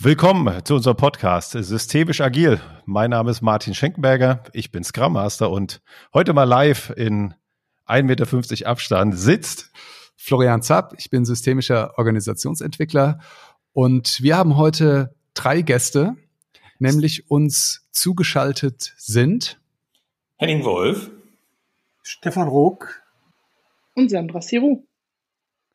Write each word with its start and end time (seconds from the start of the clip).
Willkommen 0.00 0.64
zu 0.64 0.76
unserem 0.76 0.96
Podcast 0.96 1.50
Systemisch 1.50 2.20
Agil. 2.20 2.60
Mein 2.86 3.10
Name 3.10 3.32
ist 3.32 3.42
Martin 3.42 3.74
Schenkenberger, 3.74 4.44
ich 4.52 4.70
bin 4.70 4.84
Scrum 4.84 5.14
Master 5.14 5.50
und 5.50 5.80
heute 6.14 6.32
mal 6.34 6.44
live 6.44 6.90
in 6.96 7.34
1,50 7.88 8.02
Meter 8.04 8.66
Abstand 8.68 9.18
sitzt 9.18 9.72
Florian 10.16 10.62
Zapp, 10.62 10.94
ich 10.98 11.10
bin 11.10 11.24
systemischer 11.24 11.98
Organisationsentwickler 11.98 13.18
und 13.72 14.22
wir 14.22 14.36
haben 14.36 14.56
heute 14.56 15.16
drei 15.34 15.62
Gäste, 15.62 16.14
nämlich 16.78 17.28
uns 17.28 17.88
zugeschaltet 17.90 18.94
sind 18.98 19.60
Henning 20.36 20.62
Wolf, 20.64 21.10
Stefan 22.04 22.46
Rook 22.46 23.02
und 23.94 24.10
Sandra 24.10 24.42
Siru. 24.42 24.84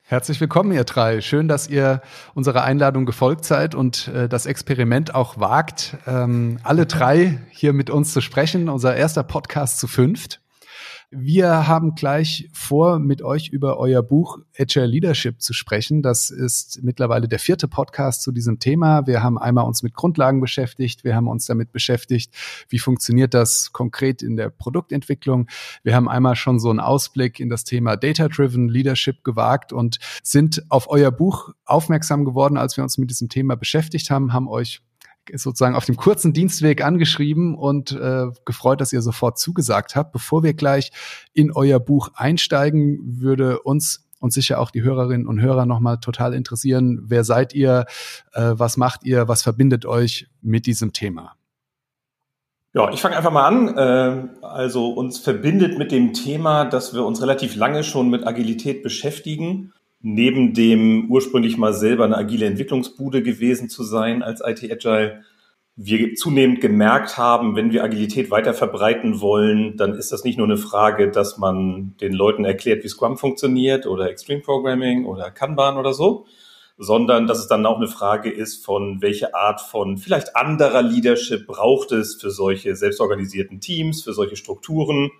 Herzlich 0.05 0.41
willkommen, 0.41 0.73
ihr 0.73 0.83
drei. 0.83 1.21
Schön, 1.21 1.47
dass 1.47 1.70
ihr 1.70 2.01
unserer 2.33 2.65
Einladung 2.65 3.05
gefolgt 3.05 3.45
seid 3.45 3.73
und 3.73 4.09
äh, 4.09 4.27
das 4.27 4.45
Experiment 4.45 5.15
auch 5.15 5.39
wagt, 5.39 5.95
ähm, 6.05 6.59
alle 6.61 6.85
drei 6.85 7.39
hier 7.52 7.71
mit 7.71 7.89
uns 7.89 8.11
zu 8.11 8.20
sprechen. 8.20 8.67
Unser 8.67 8.97
erster 8.97 9.23
Podcast 9.23 9.80
zu 9.80 9.88
fünft. 9.88 10.42
Wir 11.16 11.67
haben 11.67 11.94
gleich 11.94 12.49
vor, 12.53 12.98
mit 12.98 13.22
euch 13.22 13.49
über 13.49 13.77
euer 13.77 14.02
Buch 14.02 14.40
Agile 14.58 14.88
Leadership 14.88 15.44
zu 15.44 15.53
sprechen. 15.53 16.02
Das 16.02 16.31
ist 16.31 16.81
mittlerweile 16.81 17.27
der 17.27 17.38
vierte 17.38 17.67
Podcast 17.67 18.23
zu 18.23 18.31
diesem 18.31 18.58
Thema. 18.58 19.05
Wir 19.05 19.22
haben 19.22 19.38
einmal 19.38 19.66
uns 19.66 19.84
mit 19.84 19.94
Grundlagen 19.94 20.41
beschäftigt. 20.41 21.03
Wir 21.03 21.16
haben 21.16 21.27
uns 21.27 21.45
damit 21.45 21.72
beschäftigt, 21.72 22.34
wie 22.67 22.80
funktioniert 22.80 23.36
das 23.36 23.72
konkret 23.73 24.23
in 24.23 24.38
der 24.38 24.49
Produktentwicklung. 24.49 25.48
Wir 25.84 25.95
haben 25.95 26.09
einmal 26.09 26.36
schon 26.36 26.59
so 26.59 26.72
einen 26.72 26.80
Ausblick 26.80 27.39
in 27.39 27.50
das 27.50 27.64
Thema 27.64 27.95
Data-Driven 27.95 28.67
Leadership 28.67 29.23
gewagt 29.23 29.72
und 29.72 30.00
sind 30.23 30.64
auf 30.70 30.89
euer 30.89 31.11
Buch 31.11 31.50
aufmerksam 31.66 32.25
geworden, 32.25 32.58
als 32.58 32.75
wir 32.75 32.84
uns 32.84 32.98
mit 32.98 33.11
diesem 33.11 33.30
Thema 33.30 33.55
beschäftigt 33.55 34.09
haben, 34.09 34.34
haben 34.34 34.48
euch 34.48 34.81
sozusagen 35.34 35.76
auf 35.76 35.86
dem 35.86 35.95
kurzen 35.95 36.34
Dienstweg 36.34 36.84
angeschrieben 36.84 37.55
und 37.55 37.91
äh, 37.91 38.28
gefreut, 38.45 38.81
dass 38.81 38.94
ihr 38.94 39.02
sofort 39.02 39.38
zugesagt 39.38 39.95
habt. 39.95 40.11
Bevor 40.11 40.44
wir 40.44 40.53
gleich 40.53 40.92
in 41.34 41.52
euer 41.52 41.80
Buch 41.80 42.09
einsteigen, 42.16 43.00
würde 43.03 43.62
uns 43.62 44.08
und 44.20 44.31
sicher 44.31 44.59
auch 44.59 44.72
die 44.72 44.84
Hörerinnen 44.84 45.28
und 45.28 45.42
Hörer 45.42 45.66
nochmal 45.66 45.97
total 46.00 46.34
interessieren, 46.34 47.02
wer 47.03 47.25
seid 47.25 47.53
ihr, 47.53 47.86
äh, 48.31 48.53
was 48.53 48.78
macht 48.78 49.03
ihr, 49.03 49.28
was 49.28 49.44
verbindet 49.44 49.86
euch 49.86 50.28
mit 50.42 50.66
diesem 50.66 50.94
Thema? 50.94 51.36
Ja, 52.73 52.90
ich 52.92 53.02
fange 53.02 53.17
einfach 53.17 53.31
mal 53.31 53.45
an. 53.45 53.78
Äh, 53.78 54.45
also 54.45 54.92
uns 54.94 55.19
verbindet 55.19 55.78
mit 55.78 55.92
dem 55.92 56.14
Thema, 56.14 56.64
dass 56.66 56.94
wir 56.94 57.06
uns 57.06 57.22
relativ 57.22 57.56
lange 57.56 57.84
schon 57.84 58.09
mit 58.09 58.25
Agilität 58.25 58.81
beschäftigen 58.81 59.73
neben 60.04 60.54
dem 60.54 61.09
ursprünglich 61.09 61.58
mal 61.58 61.73
selber 61.73 62.04
eine 62.04 62.18
agile 62.18 62.46
Entwicklungsbude 62.46 63.23
gewesen 63.23 63.70
zu 63.70 63.84
sein 63.84 64.22
als 64.22 64.42
IT 64.46 64.70
Agile, 64.70 65.23
wir 65.76 66.14
zunehmend 66.14 66.62
gemerkt 66.62 67.18
haben, 67.18 67.56
wenn 67.56 67.72
wir 67.72 67.84
Agilität 67.84 68.30
weiter 68.30 68.54
verbreiten 68.54 69.22
wollen, 69.22 69.76
dann 69.76 69.96
ist 69.96 70.12
das 70.12 70.24
nicht 70.24 70.38
nur 70.38 70.46
eine 70.46 70.58
Frage, 70.58 71.09
dass 71.09 71.40
man 71.40 71.96
den 72.00 72.14
Leuten 72.14 72.46
erklärt, 72.46 72.84
wie 72.84 72.90
Scrum 72.90 73.18
funktioniert 73.18 73.88
oder 73.88 74.09
Extreme 74.09 74.42
Programming 74.42 75.06
oder 75.06 75.31
Kanban 75.31 75.78
oder 75.78 75.94
so, 75.94 76.28
sondern 76.78 77.26
dass 77.26 77.40
es 77.40 77.48
dann 77.48 77.66
auch 77.66 77.78
eine 77.78 77.88
Frage 77.88 78.30
ist 78.30 78.64
von 78.64 79.02
welche 79.02 79.34
Art 79.34 79.62
von 79.62 79.98
vielleicht 79.98 80.36
anderer 80.36 80.84
Leadership 80.84 81.48
braucht 81.48 81.92
es 81.92 82.16
für 82.22 82.30
solche 82.30 82.76
selbstorganisierten 82.76 83.59
Teams, 83.59 84.04
für 84.04 84.14
solche 84.14 84.36
Strukturen 84.36 85.12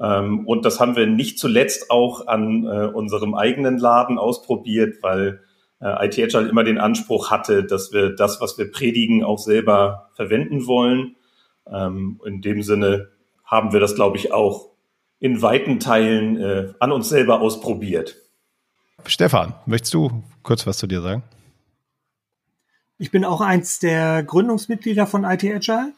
und 0.00 0.64
das 0.64 0.78
haben 0.80 0.96
wir 0.96 1.06
nicht 1.06 1.38
zuletzt 1.38 1.90
auch 1.90 2.26
an 2.26 2.64
äh, 2.64 2.86
unserem 2.86 3.34
eigenen 3.34 3.78
Laden 3.78 4.18
ausprobiert, 4.18 5.02
weil 5.02 5.40
äh, 5.80 6.06
IT 6.06 6.18
Agile 6.18 6.48
immer 6.48 6.64
den 6.64 6.78
Anspruch 6.78 7.30
hatte, 7.30 7.64
dass 7.64 7.92
wir 7.92 8.14
das, 8.14 8.40
was 8.40 8.58
wir 8.58 8.70
predigen, 8.70 9.24
auch 9.24 9.38
selber 9.38 10.10
verwenden 10.14 10.66
wollen. 10.66 11.16
Ähm, 11.66 12.20
in 12.24 12.40
dem 12.42 12.62
Sinne 12.62 13.08
haben 13.44 13.72
wir 13.72 13.80
das, 13.80 13.94
glaube 13.94 14.16
ich, 14.16 14.32
auch 14.32 14.70
in 15.20 15.42
weiten 15.42 15.80
Teilen 15.80 16.40
äh, 16.40 16.72
an 16.78 16.92
uns 16.92 17.08
selber 17.08 17.40
ausprobiert. 17.40 18.16
Stefan, 19.06 19.54
möchtest 19.66 19.94
du 19.94 20.22
kurz 20.42 20.66
was 20.66 20.78
zu 20.78 20.86
dir 20.86 21.00
sagen? 21.00 21.22
Ich 22.98 23.10
bin 23.10 23.24
auch 23.24 23.40
eins 23.40 23.78
der 23.78 24.22
Gründungsmitglieder 24.22 25.06
von 25.06 25.24
IT 25.24 25.44
Agile 25.44 25.92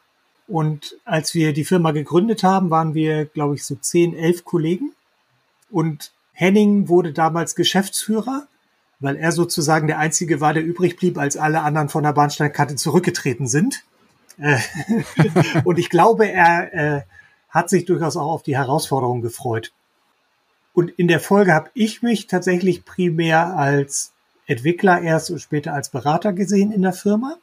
und 0.51 0.97
als 1.05 1.35
wir 1.35 1.53
die 1.53 1.65
Firma 1.65 1.93
gegründet 1.93 2.43
haben, 2.43 2.71
waren 2.71 2.93
wir, 2.93 3.25
glaube 3.25 3.55
ich, 3.55 3.65
so 3.65 3.77
zehn, 3.77 4.15
elf 4.15 4.45
Kollegen. 4.45 4.93
Und 5.71 6.11
Henning 6.33 6.89
wurde 6.89 7.13
damals 7.13 7.55
Geschäftsführer, 7.55 8.49
weil 8.99 9.15
er 9.15 9.31
sozusagen 9.31 9.87
der 9.87 10.01
Einzige 10.01 10.41
war, 10.41 10.53
der 10.53 10.65
übrig 10.65 10.97
blieb, 10.97 11.19
als 11.19 11.37
alle 11.37 11.63
anderen 11.63 11.89
von 11.89 12.03
der 12.03 12.15
Bahnsteinkante 12.15 12.75
zurückgetreten 12.75 13.47
sind. 13.47 13.85
Äh, 14.39 14.59
und 15.65 15.79
ich 15.79 15.89
glaube, 15.89 16.29
er 16.29 16.75
äh, 16.75 17.03
hat 17.49 17.71
sich 17.71 17.85
durchaus 17.85 18.17
auch 18.17 18.33
auf 18.33 18.43
die 18.43 18.57
Herausforderung 18.57 19.23
gefreut. 19.23 19.71
Und 20.73 20.91
in 20.91 21.07
der 21.07 21.21
Folge 21.21 21.55
habe 21.55 21.71
ich 21.75 22.03
mich 22.03 22.27
tatsächlich 22.27 22.85
primär 22.85 23.57
als 23.57 24.13
Entwickler 24.47 25.01
erst 25.01 25.31
und 25.31 25.39
später 25.39 25.75
als 25.75 25.91
Berater 25.91 26.33
gesehen 26.33 26.73
in 26.73 26.83
der 26.83 26.93
Firma. 26.93 27.37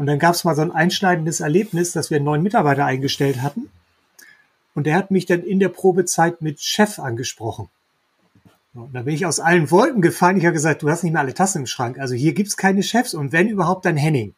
Und 0.00 0.06
dann 0.06 0.18
gab 0.18 0.34
es 0.34 0.44
mal 0.44 0.54
so 0.54 0.62
ein 0.62 0.72
einschneidendes 0.72 1.40
Erlebnis, 1.40 1.92
dass 1.92 2.08
wir 2.08 2.16
einen 2.16 2.24
neuen 2.24 2.42
Mitarbeiter 2.42 2.86
eingestellt 2.86 3.42
hatten. 3.42 3.68
Und 4.74 4.86
der 4.86 4.94
hat 4.94 5.10
mich 5.10 5.26
dann 5.26 5.42
in 5.42 5.60
der 5.60 5.68
Probezeit 5.68 6.40
mit 6.40 6.62
Chef 6.62 6.98
angesprochen. 6.98 7.68
Und 8.72 8.94
da 8.94 9.02
bin 9.02 9.12
ich 9.14 9.26
aus 9.26 9.40
allen 9.40 9.70
Wolken 9.70 10.00
gefallen. 10.00 10.38
Ich 10.38 10.46
habe 10.46 10.54
gesagt, 10.54 10.80
du 10.80 10.88
hast 10.88 11.02
nicht 11.02 11.12
mehr 11.12 11.20
alle 11.20 11.34
Tassen 11.34 11.58
im 11.58 11.66
Schrank. 11.66 11.98
Also 11.98 12.14
hier 12.14 12.32
gibt's 12.32 12.56
keine 12.56 12.82
Chefs 12.82 13.12
und 13.12 13.32
wenn 13.32 13.46
überhaupt, 13.46 13.84
dann 13.84 13.98
Henning. 13.98 14.32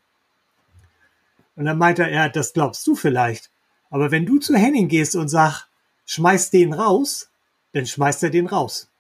Und 1.54 1.66
dann 1.66 1.78
meinte 1.78 2.02
er, 2.02 2.10
ja, 2.10 2.28
das 2.28 2.54
glaubst 2.54 2.84
du 2.88 2.96
vielleicht. 2.96 3.48
Aber 3.88 4.10
wenn 4.10 4.26
du 4.26 4.40
zu 4.40 4.56
Henning 4.56 4.88
gehst 4.88 5.14
und 5.14 5.28
sagst, 5.28 5.68
schmeiß 6.06 6.50
den 6.50 6.72
raus, 6.72 7.30
dann 7.72 7.86
schmeißt 7.86 8.24
er 8.24 8.30
den 8.30 8.48
raus. 8.48 8.90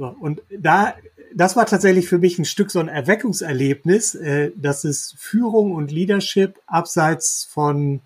So, 0.00 0.16
und 0.18 0.40
da, 0.48 0.94
das 1.34 1.56
war 1.56 1.66
tatsächlich 1.66 2.08
für 2.08 2.16
mich 2.16 2.38
ein 2.38 2.46
Stück 2.46 2.70
so 2.70 2.78
ein 2.78 2.88
Erweckungserlebnis, 2.88 4.14
äh, 4.14 4.50
dass 4.56 4.84
es 4.84 5.14
Führung 5.18 5.72
und 5.72 5.92
Leadership 5.92 6.58
abseits 6.66 7.46
von 7.50 8.00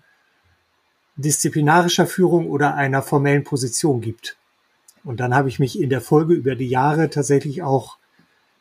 disziplinarischer 1.15 2.05
Führung 2.05 2.49
oder 2.49 2.75
einer 2.75 3.01
formellen 3.01 3.45
Position 3.45 4.01
gibt. 4.01 4.35
Und 5.05 5.21
dann 5.21 5.33
habe 5.33 5.47
ich 5.47 5.57
mich 5.57 5.79
in 5.79 5.89
der 5.89 6.01
Folge 6.01 6.33
über 6.33 6.55
die 6.55 6.67
Jahre 6.67 7.09
tatsächlich 7.09 7.63
auch 7.63 7.97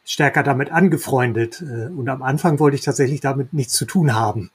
stärker 0.04 0.44
damit 0.44 0.70
angefreundet. 0.70 1.60
Äh, 1.60 1.86
und 1.86 2.08
am 2.08 2.22
Anfang 2.22 2.60
wollte 2.60 2.76
ich 2.76 2.82
tatsächlich 2.82 3.20
damit 3.20 3.52
nichts 3.52 3.72
zu 3.72 3.84
tun 3.84 4.14
haben. 4.14 4.52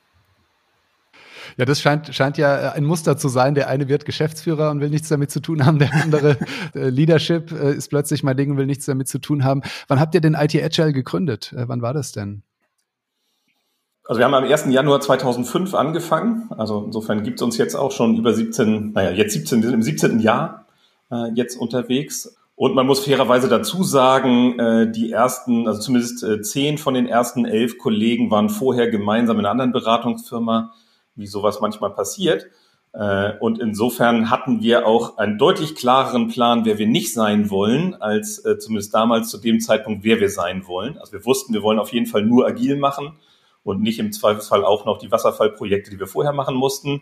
Ja, 1.58 1.66
das 1.66 1.82
scheint, 1.82 2.14
scheint 2.14 2.38
ja 2.38 2.72
ein 2.72 2.86
Muster 2.86 3.18
zu 3.18 3.30
sein. 3.30 3.56
Der 3.56 3.68
eine 3.68 3.88
wird 3.88 4.06
Geschäftsführer 4.06 4.72
und 4.72 4.82
will 4.82 4.90
nichts 4.90 5.10
damit 5.10 5.32
zu 5.32 5.40
tun 5.40 5.66
haben. 5.66 5.80
Der 5.80 5.94
andere 5.94 6.38
äh, 6.76 6.90
Leadership 6.90 7.52
äh, 7.52 7.74
ist 7.74 7.90
plötzlich 7.90 8.24
mein 8.24 8.38
Ding 8.38 8.52
und 8.52 8.58
will 8.58 8.66
nichts 8.66 8.86
damit 8.86 9.08
zu 9.08 9.20
tun 9.20 9.44
haben. 9.44 9.62
Wann 9.88 10.00
habt 10.00 10.16
ihr 10.16 10.22
denn 10.22 10.36
IT 10.36 10.56
Agile 10.56 10.94
gegründet? 10.94 11.54
Äh, 11.54 11.68
wann 11.68 11.82
war 11.82 11.94
das 11.94 12.12
denn? 12.12 12.44
Also 14.10 14.20
wir 14.20 14.26
haben 14.26 14.34
am 14.34 14.44
1. 14.44 14.66
Januar 14.70 15.02
2005 15.02 15.76
angefangen. 15.76 16.50
Also 16.58 16.84
insofern 16.86 17.22
gibt 17.24 17.40
es 17.40 17.44
uns 17.44 17.58
jetzt 17.58 17.76
auch 17.76 17.92
schon 17.92 18.18
über 18.18 18.34
17, 18.34 18.94
naja, 18.94 19.12
jetzt 19.12 19.34
17, 19.34 19.62
wir 19.62 19.70
sind 19.70 19.76
im 19.76 19.84
17. 19.84 20.20
Jahr 20.20 20.66
äh, 21.12 21.32
jetzt 21.36 21.56
unterwegs. 21.56 22.36
Und 22.56 22.76
man 22.76 22.88
muss 22.88 23.06
fairerweise 23.06 23.48
dazu 23.48 23.84
sagen, 23.84 24.60
äh, 24.60 24.92
die 24.92 25.12
ersten, 25.12 25.68
also 25.68 25.80
zumindest 25.80 26.24
äh, 26.24 26.42
zehn 26.42 26.78
von 26.78 26.94
den 26.94 27.08
ersten 27.08 27.46
elf 27.46 27.78
Kollegen 27.78 28.32
waren 28.32 28.50
vorher 28.50 28.90
gemeinsam 28.90 29.38
in 29.38 29.46
einer 29.46 29.52
anderen 29.52 29.72
Beratungsfirma 29.72 30.74
wie 31.16 31.28
sowas 31.28 31.60
manchmal 31.62 31.92
passiert. 31.92 32.48
Äh, 32.94 33.38
und 33.40 33.60
insofern 33.60 34.30
hatten 34.30 34.62
wir 34.62 34.88
auch 34.88 35.18
einen 35.18 35.38
deutlich 35.38 35.76
klareren 35.76 36.28
Plan, 36.28 36.66
wer 36.66 36.78
wir 36.78 36.88
nicht 36.88 37.14
sein 37.14 37.50
wollen, 37.50 37.94
als 37.96 38.44
äh, 38.46 38.58
zumindest 38.58 38.94
damals 38.94 39.30
zu 39.30 39.38
dem 39.38 39.60
Zeitpunkt, 39.60 40.04
wer 40.04 40.20
wir 40.20 40.30
sein 40.30 40.66
wollen. 40.68 40.98
Also 40.98 41.14
wir 41.14 41.26
wussten, 41.26 41.54
wir 41.54 41.62
wollen 41.62 41.80
auf 41.80 41.94
jeden 41.94 42.08
Fall 42.08 42.24
nur 42.24 42.48
agil 42.48 42.78
machen 42.78 43.20
und 43.64 43.82
nicht 43.82 44.00
im 44.00 44.12
Zweifelsfall 44.12 44.66
auch 44.66 44.86
noch 44.86 44.98
die 44.98 45.12
Wasserfallprojekte, 45.12 45.92
die 45.92 46.00
wir 46.00 46.08
vorher 46.08 46.34
machen 46.34 46.56
mussten. 46.56 47.02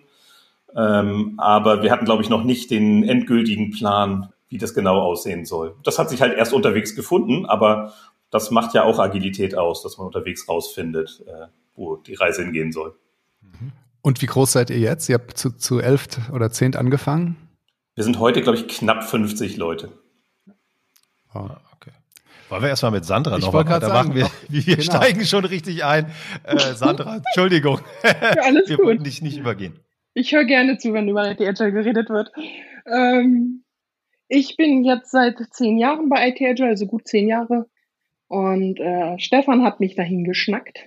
Ähm, 0.76 1.36
aber 1.38 1.82
wir 1.82 1.92
hatten, 1.92 2.06
glaube 2.06 2.22
ich, 2.22 2.30
noch 2.30 2.44
nicht 2.44 2.70
den 2.72 3.04
endgültigen 3.04 3.72
Plan, 3.72 4.34
wie 4.50 4.58
das 4.58 4.74
genau 4.74 5.00
aussehen 5.00 5.46
soll. 5.46 5.76
Das 5.84 5.98
hat 5.98 6.10
sich 6.10 6.22
halt 6.22 6.38
erst 6.38 6.54
unterwegs 6.54 6.96
gefunden, 6.96 7.46
aber 7.46 7.94
das 8.30 8.52
macht 8.52 8.74
ja 8.74 8.84
auch 8.84 9.00
Agilität 9.00 9.56
aus, 9.56 9.84
dass 9.84 9.98
man 9.98 10.08
unterwegs 10.08 10.50
rausfindet, 10.50 11.24
äh, 11.26 11.48
wo 11.76 11.96
die 11.96 12.16
Reise 12.16 12.44
hingehen 12.44 12.74
soll. 12.74 12.96
Und 14.08 14.22
wie 14.22 14.26
groß 14.26 14.54
seid 14.54 14.70
ihr 14.70 14.80
jetzt? 14.80 15.10
Ihr 15.10 15.16
habt 15.16 15.38
zu, 15.38 15.52
zu 15.52 15.82
elf 15.82 16.08
oder 16.32 16.50
zehnt 16.50 16.78
angefangen? 16.78 17.36
Wir 17.94 18.06
sind 18.06 18.20
heute, 18.20 18.42
glaube 18.42 18.58
ich, 18.58 18.66
knapp 18.70 19.04
50 19.04 19.58
Leute. 19.58 19.92
Oh, 21.36 21.50
okay. 21.76 21.92
Wollen 22.48 22.62
wir 22.62 22.70
erstmal 22.70 22.94
mit 22.94 23.04
Sandra 23.04 23.38
ich 23.38 23.44
noch 23.44 23.52
mal 23.52 23.68
weitermachen? 23.68 24.16
Wir, 24.16 24.30
wir 24.48 24.78
genau. 24.78 24.82
steigen 24.82 25.26
schon 25.26 25.44
richtig 25.44 25.84
ein. 25.84 26.10
Äh, 26.44 26.58
Sandra, 26.58 27.18
Entschuldigung. 27.36 27.82
Ja, 28.02 28.44
alles 28.44 28.70
wir 28.70 28.78
gut. 28.78 28.86
wollten 28.86 29.04
dich 29.04 29.22
nicht 29.22 29.40
übergehen. 29.40 29.78
Ich 30.14 30.32
höre 30.32 30.46
gerne 30.46 30.78
zu, 30.78 30.94
wenn 30.94 31.10
über 31.10 31.30
IT 31.30 31.42
Agile 31.42 31.74
geredet 31.74 32.10
wird. 32.10 32.32
Ähm, 32.86 33.66
ich 34.30 34.56
bin 34.56 34.86
jetzt 34.86 35.12
seit 35.12 35.36
zehn 35.52 35.78
Jahren 35.78 36.08
bei 36.08 36.30
IT 36.30 36.42
Agile, 36.42 36.70
also 36.70 36.86
gut 36.86 37.10
zehn 37.10 37.28
Jahre. 37.28 37.66
Und 38.30 38.80
äh, 38.80 39.20
Stefan 39.20 39.64
hat 39.66 39.82
mich 39.82 39.96
dahin 39.96 40.24
geschnackt. 40.24 40.80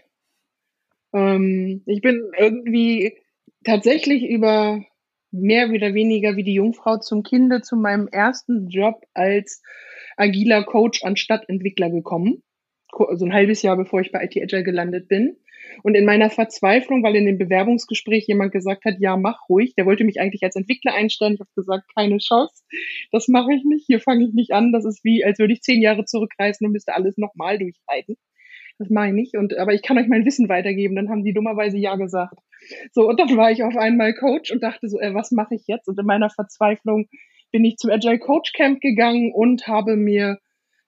Ähm, 1.13 1.83
ich 1.87 2.01
bin 2.01 2.31
irgendwie 2.39 3.17
tatsächlich 3.65 4.25
über 4.29 4.85
mehr 5.33 5.71
oder 5.71 5.95
weniger 5.95 6.37
wie 6.37 6.45
die 6.45 6.55
Jungfrau 6.55 6.99
zum 6.99 7.23
Kinde 7.23 7.61
zu 7.63 7.77
meinem 7.77 8.09
ersten 8.09 8.69
Job 8.69 9.05
als 9.15 9.63
agiler 10.17 10.65
Coach 10.65 11.05
anstatt 11.05 11.49
Entwickler 11.49 11.91
gekommen. 11.91 12.43
So 12.93 13.25
ein 13.25 13.33
halbes 13.33 13.63
Jahr 13.63 13.77
bevor 13.77 14.01
ich 14.01 14.11
bei 14.11 14.25
IT 14.25 14.37
Agile 14.37 14.65
gelandet 14.65 15.09
bin. 15.09 15.37
Und 15.83 15.95
in 15.95 16.05
meiner 16.05 16.31
Verzweiflung, 16.31 17.03
weil 17.03 17.15
in 17.15 17.27
dem 17.27 17.39
Bewerbungsgespräch 17.39 18.27
jemand 18.27 18.53
gesagt 18.53 18.85
hat, 18.85 18.97
ja, 18.99 19.17
mach 19.17 19.49
ruhig, 19.49 19.75
der 19.77 19.87
wollte 19.87 20.05
mich 20.05 20.21
eigentlich 20.21 20.43
als 20.43 20.57
Entwickler 20.57 20.95
einstellen. 20.95 21.35
Ich 21.35 21.41
habe 21.41 21.51
gesagt, 21.55 21.85
keine 21.95 22.19
Chance, 22.19 22.65
das 23.13 23.29
mache 23.29 23.55
ich 23.55 23.65
nicht, 23.65 23.87
hier 23.87 24.01
fange 24.01 24.25
ich 24.25 24.35
nicht 24.35 24.53
an. 24.53 24.73
Das 24.73 24.85
ist 24.85 25.05
wie, 25.05 25.25
als 25.25 25.39
würde 25.39 25.53
ich 25.53 25.63
zehn 25.63 25.81
Jahre 25.81 26.05
zurückreisen 26.05 26.67
und 26.67 26.73
müsste 26.73 26.95
alles 26.95 27.17
nochmal 27.19 27.59
durchreiten. 27.59 28.17
Das 28.81 28.89
mache 28.89 29.09
ich 29.09 29.13
nicht. 29.13 29.37
Und, 29.37 29.59
aber 29.59 29.75
ich 29.75 29.83
kann 29.83 29.99
euch 29.99 30.09
mein 30.09 30.25
Wissen 30.25 30.49
weitergeben. 30.49 30.97
Dann 30.97 31.11
haben 31.11 31.23
die 31.23 31.35
dummerweise 31.35 31.77
ja 31.77 31.97
gesagt. 31.97 32.39
So, 32.93 33.07
und 33.07 33.21
dann 33.21 33.37
war 33.37 33.51
ich 33.51 33.63
auf 33.63 33.77
einmal 33.77 34.15
Coach 34.15 34.51
und 34.51 34.63
dachte 34.63 34.89
so, 34.89 34.99
äh, 34.99 35.13
was 35.13 35.33
mache 35.33 35.55
ich 35.55 35.67
jetzt? 35.67 35.87
Und 35.87 35.99
in 35.99 36.07
meiner 36.07 36.31
Verzweiflung 36.31 37.07
bin 37.53 37.63
ich 37.63 37.77
zum 37.77 37.91
Agile 37.91 38.19
Coach 38.19 38.55
Camp 38.55 38.81
gegangen 38.81 39.33
und 39.35 39.67
habe 39.67 39.97
mir 39.97 40.39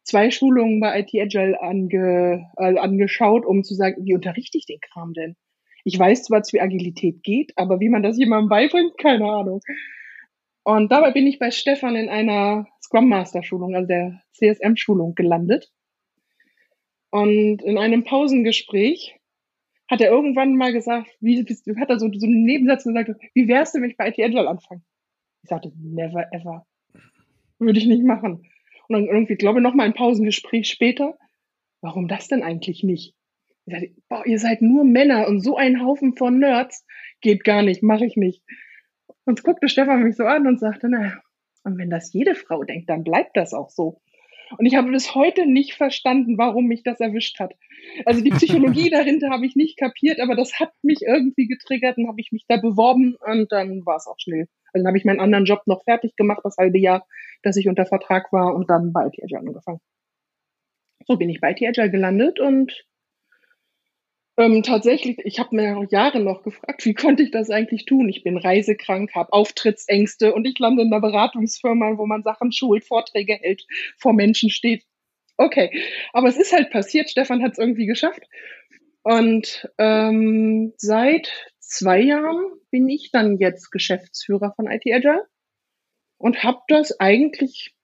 zwei 0.04 0.30
Schulungen 0.30 0.80
bei 0.80 1.00
IT 1.00 1.10
Agile 1.14 1.60
ange, 1.60 2.50
äh, 2.56 2.78
angeschaut, 2.78 3.44
um 3.44 3.62
zu 3.62 3.74
sagen, 3.74 4.06
wie 4.06 4.14
unterrichte 4.14 4.56
ich 4.56 4.64
den 4.64 4.80
Kram 4.80 5.12
denn? 5.12 5.36
Ich 5.84 5.98
weiß 5.98 6.22
zwar, 6.22 6.40
wie 6.50 6.62
Agilität 6.62 7.22
geht, 7.22 7.52
aber 7.56 7.78
wie 7.78 7.90
man 7.90 8.02
das 8.02 8.16
jemandem 8.16 8.48
beibringt, 8.48 8.96
keine 8.96 9.26
Ahnung. 9.26 9.60
Und 10.64 10.90
dabei 10.90 11.10
bin 11.10 11.26
ich 11.26 11.38
bei 11.38 11.50
Stefan 11.50 11.94
in 11.94 12.08
einer 12.08 12.68
Scrum 12.82 13.10
Master 13.10 13.42
Schulung, 13.42 13.74
also 13.74 13.86
der 13.86 14.22
CSM 14.32 14.76
Schulung 14.76 15.14
gelandet. 15.14 15.70
Und 17.12 17.62
in 17.62 17.76
einem 17.76 18.04
Pausengespräch 18.04 19.14
hat 19.90 20.00
er 20.00 20.10
irgendwann 20.10 20.56
mal 20.56 20.72
gesagt, 20.72 21.10
wie, 21.20 21.44
hat 21.78 21.90
er 21.90 21.98
so, 21.98 22.10
so 22.10 22.26
einen 22.26 22.44
Nebensatz 22.44 22.84
gesagt, 22.84 23.10
wie 23.34 23.48
wärst 23.48 23.74
du, 23.74 23.82
wenn 23.82 23.90
ich 23.90 23.98
bei 23.98 24.08
IT 24.08 24.18
Agile 24.18 24.48
anfange? 24.48 24.80
Ich 25.42 25.50
sagte, 25.50 25.72
never 25.76 26.26
ever. 26.32 26.66
Würde 27.58 27.78
ich 27.78 27.86
nicht 27.86 28.02
machen. 28.02 28.48
Und 28.88 28.94
dann 28.94 29.04
irgendwie, 29.04 29.34
glaube 29.34 29.58
ich, 29.58 29.62
noch 29.62 29.74
mal 29.74 29.84
ein 29.84 29.92
Pausengespräch 29.92 30.68
später. 30.68 31.18
Warum 31.82 32.08
das 32.08 32.28
denn 32.28 32.42
eigentlich 32.42 32.82
nicht? 32.82 33.14
Ich 33.66 33.74
sagte, 33.74 33.94
boah, 34.08 34.24
ihr 34.24 34.38
seid 34.38 34.62
nur 34.62 34.84
Männer 34.84 35.28
und 35.28 35.40
so 35.40 35.56
ein 35.56 35.84
Haufen 35.84 36.16
von 36.16 36.38
Nerds. 36.38 36.86
Geht 37.20 37.44
gar 37.44 37.62
nicht, 37.62 37.82
mache 37.82 38.06
ich 38.06 38.16
nicht. 38.16 38.42
Und 39.26 39.44
guckte 39.44 39.68
Stefan 39.68 40.02
mich 40.02 40.16
so 40.16 40.24
an 40.24 40.46
und 40.46 40.58
sagte, 40.58 40.88
na, 40.88 41.20
und 41.62 41.76
wenn 41.76 41.90
das 41.90 42.14
jede 42.14 42.34
Frau 42.34 42.64
denkt, 42.64 42.88
dann 42.88 43.04
bleibt 43.04 43.36
das 43.36 43.52
auch 43.52 43.68
so. 43.68 44.00
Und 44.58 44.66
ich 44.66 44.74
habe 44.74 44.90
bis 44.90 45.14
heute 45.14 45.46
nicht 45.46 45.74
verstanden, 45.74 46.38
warum 46.38 46.66
mich 46.66 46.82
das 46.82 47.00
erwischt 47.00 47.38
hat. 47.40 47.54
Also 48.04 48.22
die 48.22 48.30
Psychologie 48.30 48.90
dahinter 48.90 49.30
habe 49.30 49.46
ich 49.46 49.56
nicht 49.56 49.78
kapiert, 49.78 50.20
aber 50.20 50.34
das 50.36 50.58
hat 50.60 50.72
mich 50.82 51.02
irgendwie 51.02 51.46
getriggert 51.46 51.98
und 51.98 52.08
habe 52.08 52.20
ich 52.20 52.32
mich 52.32 52.44
da 52.48 52.56
beworben 52.56 53.16
und 53.20 53.50
dann 53.52 53.84
war 53.86 53.96
es 53.96 54.06
auch 54.06 54.18
schnell. 54.18 54.48
Also 54.72 54.84
dann 54.84 54.88
habe 54.88 54.98
ich 54.98 55.04
meinen 55.04 55.20
anderen 55.20 55.44
Job 55.44 55.62
noch 55.66 55.84
fertig 55.84 56.16
gemacht, 56.16 56.40
das 56.44 56.56
halbe 56.56 56.78
Jahr, 56.78 57.06
dass 57.42 57.56
ich 57.56 57.68
unter 57.68 57.86
Vertrag 57.86 58.32
war 58.32 58.54
und 58.54 58.70
dann 58.70 58.92
bei 58.92 59.06
IT 59.06 59.22
Agile 59.22 59.40
angefangen. 59.40 59.80
So 61.06 61.16
bin 61.16 61.28
ich 61.28 61.40
bei 61.40 61.52
IT 61.52 61.62
Agile 61.62 61.90
gelandet 61.90 62.40
und 62.40 62.84
ähm, 64.36 64.62
tatsächlich, 64.62 65.18
ich 65.24 65.38
habe 65.38 65.54
mir 65.54 65.86
Jahre 65.90 66.20
noch 66.20 66.42
gefragt, 66.42 66.84
wie 66.84 66.94
konnte 66.94 67.22
ich 67.22 67.30
das 67.30 67.50
eigentlich 67.50 67.84
tun? 67.84 68.08
Ich 68.08 68.22
bin 68.22 68.38
reisekrank, 68.38 69.14
habe 69.14 69.32
Auftrittsängste 69.32 70.34
und 70.34 70.46
ich 70.46 70.58
lande 70.58 70.82
in 70.82 70.92
einer 70.92 71.00
Beratungsfirma, 71.00 71.98
wo 71.98 72.06
man 72.06 72.22
Sachen 72.22 72.52
schult, 72.52 72.84
Vorträge 72.84 73.34
hält, 73.34 73.66
vor 73.98 74.12
Menschen 74.12 74.50
steht. 74.50 74.84
Okay, 75.36 75.70
aber 76.12 76.28
es 76.28 76.36
ist 76.36 76.52
halt 76.52 76.70
passiert. 76.70 77.10
Stefan 77.10 77.42
hat 77.42 77.52
es 77.52 77.58
irgendwie 77.58 77.86
geschafft. 77.86 78.22
Und 79.02 79.68
ähm, 79.78 80.72
seit 80.76 81.50
zwei 81.58 82.00
Jahren 82.00 82.44
bin 82.70 82.88
ich 82.88 83.10
dann 83.10 83.38
jetzt 83.38 83.70
Geschäftsführer 83.70 84.52
von 84.54 84.66
IT 84.70 84.84
Agile 84.86 85.26
und 86.18 86.44
habe 86.44 86.60
das 86.68 87.00
eigentlich 87.00 87.74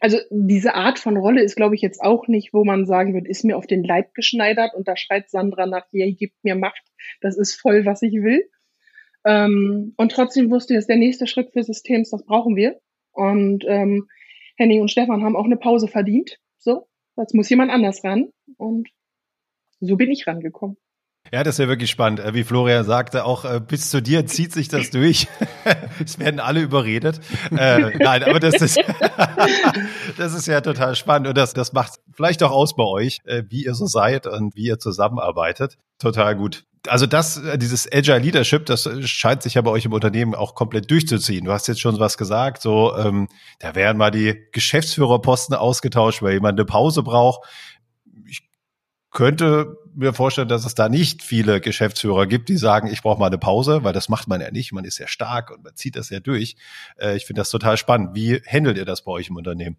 also 0.00 0.18
diese 0.30 0.74
Art 0.74 0.98
von 0.98 1.16
Rolle 1.16 1.42
ist, 1.42 1.56
glaube 1.56 1.74
ich, 1.74 1.80
jetzt 1.80 2.00
auch 2.00 2.28
nicht, 2.28 2.52
wo 2.52 2.64
man 2.64 2.86
sagen 2.86 3.14
wird, 3.14 3.26
ist 3.26 3.44
mir 3.44 3.56
auf 3.56 3.66
den 3.66 3.84
Leib 3.84 4.14
geschneidert 4.14 4.74
und 4.74 4.88
da 4.88 4.96
schreit 4.96 5.30
Sandra 5.30 5.66
nach, 5.66 5.86
ja, 5.92 6.06
gibt 6.10 6.42
mir 6.42 6.54
Macht, 6.54 6.82
das 7.20 7.36
ist 7.36 7.54
voll, 7.54 7.84
was 7.84 8.02
ich 8.02 8.12
will. 8.14 8.48
Ähm, 9.24 9.94
und 9.96 10.12
trotzdem 10.12 10.50
wusste 10.50 10.74
ich, 10.74 10.76
das 10.76 10.84
ist 10.84 10.90
der 10.90 10.96
nächste 10.96 11.26
Schritt 11.26 11.52
für 11.52 11.62
Systems, 11.62 12.10
das 12.10 12.24
brauchen 12.24 12.56
wir. 12.56 12.80
Und 13.12 13.64
ähm, 13.66 14.08
Henning 14.56 14.80
und 14.80 14.90
Stefan 14.90 15.22
haben 15.22 15.36
auch 15.36 15.44
eine 15.44 15.56
Pause 15.56 15.88
verdient. 15.88 16.38
So, 16.58 16.86
jetzt 17.16 17.34
muss 17.34 17.50
jemand 17.50 17.70
anders 17.70 18.04
ran. 18.04 18.30
Und 18.56 18.88
so 19.80 19.96
bin 19.96 20.10
ich 20.10 20.26
rangekommen. 20.26 20.76
Ja, 21.32 21.42
das 21.42 21.58
ja 21.58 21.68
wirklich 21.68 21.90
spannend. 21.90 22.20
Äh, 22.20 22.34
wie 22.34 22.44
Florian 22.44 22.84
sagte, 22.84 23.24
auch 23.24 23.44
äh, 23.44 23.60
bis 23.60 23.90
zu 23.90 24.00
dir 24.00 24.26
zieht 24.26 24.52
sich 24.52 24.68
das 24.68 24.90
durch. 24.90 25.26
es 26.04 26.18
werden 26.18 26.40
alle 26.40 26.60
überredet. 26.60 27.20
Äh, 27.50 27.96
nein, 27.98 28.22
aber 28.22 28.40
das 28.40 28.60
ist, 28.60 28.78
das 30.16 30.34
ist 30.34 30.46
ja 30.46 30.60
total 30.60 30.94
spannend 30.94 31.28
und 31.28 31.36
das, 31.36 31.52
das 31.52 31.72
macht 31.72 31.94
vielleicht 32.12 32.42
auch 32.42 32.52
aus 32.52 32.76
bei 32.76 32.84
euch, 32.84 33.20
äh, 33.24 33.42
wie 33.48 33.64
ihr 33.64 33.74
so 33.74 33.86
seid 33.86 34.26
und 34.26 34.54
wie 34.54 34.66
ihr 34.66 34.78
zusammenarbeitet. 34.78 35.76
Total 35.98 36.36
gut. 36.36 36.64
Also 36.88 37.06
das, 37.06 37.40
dieses 37.56 37.90
Agile 37.92 38.18
Leadership, 38.18 38.66
das 38.66 38.88
scheint 39.06 39.42
sich 39.42 39.54
ja 39.54 39.62
bei 39.62 39.72
euch 39.72 39.84
im 39.84 39.92
Unternehmen 39.92 40.36
auch 40.36 40.54
komplett 40.54 40.88
durchzuziehen. 40.88 41.44
Du 41.44 41.52
hast 41.52 41.66
jetzt 41.66 41.80
schon 41.80 41.98
was 41.98 42.16
gesagt, 42.16 42.62
so 42.62 42.96
ähm, 42.96 43.28
da 43.58 43.74
werden 43.74 43.98
mal 43.98 44.12
die 44.12 44.36
Geschäftsführerposten 44.52 45.56
ausgetauscht, 45.56 46.22
weil 46.22 46.34
jemand 46.34 46.58
eine 46.58 46.64
Pause 46.64 47.02
braucht. 47.02 47.44
Ich 49.16 49.18
könnte 49.18 49.78
mir 49.94 50.12
vorstellen, 50.12 50.48
dass 50.48 50.66
es 50.66 50.74
da 50.74 50.90
nicht 50.90 51.22
viele 51.22 51.62
Geschäftsführer 51.62 52.26
gibt, 52.26 52.50
die 52.50 52.58
sagen, 52.58 52.90
ich 52.92 53.00
brauche 53.00 53.18
mal 53.18 53.28
eine 53.28 53.38
Pause, 53.38 53.82
weil 53.82 53.94
das 53.94 54.10
macht 54.10 54.28
man 54.28 54.42
ja 54.42 54.50
nicht. 54.50 54.72
Man 54.72 54.84
ist 54.84 54.96
sehr 54.96 55.08
stark 55.08 55.50
und 55.50 55.64
man 55.64 55.74
zieht 55.74 55.96
das 55.96 56.10
ja 56.10 56.20
durch. 56.20 56.56
Äh, 57.00 57.16
ich 57.16 57.24
finde 57.24 57.40
das 57.40 57.48
total 57.48 57.78
spannend. 57.78 58.14
Wie 58.14 58.42
handelt 58.46 58.76
ihr 58.76 58.84
das 58.84 59.04
bei 59.04 59.12
euch 59.12 59.30
im 59.30 59.36
Unternehmen? 59.36 59.78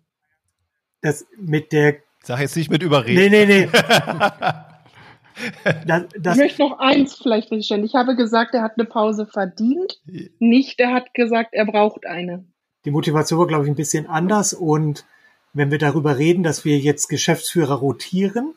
Das 1.03 1.27
mit 1.39 1.71
der. 1.71 1.97
Sag 2.23 2.39
jetzt 2.39 2.55
nicht 2.55 2.71
mit 2.71 2.81
überreden. 2.81 3.29
Nee, 3.29 3.29
nee, 3.29 3.45
nee. 3.45 3.69
das, 5.85 6.05
das 6.17 6.35
ich 6.35 6.41
möchte 6.41 6.63
noch 6.63 6.79
eins 6.79 7.13
vielleicht 7.13 7.49
feststellen. 7.49 7.85
Ich 7.85 7.93
habe 7.93 8.15
gesagt, 8.15 8.55
er 8.55 8.63
hat 8.63 8.71
eine 8.75 8.87
Pause 8.87 9.27
verdient. 9.27 10.01
Nicht, 10.39 10.79
er 10.79 10.93
hat 10.93 11.13
gesagt, 11.13 11.49
er 11.51 11.67
braucht 11.67 12.07
eine. 12.07 12.43
Die 12.85 12.91
Motivation 12.91 13.37
war, 13.37 13.45
glaube 13.45 13.65
ich, 13.65 13.69
ein 13.69 13.75
bisschen 13.75 14.07
anders. 14.07 14.55
Und 14.55 15.05
wenn 15.53 15.69
wir 15.69 15.77
darüber 15.77 16.17
reden, 16.17 16.41
dass 16.41 16.65
wir 16.65 16.79
jetzt 16.79 17.07
Geschäftsführer 17.07 17.75
rotieren, 17.75 18.55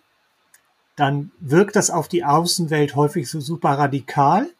dann 1.00 1.30
wirkt 1.40 1.76
das 1.76 1.90
auf 1.90 2.08
die 2.08 2.24
Außenwelt 2.24 2.94
häufig 2.94 3.30
so 3.30 3.40
super 3.40 3.70
radikal. 3.70 4.50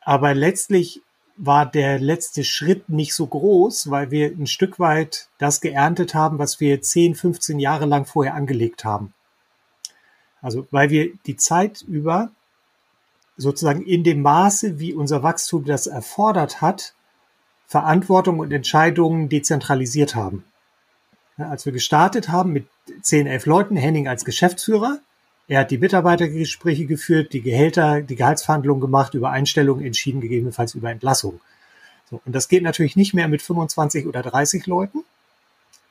Aber 0.00 0.34
letztlich 0.34 1.02
war 1.36 1.66
der 1.66 2.00
letzte 2.00 2.42
Schritt 2.42 2.88
nicht 2.88 3.14
so 3.14 3.26
groß, 3.26 3.90
weil 3.90 4.10
wir 4.10 4.30
ein 4.30 4.48
Stück 4.48 4.80
weit 4.80 5.28
das 5.38 5.60
geerntet 5.60 6.14
haben, 6.14 6.38
was 6.38 6.58
wir 6.58 6.82
10, 6.82 7.14
15 7.14 7.60
Jahre 7.60 7.86
lang 7.86 8.06
vorher 8.06 8.34
angelegt 8.34 8.84
haben. 8.84 9.12
Also 10.40 10.66
weil 10.70 10.90
wir 10.90 11.12
die 11.26 11.36
Zeit 11.36 11.82
über 11.82 12.30
sozusagen 13.36 13.82
in 13.82 14.02
dem 14.02 14.22
Maße, 14.22 14.80
wie 14.80 14.94
unser 14.94 15.22
Wachstum 15.22 15.64
das 15.64 15.86
erfordert 15.86 16.60
hat, 16.60 16.94
Verantwortung 17.66 18.38
und 18.40 18.52
Entscheidungen 18.52 19.28
dezentralisiert 19.28 20.14
haben. 20.14 20.44
als 21.36 21.66
wir 21.66 21.72
gestartet 21.72 22.30
haben 22.30 22.52
mit 22.52 22.66
10, 23.02 23.26
11 23.26 23.46
Leuten, 23.46 23.76
Henning 23.76 24.08
als 24.08 24.24
Geschäftsführer, 24.24 25.00
er 25.48 25.60
hat 25.60 25.70
die 25.70 25.78
Mitarbeitergespräche 25.78 26.86
geführt, 26.86 27.32
die 27.32 27.40
Gehälter, 27.40 28.02
die 28.02 28.16
Gehaltsverhandlungen 28.16 28.80
gemacht, 28.80 29.14
über 29.14 29.30
Einstellungen 29.30 29.84
entschieden, 29.84 30.20
gegebenenfalls 30.20 30.74
über 30.74 30.90
Entlassung. 30.90 31.40
So, 32.10 32.20
und 32.24 32.34
das 32.34 32.48
geht 32.48 32.62
natürlich 32.62 32.96
nicht 32.96 33.14
mehr 33.14 33.28
mit 33.28 33.42
25 33.42 34.06
oder 34.06 34.22
30 34.22 34.66
Leuten. 34.66 35.04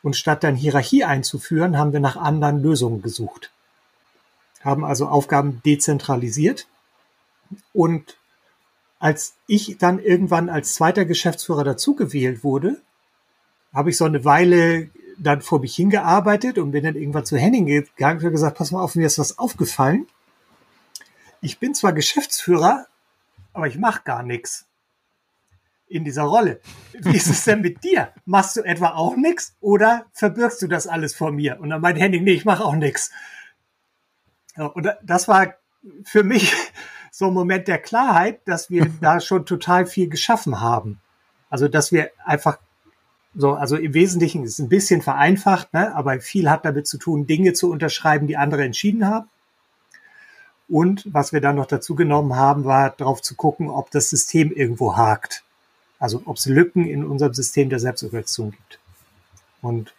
Und 0.03 0.15
statt 0.15 0.43
dann 0.43 0.55
Hierarchie 0.55 1.03
einzuführen, 1.03 1.77
haben 1.77 1.93
wir 1.93 1.99
nach 1.99 2.15
anderen 2.15 2.61
Lösungen 2.61 3.01
gesucht. 3.01 3.51
Haben 4.61 4.83
also 4.83 5.07
Aufgaben 5.07 5.61
dezentralisiert. 5.65 6.67
Und 7.73 8.17
als 8.99 9.35
ich 9.47 9.77
dann 9.79 9.99
irgendwann 9.99 10.49
als 10.49 10.75
zweiter 10.75 11.05
Geschäftsführer 11.05 11.63
dazugewählt 11.63 12.43
wurde, 12.43 12.81
habe 13.73 13.89
ich 13.89 13.97
so 13.97 14.05
eine 14.05 14.25
Weile 14.25 14.89
dann 15.17 15.41
vor 15.41 15.59
mich 15.59 15.75
hingearbeitet 15.75 16.57
und 16.57 16.71
bin 16.71 16.83
dann 16.83 16.95
irgendwann 16.95 17.25
zu 17.25 17.37
Henning 17.37 17.65
gegangen 17.65 18.23
und 18.23 18.31
gesagt, 18.31 18.57
pass 18.57 18.71
mal 18.71 18.81
auf, 18.81 18.95
mir 18.95 19.07
ist 19.07 19.19
was 19.19 19.37
aufgefallen. 19.37 20.07
Ich 21.41 21.59
bin 21.59 21.73
zwar 21.73 21.93
Geschäftsführer, 21.93 22.87
aber 23.53 23.67
ich 23.67 23.77
mache 23.77 24.01
gar 24.03 24.23
nichts 24.23 24.65
in 25.87 26.03
dieser 26.03 26.23
Rolle. 26.23 26.59
Wie 26.93 27.15
ist 27.15 27.27
es 27.27 27.43
denn 27.43 27.61
mit 27.61 27.83
dir? 27.83 28.11
Machst 28.25 28.55
du 28.55 28.61
etwa 28.61 28.89
auch 28.89 29.15
nichts 29.15 29.55
oder 29.61 30.05
verbirgst 30.13 30.61
du 30.61 30.67
das 30.67 30.87
alles 30.87 31.13
vor 31.13 31.31
mir? 31.31 31.59
Und 31.59 31.69
dann 31.69 31.81
meint 31.81 31.99
Henning, 31.99 32.23
nee, 32.23 32.33
ich 32.33 32.45
mache 32.45 32.65
auch 32.65 32.75
nichts. 32.75 33.11
Und 34.55 34.87
das 35.03 35.27
war 35.27 35.53
für 36.03 36.23
mich 36.23 36.53
so 37.11 37.27
ein 37.27 37.33
Moment 37.33 37.67
der 37.67 37.77
Klarheit, 37.77 38.41
dass 38.45 38.69
wir 38.69 38.91
da 39.01 39.19
schon 39.19 39.45
total 39.45 39.85
viel 39.85 40.09
geschaffen 40.09 40.59
haben. 40.59 40.99
Also, 41.49 41.67
dass 41.67 41.91
wir 41.91 42.09
einfach 42.25 42.57
so, 43.35 43.53
also 43.53 43.75
im 43.75 43.93
Wesentlichen 43.93 44.43
ist 44.43 44.53
es 44.53 44.59
ein 44.59 44.69
bisschen 44.69 45.01
vereinfacht, 45.01 45.73
ne? 45.73 45.93
aber 45.95 46.19
viel 46.21 46.49
hat 46.49 46.65
damit 46.65 46.87
zu 46.87 46.97
tun, 46.97 47.27
Dinge 47.27 47.53
zu 47.53 47.69
unterschreiben, 47.69 48.27
die 48.27 48.37
andere 48.37 48.63
entschieden 48.63 49.05
haben. 49.05 49.29
Und 50.67 51.05
was 51.13 51.33
wir 51.33 51.41
dann 51.41 51.57
noch 51.57 51.67
dazu 51.67 51.95
genommen 51.95 52.35
haben, 52.35 52.65
war 52.65 52.91
darauf 52.91 53.21
zu 53.21 53.35
gucken, 53.35 53.69
ob 53.69 53.91
das 53.91 54.09
System 54.09 54.51
irgendwo 54.51 54.95
hakt. 54.97 55.43
Also 55.99 56.21
ob 56.25 56.37
es 56.37 56.45
Lücken 56.45 56.87
in 56.87 57.05
unserem 57.05 57.33
System 57.33 57.69
der 57.69 57.79
Selbstorganisation 57.79 58.51
gibt. 58.51 58.79
Und 59.61 59.93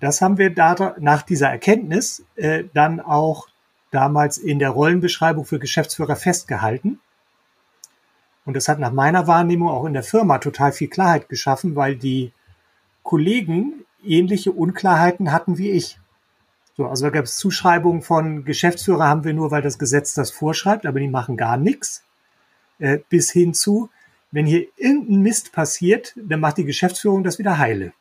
das 0.00 0.22
haben 0.22 0.38
wir 0.38 0.50
da, 0.50 0.94
nach 0.98 1.22
dieser 1.22 1.50
Erkenntnis 1.50 2.24
äh, 2.36 2.64
dann 2.72 3.00
auch 3.00 3.48
damals 3.90 4.38
in 4.38 4.58
der 4.58 4.70
Rollenbeschreibung 4.70 5.44
für 5.44 5.58
Geschäftsführer 5.58 6.16
festgehalten. 6.16 7.00
Und 8.46 8.54
das 8.54 8.68
hat 8.68 8.78
nach 8.78 8.92
meiner 8.92 9.26
Wahrnehmung 9.26 9.68
auch 9.68 9.84
in 9.84 9.92
der 9.92 10.02
Firma 10.02 10.38
total 10.38 10.72
viel 10.72 10.88
Klarheit 10.88 11.28
geschaffen, 11.28 11.76
weil 11.76 11.96
die 11.96 12.32
Kollegen 13.02 13.84
ähnliche 14.04 14.52
Unklarheiten 14.52 15.32
hatten 15.32 15.58
wie 15.58 15.70
ich. 15.70 15.98
So, 16.76 16.86
also 16.86 17.04
da 17.04 17.10
gab 17.10 17.24
es 17.24 17.36
Zuschreibungen 17.36 18.02
von 18.02 18.44
Geschäftsführer 18.44 19.06
haben 19.06 19.24
wir 19.24 19.34
nur, 19.34 19.50
weil 19.50 19.62
das 19.62 19.78
Gesetz 19.78 20.14
das 20.14 20.30
vorschreibt, 20.30 20.86
aber 20.86 21.00
die 21.00 21.08
machen 21.08 21.36
gar 21.36 21.56
nichts. 21.56 22.04
Äh, 22.78 23.00
bis 23.10 23.30
hin 23.30 23.52
zu, 23.52 23.90
wenn 24.30 24.46
hier 24.46 24.66
irgendein 24.76 25.20
Mist 25.20 25.52
passiert, 25.52 26.14
dann 26.16 26.40
macht 26.40 26.56
die 26.56 26.64
Geschäftsführung 26.64 27.24
das 27.24 27.38
wieder 27.38 27.58
heile. 27.58 27.92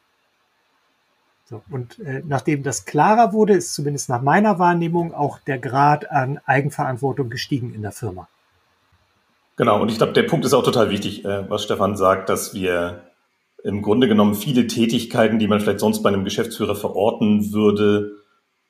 So, 1.49 1.63
und 1.71 1.99
äh, 1.99 2.21
nachdem 2.25 2.61
das 2.61 2.85
klarer 2.85 3.33
wurde, 3.33 3.53
ist 3.53 3.73
zumindest 3.73 4.07
nach 4.07 4.21
meiner 4.21 4.59
Wahrnehmung 4.59 5.13
auch 5.13 5.39
der 5.39 5.57
Grad 5.57 6.09
an 6.09 6.39
Eigenverantwortung 6.45 7.29
gestiegen 7.29 7.73
in 7.73 7.81
der 7.81 7.91
Firma. 7.91 8.29
Genau, 9.57 9.81
und 9.81 9.89
ich 9.89 9.97
glaube, 9.97 10.13
der 10.13 10.23
Punkt 10.23 10.45
ist 10.45 10.53
auch 10.53 10.63
total 10.63 10.89
wichtig, 10.89 11.25
äh, 11.25 11.49
was 11.49 11.63
Stefan 11.63 11.97
sagt, 11.97 12.29
dass 12.29 12.53
wir 12.53 13.08
im 13.63 13.81
Grunde 13.81 14.07
genommen 14.07 14.35
viele 14.35 14.67
Tätigkeiten, 14.67 15.39
die 15.39 15.47
man 15.47 15.59
vielleicht 15.59 15.79
sonst 15.79 16.01
bei 16.01 16.09
einem 16.09 16.23
Geschäftsführer 16.23 16.75
verorten 16.75 17.51
würde, 17.53 18.15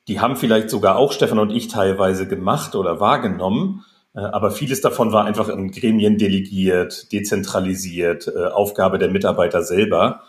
die 0.08 0.20
haben 0.20 0.36
vielleicht 0.36 0.70
sogar 0.70 0.96
auch 0.96 1.12
Stefan 1.12 1.38
und 1.38 1.50
ich 1.50 1.68
teilweise 1.68 2.26
gemacht 2.26 2.74
oder 2.74 3.00
wahrgenommen. 3.00 3.84
Äh, 4.14 4.20
aber 4.20 4.50
vieles 4.50 4.80
davon 4.80 5.12
war 5.12 5.24
einfach 5.24 5.48
in 5.48 5.70
Gremien 5.70 6.18
delegiert, 6.18 7.12
dezentralisiert, 7.12 8.28
äh, 8.28 8.46
Aufgabe 8.46 8.98
der 8.98 9.10
Mitarbeiter 9.10 9.62
selber, 9.62 10.22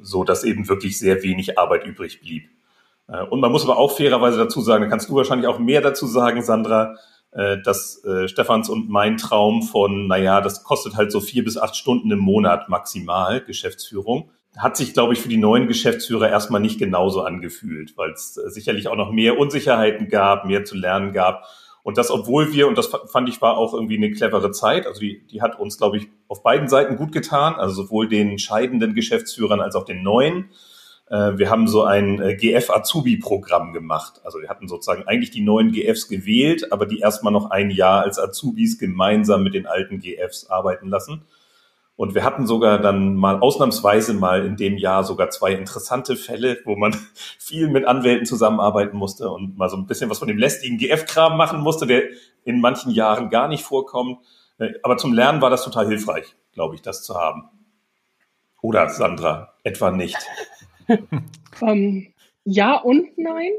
so 0.00 0.24
dass 0.24 0.44
eben 0.44 0.68
wirklich 0.68 0.98
sehr 0.98 1.22
wenig 1.22 1.58
Arbeit 1.58 1.84
übrig 1.86 2.20
blieb. 2.20 2.44
Äh, 3.08 3.24
und 3.24 3.40
man 3.40 3.50
muss 3.50 3.64
aber 3.64 3.78
auch 3.78 3.96
fairerweise 3.96 4.38
dazu 4.38 4.60
sagen, 4.60 4.84
da 4.84 4.90
kannst 4.90 5.08
du 5.08 5.16
wahrscheinlich 5.16 5.48
auch 5.48 5.58
mehr 5.58 5.80
dazu 5.80 6.06
sagen, 6.06 6.42
Sandra, 6.42 6.96
dass 7.34 8.00
Stefans 8.26 8.68
und 8.68 8.88
mein 8.88 9.16
Traum 9.16 9.62
von, 9.62 10.06
naja, 10.06 10.40
das 10.40 10.62
kostet 10.62 10.94
halt 10.94 11.10
so 11.10 11.20
vier 11.20 11.42
bis 11.42 11.58
acht 11.58 11.74
Stunden 11.74 12.12
im 12.12 12.20
Monat 12.20 12.68
maximal 12.68 13.40
Geschäftsführung 13.40 14.30
hat 14.56 14.76
sich, 14.76 14.92
glaube 14.92 15.14
ich, 15.14 15.20
für 15.20 15.28
die 15.28 15.36
neuen 15.36 15.66
Geschäftsführer 15.66 16.28
erstmal 16.28 16.60
nicht 16.60 16.78
genauso 16.78 17.22
angefühlt, 17.22 17.96
weil 17.96 18.12
es 18.12 18.36
äh, 18.36 18.48
sicherlich 18.50 18.88
auch 18.88 18.96
noch 18.96 19.10
mehr 19.10 19.38
Unsicherheiten 19.38 20.08
gab, 20.08 20.44
mehr 20.44 20.64
zu 20.64 20.76
lernen 20.76 21.12
gab. 21.12 21.44
Und 21.82 21.98
das, 21.98 22.10
obwohl 22.10 22.52
wir, 22.52 22.66
und 22.68 22.78
das 22.78 22.86
fand 22.86 23.28
ich 23.28 23.42
war 23.42 23.58
auch 23.58 23.74
irgendwie 23.74 23.96
eine 23.96 24.10
clevere 24.10 24.52
Zeit, 24.52 24.86
also 24.86 25.00
die, 25.00 25.26
die 25.26 25.42
hat 25.42 25.58
uns, 25.58 25.76
glaube 25.76 25.98
ich, 25.98 26.08
auf 26.28 26.42
beiden 26.42 26.68
Seiten 26.68 26.96
gut 26.96 27.12
getan, 27.12 27.56
also 27.56 27.82
sowohl 27.82 28.08
den 28.08 28.38
scheidenden 28.38 28.94
Geschäftsführern 28.94 29.60
als 29.60 29.74
auch 29.74 29.84
den 29.84 30.02
neuen. 30.02 30.50
Äh, 31.08 31.36
wir 31.36 31.50
haben 31.50 31.68
so 31.68 31.84
ein 31.84 32.20
äh, 32.20 32.34
GF-Azubi-Programm 32.36 33.72
gemacht. 33.72 34.20
Also 34.24 34.40
wir 34.40 34.48
hatten 34.48 34.68
sozusagen 34.68 35.06
eigentlich 35.06 35.30
die 35.30 35.42
neuen 35.42 35.72
GFs 35.72 36.08
gewählt, 36.08 36.72
aber 36.72 36.86
die 36.86 37.00
erstmal 37.00 37.32
noch 37.32 37.50
ein 37.50 37.70
Jahr 37.70 38.02
als 38.02 38.18
Azubis 38.18 38.78
gemeinsam 38.78 39.42
mit 39.42 39.54
den 39.54 39.66
alten 39.66 39.98
GFs 40.00 40.46
arbeiten 40.46 40.88
lassen. 40.88 41.24
Und 41.96 42.14
wir 42.14 42.24
hatten 42.24 42.46
sogar 42.46 42.80
dann 42.80 43.14
mal 43.14 43.38
ausnahmsweise 43.38 44.14
mal 44.14 44.44
in 44.44 44.56
dem 44.56 44.76
Jahr 44.78 45.04
sogar 45.04 45.30
zwei 45.30 45.52
interessante 45.52 46.16
Fälle, 46.16 46.58
wo 46.64 46.74
man 46.74 46.96
viel 47.38 47.68
mit 47.68 47.86
Anwälten 47.86 48.26
zusammenarbeiten 48.26 48.96
musste 48.96 49.30
und 49.30 49.56
mal 49.56 49.68
so 49.68 49.76
ein 49.76 49.86
bisschen 49.86 50.10
was 50.10 50.18
von 50.18 50.28
dem 50.28 50.38
lästigen 50.38 50.78
GF-Kram 50.78 51.36
machen 51.36 51.60
musste, 51.60 51.86
der 51.86 52.02
in 52.44 52.60
manchen 52.60 52.90
Jahren 52.90 53.30
gar 53.30 53.46
nicht 53.46 53.62
vorkommt. 53.62 54.18
Äh, 54.58 54.72
aber 54.82 54.96
zum 54.96 55.12
Lernen 55.12 55.40
war 55.40 55.50
das 55.50 55.64
total 55.64 55.86
hilfreich, 55.86 56.34
glaube 56.52 56.74
ich, 56.74 56.82
das 56.82 57.02
zu 57.04 57.14
haben. 57.14 57.48
Oder 58.60 58.88
Sandra, 58.88 59.54
etwa 59.62 59.90
nicht? 59.90 60.16
ähm, 61.62 62.12
ja 62.44 62.76
und 62.76 63.16
nein. 63.16 63.52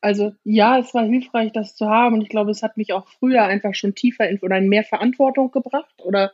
Also 0.00 0.32
ja, 0.44 0.78
es 0.78 0.94
war 0.94 1.04
hilfreich, 1.04 1.52
das 1.52 1.74
zu 1.74 1.88
haben. 1.88 2.16
Und 2.16 2.22
ich 2.22 2.28
glaube, 2.28 2.50
es 2.50 2.62
hat 2.62 2.76
mich 2.76 2.92
auch 2.92 3.08
früher 3.08 3.44
einfach 3.44 3.74
schon 3.74 3.94
tiefer 3.94 4.28
in 4.28 4.38
oder 4.38 4.58
in 4.58 4.68
mehr 4.68 4.84
Verantwortung 4.84 5.50
gebracht 5.50 5.94
oder 6.04 6.32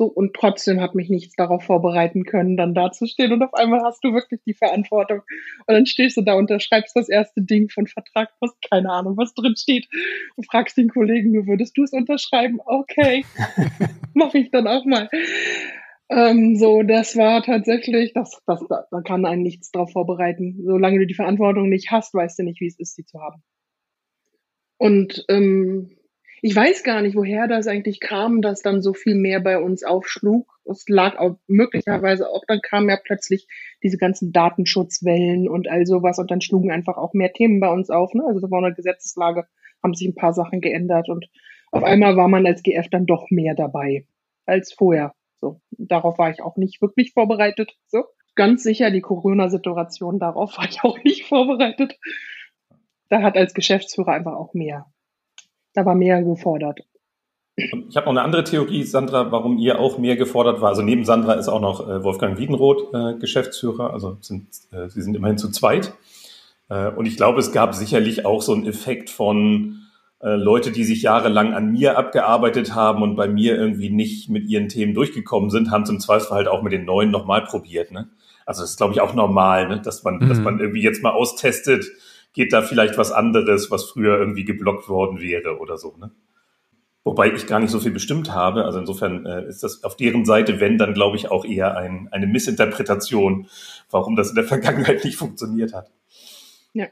so, 0.00 0.06
und 0.06 0.32
trotzdem 0.32 0.80
hat 0.80 0.94
mich 0.94 1.10
nichts 1.10 1.36
darauf 1.36 1.64
vorbereiten 1.64 2.24
können, 2.24 2.56
dann 2.56 2.72
dazustehen. 2.72 3.32
Und 3.32 3.42
auf 3.42 3.52
einmal 3.52 3.82
hast 3.82 4.02
du 4.02 4.14
wirklich 4.14 4.40
die 4.46 4.54
Verantwortung. 4.54 5.20
Und 5.66 5.74
dann 5.74 5.84
stehst 5.84 6.16
du 6.16 6.22
da, 6.22 6.32
unterschreibst 6.34 6.96
das 6.96 7.10
erste 7.10 7.42
Ding 7.42 7.68
von 7.68 7.86
Vertrag, 7.86 8.30
hast 8.40 8.56
keine 8.62 8.90
Ahnung, 8.90 9.18
was 9.18 9.34
drin 9.34 9.56
steht. 9.56 9.88
Und 10.36 10.46
fragst 10.46 10.78
den 10.78 10.88
Kollegen, 10.88 11.34
du 11.34 11.46
würdest 11.46 11.76
du 11.76 11.82
es 11.82 11.92
unterschreiben? 11.92 12.60
Okay, 12.64 13.26
mache 14.14 14.38
ich 14.38 14.50
dann 14.50 14.66
auch 14.66 14.86
mal. 14.86 15.10
Ähm, 16.10 16.56
so, 16.56 16.82
das 16.82 17.16
war 17.16 17.42
tatsächlich, 17.42 18.12
das, 18.12 18.42
das, 18.46 18.60
da, 18.68 18.84
da 18.90 19.00
kann 19.00 19.24
einen 19.24 19.42
nichts 19.42 19.70
darauf 19.70 19.92
vorbereiten. 19.92 20.60
Solange 20.64 20.98
du 20.98 21.06
die 21.06 21.14
Verantwortung 21.14 21.68
nicht 21.68 21.90
hast, 21.92 22.12
weißt 22.14 22.40
du 22.40 22.42
nicht, 22.42 22.60
wie 22.60 22.66
es 22.66 22.78
ist, 22.78 22.96
sie 22.96 23.04
zu 23.04 23.20
haben. 23.20 23.42
Und 24.76 25.24
ähm, 25.28 25.96
ich 26.42 26.56
weiß 26.56 26.82
gar 26.82 27.02
nicht, 27.02 27.14
woher 27.14 27.46
das 27.46 27.68
eigentlich 27.68 28.00
kam, 28.00 28.40
dass 28.40 28.62
dann 28.62 28.82
so 28.82 28.92
viel 28.92 29.14
mehr 29.14 29.40
bei 29.40 29.58
uns 29.58 29.84
aufschlug. 29.84 30.58
Es 30.64 30.88
lag 30.88 31.16
auch 31.18 31.38
möglicherweise 31.46 32.28
auch, 32.28 32.42
dann 32.48 32.60
kamen 32.60 32.88
ja 32.88 32.98
plötzlich 33.02 33.46
diese 33.82 33.98
ganzen 33.98 34.32
Datenschutzwellen 34.32 35.48
und 35.48 35.68
all 35.68 35.86
sowas 35.86 36.18
und 36.18 36.30
dann 36.30 36.40
schlugen 36.40 36.72
einfach 36.72 36.96
auch 36.96 37.12
mehr 37.12 37.32
Themen 37.32 37.60
bei 37.60 37.68
uns 37.68 37.90
auf. 37.90 38.14
Ne? 38.14 38.24
Also 38.26 38.40
da 38.40 38.50
war 38.50 38.64
eine 38.64 38.74
Gesetzeslage, 38.74 39.46
haben 39.82 39.94
sich 39.94 40.08
ein 40.08 40.14
paar 40.14 40.32
Sachen 40.32 40.60
geändert 40.60 41.08
und 41.08 41.28
auf 41.72 41.84
einmal 41.84 42.16
war 42.16 42.28
man 42.28 42.46
als 42.46 42.62
GF 42.62 42.88
dann 42.88 43.06
doch 43.06 43.26
mehr 43.30 43.54
dabei 43.54 44.06
als 44.46 44.72
vorher. 44.72 45.14
So, 45.40 45.60
darauf 45.70 46.18
war 46.18 46.30
ich 46.30 46.42
auch 46.42 46.56
nicht 46.56 46.82
wirklich 46.82 47.12
vorbereitet. 47.12 47.72
So, 47.88 48.04
ganz 48.34 48.62
sicher 48.62 48.90
die 48.90 49.00
Corona-Situation, 49.00 50.18
darauf 50.18 50.58
war 50.58 50.68
ich 50.68 50.82
auch 50.82 50.98
nicht 51.04 51.26
vorbereitet. 51.26 51.98
Da 53.08 53.22
hat 53.22 53.36
als 53.36 53.54
Geschäftsführer 53.54 54.12
einfach 54.12 54.34
auch 54.34 54.54
mehr 54.54 54.86
da 55.74 55.84
war 55.84 55.94
mehr 55.94 56.22
gefordert. 56.22 56.80
Ich 57.56 57.96
habe 57.96 58.06
noch 58.06 58.12
eine 58.12 58.22
andere 58.22 58.44
Theorie, 58.44 58.84
Sandra, 58.84 59.30
warum 59.32 59.58
ihr 59.58 59.80
auch 59.80 59.98
mehr 59.98 60.16
gefordert 60.16 60.60
war. 60.60 60.70
Also 60.70 60.82
neben 60.82 61.04
Sandra 61.04 61.34
ist 61.34 61.48
auch 61.48 61.60
noch 61.60 61.86
äh, 61.86 62.02
Wolfgang 62.02 62.38
Wiedenroth 62.38 62.94
äh, 62.94 63.18
Geschäftsführer. 63.18 63.92
Also 63.92 64.16
sind, 64.20 64.48
äh, 64.72 64.88
sie 64.88 65.02
sind 65.02 65.14
immerhin 65.14 65.36
zu 65.36 65.50
zweit. 65.50 65.92
Äh, 66.70 66.90
und 66.90 67.06
ich 67.06 67.16
glaube, 67.16 67.38
es 67.38 67.52
gab 67.52 67.74
sicherlich 67.74 68.24
auch 68.24 68.40
so 68.40 68.54
einen 68.54 68.66
Effekt 68.66 69.10
von 69.10 69.82
äh, 70.22 70.34
Leute, 70.34 70.70
die 70.70 70.84
sich 70.84 71.02
jahrelang 71.02 71.54
an 71.54 71.72
mir 71.72 71.96
abgearbeitet 71.96 72.74
haben 72.74 73.02
und 73.02 73.16
bei 73.16 73.28
mir 73.28 73.56
irgendwie 73.56 73.90
nicht 73.90 74.28
mit 74.28 74.46
ihren 74.48 74.68
Themen 74.68 74.94
durchgekommen 74.94 75.50
sind, 75.50 75.70
haben 75.70 75.86
zum 75.86 76.00
Zweifel 76.00 76.30
halt 76.30 76.48
auch 76.48 76.62
mit 76.62 76.72
den 76.72 76.84
neuen 76.84 77.10
nochmal 77.10 77.42
probiert. 77.44 77.90
Ne? 77.90 78.10
Also 78.44 78.62
das 78.62 78.72
ist, 78.72 78.76
glaube 78.76 78.92
ich, 78.92 79.00
auch 79.00 79.14
normal, 79.14 79.68
ne? 79.68 79.80
dass 79.80 80.04
man, 80.04 80.16
mhm. 80.16 80.28
dass 80.28 80.38
man 80.38 80.60
irgendwie 80.60 80.82
jetzt 80.82 81.02
mal 81.02 81.12
austestet, 81.12 81.86
geht 82.32 82.52
da 82.52 82.62
vielleicht 82.62 82.98
was 82.98 83.12
anderes, 83.12 83.70
was 83.70 83.84
früher 83.84 84.18
irgendwie 84.18 84.44
geblockt 84.44 84.88
worden 84.88 85.20
wäre 85.20 85.58
oder 85.58 85.78
so. 85.78 85.96
Ne? 85.98 86.10
Wobei 87.02 87.32
ich 87.32 87.46
gar 87.46 87.58
nicht 87.58 87.70
so 87.70 87.80
viel 87.80 87.92
bestimmt 87.92 88.34
habe. 88.34 88.66
Also 88.66 88.78
insofern 88.78 89.24
äh, 89.24 89.46
ist 89.46 89.62
das 89.62 89.84
auf 89.84 89.96
deren 89.96 90.26
Seite, 90.26 90.60
wenn, 90.60 90.76
dann 90.76 90.92
glaube 90.92 91.16
ich 91.16 91.30
auch 91.30 91.44
eher 91.46 91.76
ein, 91.76 92.08
eine 92.12 92.26
Missinterpretation, 92.26 93.48
warum 93.90 94.16
das 94.16 94.28
in 94.28 94.34
der 94.34 94.44
Vergangenheit 94.52 95.04
nicht 95.04 95.16
funktioniert 95.16 95.72
hat. 95.72 95.90
Ja, 96.74 96.86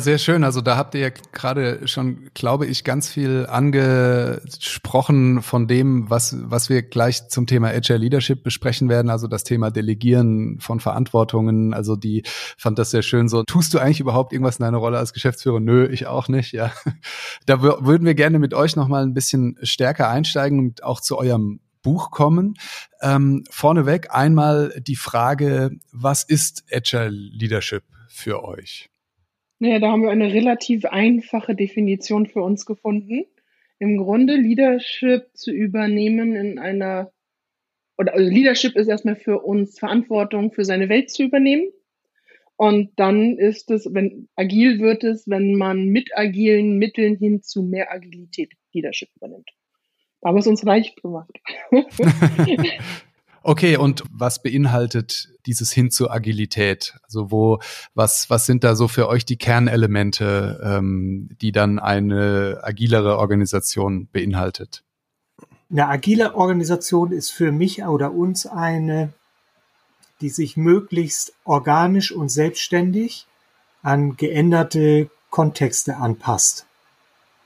sehr 0.00 0.18
schön. 0.18 0.44
Also 0.44 0.60
da 0.60 0.76
habt 0.76 0.94
ihr 0.94 1.00
ja 1.00 1.08
gerade 1.08 1.88
schon, 1.88 2.28
glaube 2.34 2.66
ich, 2.66 2.84
ganz 2.84 3.08
viel 3.08 3.46
angesprochen 3.48 5.40
von 5.40 5.68
dem, 5.68 6.10
was, 6.10 6.36
was 6.38 6.68
wir 6.68 6.82
gleich 6.82 7.28
zum 7.30 7.46
Thema 7.46 7.68
Agile 7.68 7.96
Leadership 7.98 8.42
besprechen 8.42 8.90
werden. 8.90 9.10
Also 9.10 9.26
das 9.26 9.42
Thema 9.42 9.70
Delegieren 9.70 10.60
von 10.60 10.80
Verantwortungen. 10.80 11.72
Also 11.72 11.96
die 11.96 12.24
fand 12.58 12.78
das 12.78 12.90
sehr 12.90 13.00
schön 13.00 13.30
so. 13.30 13.42
Tust 13.42 13.72
du 13.72 13.78
eigentlich 13.78 14.00
überhaupt 14.00 14.34
irgendwas 14.34 14.58
in 14.58 14.64
deiner 14.64 14.76
Rolle 14.76 14.98
als 14.98 15.14
Geschäftsführer? 15.14 15.60
Nö, 15.60 15.86
ich 15.86 16.06
auch 16.06 16.28
nicht. 16.28 16.52
Ja, 16.52 16.72
da 17.46 17.62
würden 17.62 18.04
wir 18.04 18.14
gerne 18.14 18.38
mit 18.38 18.52
euch 18.52 18.76
noch 18.76 18.86
mal 18.86 19.02
ein 19.02 19.14
bisschen 19.14 19.56
stärker 19.62 20.10
einsteigen 20.10 20.58
und 20.58 20.84
auch 20.84 21.00
zu 21.00 21.16
eurem 21.16 21.60
Buch 21.82 22.10
kommen. 22.10 22.52
Ähm, 23.00 23.44
vorneweg 23.50 24.14
einmal 24.14 24.78
die 24.78 24.96
Frage, 24.96 25.70
was 25.90 26.22
ist 26.22 26.64
Agile 26.70 27.08
Leadership 27.08 27.84
für 28.10 28.44
euch? 28.44 28.89
Naja, 29.60 29.78
da 29.78 29.92
haben 29.92 30.02
wir 30.02 30.10
eine 30.10 30.32
relativ 30.32 30.86
einfache 30.86 31.54
Definition 31.54 32.26
für 32.26 32.42
uns 32.42 32.64
gefunden. 32.64 33.26
Im 33.78 33.98
Grunde 33.98 34.34
Leadership 34.34 35.26
zu 35.34 35.52
übernehmen 35.52 36.34
in 36.34 36.58
einer, 36.58 37.12
oder 37.98 38.14
also 38.14 38.30
Leadership 38.30 38.74
ist 38.74 38.88
erstmal 38.88 39.16
für 39.16 39.40
uns 39.40 39.78
Verantwortung 39.78 40.50
für 40.50 40.64
seine 40.64 40.88
Welt 40.88 41.10
zu 41.10 41.24
übernehmen. 41.24 41.68
Und 42.56 42.92
dann 42.96 43.36
ist 43.36 43.70
es, 43.70 43.86
wenn 43.92 44.28
agil 44.34 44.80
wird 44.80 45.04
es, 45.04 45.28
wenn 45.28 45.54
man 45.54 45.86
mit 45.86 46.16
agilen 46.16 46.78
Mitteln 46.78 47.16
hin 47.16 47.42
zu 47.42 47.62
mehr 47.62 47.92
Agilität 47.92 48.54
Leadership 48.72 49.10
übernimmt. 49.16 49.50
Da 50.22 50.28
haben 50.28 50.36
wir 50.36 50.40
es 50.40 50.46
uns 50.46 50.62
leicht 50.62 51.02
gemacht. 51.02 51.38
Okay, 53.42 53.76
und 53.76 54.02
was 54.12 54.42
beinhaltet 54.42 55.30
dieses 55.46 55.72
hin 55.72 55.90
zur 55.90 56.12
Agilität? 56.12 56.98
Also 57.02 57.30
wo, 57.30 57.58
was, 57.94 58.28
was 58.28 58.44
sind 58.44 58.64
da 58.64 58.74
so 58.74 58.86
für 58.86 59.08
euch 59.08 59.24
die 59.24 59.38
Kernelemente, 59.38 60.60
ähm, 60.62 61.30
die 61.40 61.52
dann 61.52 61.78
eine 61.78 62.60
agilere 62.62 63.18
Organisation 63.18 64.08
beinhaltet? 64.12 64.84
Eine 65.70 65.88
agile 65.88 66.34
Organisation 66.34 67.12
ist 67.12 67.30
für 67.30 67.52
mich 67.52 67.82
oder 67.84 68.12
uns 68.12 68.44
eine, 68.44 69.12
die 70.20 70.28
sich 70.28 70.56
möglichst 70.56 71.32
organisch 71.44 72.12
und 72.12 72.28
selbstständig 72.28 73.26
an 73.82 74.16
geänderte 74.16 75.08
Kontexte 75.30 75.96
anpasst. 75.96 76.66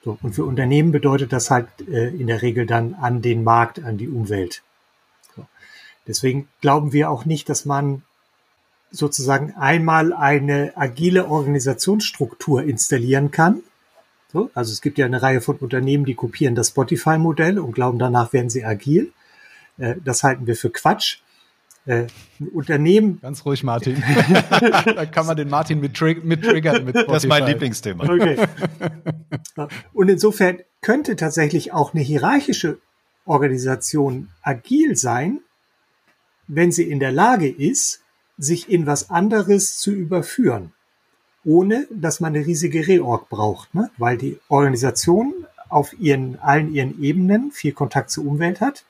So, 0.03 0.19
und 0.23 0.35
für 0.35 0.45
Unternehmen 0.45 0.91
bedeutet 0.91 1.33
das 1.33 1.51
halt 1.51 1.69
äh, 1.89 2.09
in 2.09 2.27
der 2.27 2.43
Regel 2.43 2.67
dann 2.67 2.95
an 2.95 3.23
den 3.23 3.45
Markt, 3.45 3.83
an 3.83 3.97
die 3.97 4.09
Umwelt. 4.09 4.63
Deswegen 6.07 6.49
glauben 6.61 6.93
wir 6.93 7.11
auch 7.11 7.25
nicht, 7.25 7.49
dass 7.49 7.65
man 7.65 8.03
sozusagen 8.91 9.55
einmal 9.57 10.13
eine 10.13 10.73
agile 10.77 11.29
Organisationsstruktur 11.29 12.63
installieren 12.63 13.31
kann. 13.31 13.63
So, 14.33 14.51
also 14.55 14.73
es 14.73 14.83
gibt 14.83 14.99
ja 14.99 15.07
eine 15.07 15.23
Reihe 15.23 15.41
von 15.41 15.57
Unternehmen, 15.57 16.05
die 16.05 16.15
kopieren 16.15 16.55
das 16.55 16.69
Spotify-Modell 16.69 17.59
und 17.59 17.73
glauben, 17.73 17.99
danach 17.99 18.33
werden 18.33 18.51
sie 18.51 18.65
agil. 18.65 19.13
Äh, 19.79 19.97
das 20.05 20.23
halten 20.23 20.47
wir 20.47 20.57
für 20.57 20.71
Quatsch. 20.71 21.19
Äh, 21.87 22.07
ein 22.41 22.49
Unternehmen. 22.49 23.21
Ganz 23.21 23.45
ruhig, 23.45 23.63
Martin. 23.63 24.03
da 24.51 25.07
kann 25.07 25.27
man 25.27 25.37
den 25.37 25.49
Martin 25.49 25.81
mit, 25.81 26.01
mit 26.25 26.43
triggern. 26.43 26.85
Mit 26.85 26.97
Spotify. 26.97 27.13
das 27.13 27.25
ist 27.25 27.29
mein 27.29 27.47
Lieblingsthema. 27.47 28.05
Okay. 28.05 28.39
Und 29.93 30.09
insofern 30.09 30.61
könnte 30.81 31.17
tatsächlich 31.17 31.73
auch 31.73 31.93
eine 31.93 32.03
hierarchische 32.03 32.79
Organisation 33.27 34.31
agil 34.43 34.97
sein, 34.97 35.41
wenn 36.47 36.73
sie 36.73 36.85
in 36.85 37.01
der 37.01 37.13
Lage 37.13 37.49
ist, 37.49 38.03
sich 38.37 38.69
in 38.69 38.87
was 38.87 39.11
anderes 39.11 39.79
zu 39.79 39.93
überführen, 39.93 40.73
ohne 41.45 41.87
dass 41.91 42.21
man 42.21 42.35
eine 42.35 42.47
riesige 42.47 42.87
Reorg 42.87 43.29
braucht, 43.29 43.75
ne? 43.75 43.91
weil 43.99 44.17
die 44.17 44.39
Organisation 44.49 45.47
auf 45.69 45.99
ihren, 45.99 46.39
allen 46.41 46.73
ihren 46.73 47.03
Ebenen 47.03 47.51
viel 47.51 47.73
Kontakt 47.73 48.11
zur 48.11 48.27
Umwelt 48.27 48.61
hat, 48.61 48.85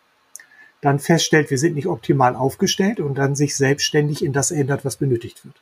dann 0.80 0.99
feststellt, 0.99 1.50
wir 1.50 1.58
sind 1.58 1.75
nicht 1.75 1.87
optimal 1.87 2.37
aufgestellt 2.37 3.00
und 3.00 3.16
dann 3.16 3.34
sich 3.34 3.56
selbstständig 3.56 4.25
in 4.25 4.32
das 4.32 4.50
ändert, 4.50 4.84
was 4.84 4.96
benötigt 4.96 5.44
wird. 5.44 5.54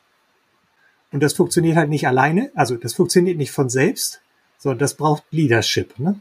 Und 1.12 1.22
das 1.22 1.34
funktioniert 1.34 1.76
halt 1.76 1.90
nicht 1.90 2.06
alleine, 2.06 2.50
also 2.54 2.76
das 2.76 2.94
funktioniert 2.94 3.36
nicht 3.36 3.52
von 3.52 3.68
selbst, 3.68 4.20
sondern 4.58 4.78
das 4.78 4.94
braucht 4.94 5.24
Leadership. 5.30 5.98
Ne? 5.98 6.20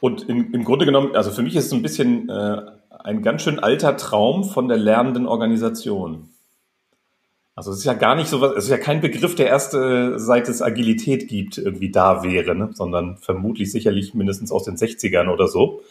Und 0.00 0.28
in, 0.28 0.52
im 0.52 0.64
Grunde 0.64 0.84
genommen, 0.84 1.16
also 1.16 1.30
für 1.30 1.42
mich 1.42 1.56
ist 1.56 1.66
es 1.66 1.72
ein 1.72 1.82
bisschen 1.82 2.28
äh, 2.28 2.62
ein 3.04 3.22
ganz 3.22 3.42
schön 3.42 3.58
alter 3.58 3.96
Traum 3.96 4.44
von 4.44 4.68
der 4.68 4.76
lernenden 4.76 5.26
Organisation. 5.26 6.28
Also 7.54 7.72
es 7.72 7.78
ist 7.78 7.84
ja 7.84 7.94
gar 7.94 8.14
nicht 8.14 8.28
so 8.28 8.40
was, 8.40 8.52
es 8.52 8.64
ist 8.64 8.70
ja 8.70 8.78
kein 8.78 9.00
Begriff, 9.00 9.34
der 9.34 9.48
erste 9.48 10.18
seit 10.18 10.48
es 10.48 10.62
Agilität 10.62 11.28
gibt, 11.28 11.58
irgendwie 11.58 11.90
da 11.90 12.22
wäre, 12.22 12.54
ne? 12.54 12.70
sondern 12.72 13.18
vermutlich 13.18 13.70
sicherlich 13.70 14.14
mindestens 14.14 14.50
aus 14.50 14.64
den 14.64 14.76
60ern 14.76 15.28
oder 15.28 15.46
so. 15.46 15.82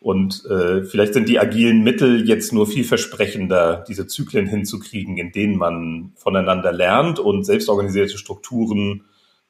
Und 0.00 0.44
äh, 0.46 0.82
vielleicht 0.82 1.14
sind 1.14 1.28
die 1.28 1.38
agilen 1.38 1.84
Mittel 1.84 2.26
jetzt 2.26 2.52
nur 2.52 2.66
vielversprechender, 2.66 3.84
diese 3.86 4.06
Zyklen 4.06 4.46
hinzukriegen, 4.46 5.16
in 5.16 5.32
denen 5.32 5.56
man 5.56 6.12
voneinander 6.16 6.72
lernt 6.72 7.20
und 7.20 7.44
selbstorganisierte 7.44 8.18
Strukturen 8.18 9.04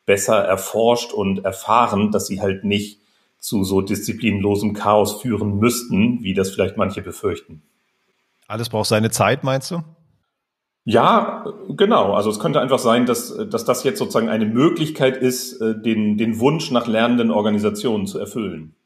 besser 0.04 0.36
erforscht 0.36 1.12
und 1.12 1.44
erfahren, 1.44 2.10
dass 2.10 2.26
sie 2.26 2.42
halt 2.42 2.64
nicht 2.64 3.01
zu 3.42 3.64
so 3.64 3.80
disziplinlosem 3.80 4.72
Chaos 4.72 5.20
führen 5.20 5.58
müssten, 5.58 6.22
wie 6.22 6.32
das 6.32 6.50
vielleicht 6.50 6.76
manche 6.76 7.02
befürchten. 7.02 7.62
Alles 8.46 8.68
braucht 8.68 8.88
seine 8.88 9.10
Zeit, 9.10 9.42
meinst 9.42 9.72
du? 9.72 9.82
Ja, 10.84 11.44
genau. 11.68 12.14
Also 12.14 12.30
es 12.30 12.38
könnte 12.38 12.60
einfach 12.60 12.78
sein, 12.78 13.04
dass, 13.04 13.36
dass 13.50 13.64
das 13.64 13.82
jetzt 13.82 13.98
sozusagen 13.98 14.28
eine 14.28 14.46
Möglichkeit 14.46 15.16
ist, 15.16 15.60
äh, 15.60 15.76
den, 15.76 16.16
den 16.16 16.38
Wunsch 16.38 16.70
nach 16.70 16.86
lernenden 16.86 17.32
Organisationen 17.32 18.06
zu 18.06 18.20
erfüllen. 18.20 18.76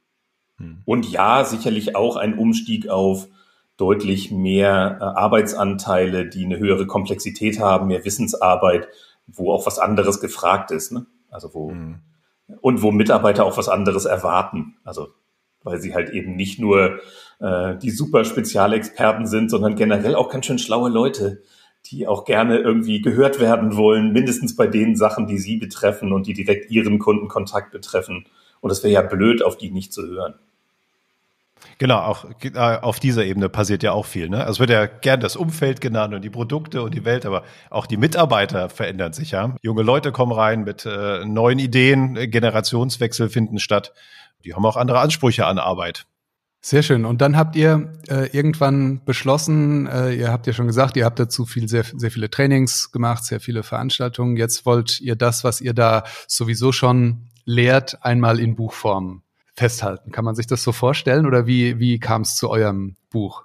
Hm. 0.56 0.78
Und 0.86 1.10
ja, 1.10 1.44
sicherlich 1.44 1.94
auch 1.94 2.16
ein 2.16 2.38
Umstieg 2.38 2.88
auf 2.88 3.28
deutlich 3.76 4.30
mehr 4.30 4.98
äh, 5.00 5.04
Arbeitsanteile, 5.04 6.26
die 6.26 6.46
eine 6.46 6.58
höhere 6.58 6.86
Komplexität 6.86 7.60
haben, 7.60 7.88
mehr 7.88 8.06
Wissensarbeit, 8.06 8.88
wo 9.26 9.52
auch 9.52 9.66
was 9.66 9.78
anderes 9.78 10.20
gefragt 10.20 10.70
ist. 10.70 10.92
Ne? 10.92 11.04
Also 11.28 11.52
wo, 11.52 11.72
hm 11.72 12.00
und 12.60 12.82
wo 12.82 12.92
Mitarbeiter 12.92 13.44
auch 13.44 13.56
was 13.56 13.68
anderes 13.68 14.04
erwarten. 14.04 14.76
Also 14.84 15.08
weil 15.66 15.80
sie 15.80 15.94
halt 15.94 16.10
eben 16.10 16.36
nicht 16.36 16.60
nur 16.60 17.00
äh, 17.40 17.76
die 17.76 17.90
super 17.90 18.24
Spezialexperten 18.24 19.26
sind, 19.26 19.50
sondern 19.50 19.74
generell 19.74 20.14
auch 20.14 20.30
ganz 20.30 20.46
schön 20.46 20.58
schlaue 20.58 20.88
Leute, 20.88 21.42
die 21.86 22.06
auch 22.06 22.24
gerne 22.24 22.58
irgendwie 22.58 23.02
gehört 23.02 23.40
werden 23.40 23.76
wollen, 23.76 24.12
mindestens 24.12 24.56
bei 24.56 24.68
den 24.68 24.96
Sachen, 24.96 25.26
die 25.26 25.38
sie 25.38 25.56
betreffen 25.56 26.12
und 26.12 26.26
die 26.26 26.34
direkt 26.34 26.70
ihren 26.70 26.98
Kundenkontakt 26.98 27.72
betreffen. 27.72 28.26
Und 28.60 28.70
es 28.70 28.82
wäre 28.82 28.94
ja 28.94 29.02
blöd, 29.02 29.42
auf 29.42 29.56
die 29.56 29.70
nicht 29.70 29.92
zu 29.92 30.06
hören. 30.06 30.34
Genau, 31.78 31.98
auch 31.98 32.24
äh, 32.42 32.58
auf 32.58 33.00
dieser 33.00 33.24
Ebene 33.26 33.50
passiert 33.50 33.82
ja 33.82 33.92
auch 33.92 34.06
viel. 34.06 34.30
Ne? 34.30 34.42
Also 34.42 34.60
wird 34.60 34.70
ja 34.70 34.86
gern 34.86 35.20
das 35.20 35.36
Umfeld 35.36 35.82
genannt 35.82 36.14
und 36.14 36.22
die 36.22 36.30
Produkte 36.30 36.82
und 36.82 36.94
die 36.94 37.04
Welt, 37.04 37.26
aber 37.26 37.42
auch 37.68 37.86
die 37.86 37.98
Mitarbeiter 37.98 38.70
verändern 38.70 39.12
sich 39.12 39.32
ja. 39.32 39.54
Junge 39.60 39.82
Leute 39.82 40.10
kommen 40.10 40.32
rein 40.32 40.64
mit 40.64 40.86
äh, 40.86 41.24
neuen 41.26 41.58
Ideen, 41.58 42.14
Generationswechsel 42.30 43.28
finden 43.28 43.58
statt. 43.58 43.92
Die 44.44 44.54
haben 44.54 44.64
auch 44.64 44.76
andere 44.76 45.00
Ansprüche 45.00 45.44
an 45.44 45.58
Arbeit. 45.58 46.06
Sehr 46.62 46.82
schön. 46.82 47.04
Und 47.04 47.20
dann 47.20 47.36
habt 47.36 47.54
ihr 47.56 47.92
äh, 48.08 48.28
irgendwann 48.32 49.04
beschlossen, 49.04 49.86
äh, 49.86 50.14
ihr 50.14 50.32
habt 50.32 50.46
ja 50.46 50.54
schon 50.54 50.66
gesagt, 50.66 50.96
ihr 50.96 51.04
habt 51.04 51.18
dazu 51.18 51.44
viel, 51.44 51.68
sehr, 51.68 51.84
sehr 51.84 52.10
viele 52.10 52.30
Trainings 52.30 52.90
gemacht, 52.90 53.24
sehr 53.24 53.38
viele 53.38 53.62
Veranstaltungen. 53.62 54.36
Jetzt 54.36 54.64
wollt 54.64 54.98
ihr 55.00 55.14
das, 55.14 55.44
was 55.44 55.60
ihr 55.60 55.74
da 55.74 56.04
sowieso 56.26 56.72
schon 56.72 57.28
lehrt, 57.44 58.02
einmal 58.02 58.40
in 58.40 58.56
Buchform 58.56 59.22
festhalten. 59.56 60.12
Kann 60.12 60.24
man 60.24 60.34
sich 60.34 60.46
das 60.46 60.62
so 60.62 60.72
vorstellen 60.72 61.26
oder 61.26 61.46
wie, 61.46 61.78
wie 61.78 61.98
kam 61.98 62.22
es 62.22 62.36
zu 62.36 62.50
eurem 62.50 62.96
Buch? 63.10 63.44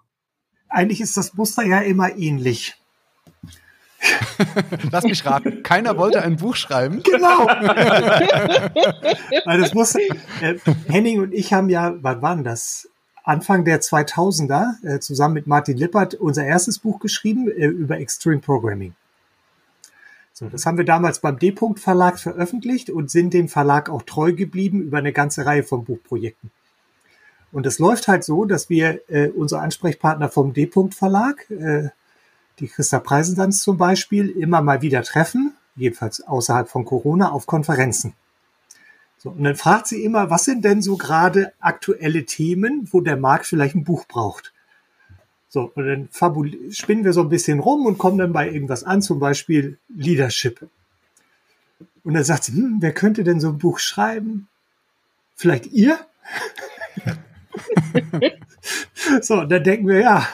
Eigentlich 0.69 1.01
ist 1.01 1.17
das 1.17 1.33
Muster 1.33 1.63
ja 1.63 1.79
immer 1.79 2.15
ähnlich. 2.15 2.75
Lass 4.91 5.03
mich 5.03 5.25
raten. 5.25 5.63
Keiner 5.63 5.97
wollte 5.97 6.21
ein 6.21 6.37
Buch 6.37 6.55
schreiben. 6.55 7.01
Genau. 7.03 7.45
Weil 9.45 9.61
das 9.61 9.73
Muster, 9.73 9.99
äh, 10.41 10.55
Henning 10.87 11.21
und 11.21 11.33
ich 11.33 11.53
haben 11.53 11.69
ja, 11.69 11.93
wann 12.01 12.21
waren 12.21 12.43
das? 12.43 12.87
Anfang 13.23 13.65
der 13.65 13.81
2000er 13.81 14.83
äh, 14.83 14.99
zusammen 14.99 15.35
mit 15.35 15.45
Martin 15.45 15.77
Lippert 15.77 16.15
unser 16.15 16.43
erstes 16.43 16.79
Buch 16.79 16.99
geschrieben 16.99 17.47
äh, 17.49 17.67
über 17.67 17.99
Extreme 17.99 18.39
Programming. 18.39 18.95
So, 20.41 20.49
das 20.49 20.65
haben 20.65 20.79
wir 20.79 20.85
damals 20.85 21.19
beim 21.19 21.37
D-Punkt 21.37 21.79
Verlag 21.79 22.19
veröffentlicht 22.19 22.89
und 22.89 23.11
sind 23.11 23.31
dem 23.35 23.47
Verlag 23.47 23.91
auch 23.91 24.01
treu 24.01 24.33
geblieben 24.33 24.81
über 24.81 24.97
eine 24.97 25.13
ganze 25.13 25.45
Reihe 25.45 25.61
von 25.61 25.85
Buchprojekten. 25.85 26.49
Und 27.51 27.67
es 27.67 27.77
läuft 27.77 28.07
halt 28.07 28.23
so, 28.23 28.45
dass 28.45 28.67
wir 28.67 29.01
äh, 29.07 29.27
unsere 29.29 29.61
Ansprechpartner 29.61 30.29
vom 30.29 30.53
D-Punkt 30.53 30.95
Verlag, 30.95 31.47
äh, 31.51 31.89
die 32.57 32.67
Christa 32.67 32.99
Preisendanz 32.99 33.61
zum 33.61 33.77
Beispiel, 33.77 34.29
immer 34.29 34.63
mal 34.63 34.81
wieder 34.81 35.03
treffen, 35.03 35.53
jedenfalls 35.75 36.27
außerhalb 36.27 36.67
von 36.67 36.85
Corona, 36.85 37.31
auf 37.31 37.45
Konferenzen. 37.45 38.13
So, 39.19 39.29
und 39.29 39.43
dann 39.43 39.55
fragt 39.55 39.85
sie 39.85 40.03
immer, 40.03 40.31
was 40.31 40.45
sind 40.45 40.65
denn 40.65 40.81
so 40.81 40.97
gerade 40.97 41.53
aktuelle 41.59 42.25
Themen, 42.25 42.89
wo 42.91 43.01
der 43.01 43.17
Markt 43.17 43.45
vielleicht 43.45 43.75
ein 43.75 43.83
Buch 43.83 44.05
braucht? 44.07 44.53
So, 45.53 45.69
und 45.75 45.85
dann 45.85 46.07
spinnen 46.71 47.03
wir 47.03 47.11
so 47.11 47.19
ein 47.19 47.27
bisschen 47.27 47.59
rum 47.59 47.85
und 47.85 47.97
kommen 47.97 48.17
dann 48.17 48.31
bei 48.31 48.49
irgendwas 48.49 48.85
an, 48.85 49.01
zum 49.01 49.19
Beispiel 49.19 49.77
Leadership. 49.89 50.65
Und 52.05 52.13
dann 52.13 52.23
sagt 52.23 52.45
sie, 52.45 52.53
hm, 52.53 52.77
wer 52.79 52.93
könnte 52.93 53.25
denn 53.25 53.41
so 53.41 53.49
ein 53.49 53.57
Buch 53.57 53.79
schreiben? 53.79 54.47
Vielleicht 55.35 55.67
ihr? 55.67 55.99
so, 59.21 59.41
und 59.41 59.51
dann 59.51 59.61
denken 59.61 59.89
wir, 59.89 59.99
ja, 59.99 60.27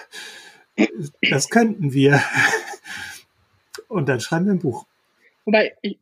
das 1.32 1.49
könnten 1.49 1.93
wir. 1.93 2.21
Und 3.88 4.08
dann 4.08 4.19
schreiben 4.19 4.45
wir 4.45 4.53
ein 4.53 4.60
Buch. 4.60 4.86
Wobei, 5.45 5.75
ich, 5.82 5.97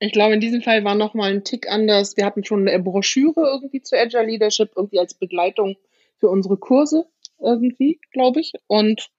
ich 0.00 0.12
glaube, 0.12 0.34
in 0.34 0.40
diesem 0.40 0.60
Fall 0.60 0.84
war 0.84 0.94
noch 0.94 1.14
mal 1.14 1.30
ein 1.30 1.44
Tick 1.44 1.66
anders. 1.66 2.18
Wir 2.18 2.26
hatten 2.26 2.44
schon 2.44 2.68
eine 2.68 2.78
Broschüre 2.78 3.40
irgendwie 3.40 3.80
zu 3.80 3.96
Agile 3.96 4.26
Leadership, 4.26 4.72
irgendwie 4.76 4.98
als 4.98 5.14
Begleitung 5.14 5.76
für 6.18 6.28
unsere 6.28 6.58
Kurse 6.58 7.06
irgendwie, 7.42 8.00
glaube 8.12 8.40
ich, 8.40 8.52
und 8.66 9.10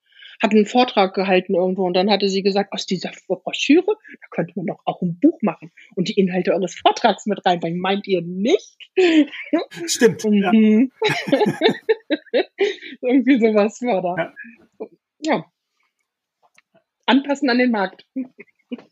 hat 0.42 0.52
einen 0.52 0.66
Vortrag 0.66 1.14
gehalten 1.14 1.54
irgendwo 1.54 1.86
und 1.86 1.94
dann 1.94 2.10
hatte 2.10 2.28
sie 2.28 2.42
gesagt, 2.42 2.74
aus 2.74 2.86
dieser 2.86 3.12
Broschüre, 3.28 3.86
da 3.86 4.28
könnte 4.32 4.54
man 4.56 4.66
doch 4.66 4.82
auch 4.86 5.02
ein 5.02 5.20
Buch 5.20 5.40
machen 5.42 5.72
und 5.96 6.08
die 6.08 6.14
Inhalte 6.20 6.54
eures 6.54 6.76
Vortrags 6.76 7.28
mit 7.28 7.46
reinbringen. 7.46 7.80
Meint 7.80 8.08
ihr 8.08 8.22
nicht? 8.22 8.78
Stimmt. 9.86 10.24
ja. 10.24 10.52
Mhm. 10.52 10.92
Irgendwie 13.02 13.40
sowas 13.40 13.82
war 13.82 14.02
da. 14.02 14.16
Ja. 14.18 14.88
ja. 15.20 15.46
Anpassen 17.06 17.50
an 17.50 17.60
den 17.60 17.72
Markt. 17.72 18.06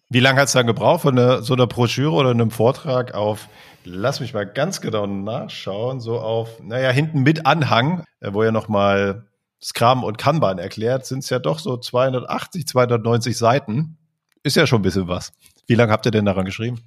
Wie 0.09 0.19
lange 0.19 0.41
hat 0.41 0.47
es 0.47 0.53
dann 0.53 0.67
gebraucht 0.67 1.01
von 1.01 1.17
einer, 1.17 1.41
so 1.41 1.53
einer 1.53 1.67
Broschüre 1.67 2.11
oder 2.11 2.31
einem 2.31 2.51
Vortrag 2.51 3.13
auf, 3.13 3.47
lass 3.83 4.19
mich 4.19 4.33
mal 4.33 4.45
ganz 4.45 4.81
genau 4.81 5.07
nachschauen, 5.07 5.99
so 5.99 6.19
auf, 6.19 6.61
naja, 6.61 6.89
hinten 6.89 7.21
mit 7.21 7.45
Anhang, 7.45 8.03
äh, 8.19 8.33
wo 8.33 8.43
ihr 8.43 8.51
nochmal 8.51 9.25
Scrum 9.61 10.03
und 10.03 10.17
Kanban 10.17 10.57
erklärt, 10.57 11.05
sind 11.05 11.19
es 11.19 11.29
ja 11.29 11.39
doch 11.39 11.59
so 11.59 11.77
280, 11.77 12.67
290 12.67 13.37
Seiten. 13.37 13.97
Ist 14.43 14.55
ja 14.55 14.65
schon 14.65 14.79
ein 14.79 14.83
bisschen 14.83 15.07
was. 15.07 15.33
Wie 15.67 15.75
lange 15.75 15.91
habt 15.91 16.05
ihr 16.05 16.11
denn 16.11 16.25
daran 16.25 16.45
geschrieben? 16.45 16.79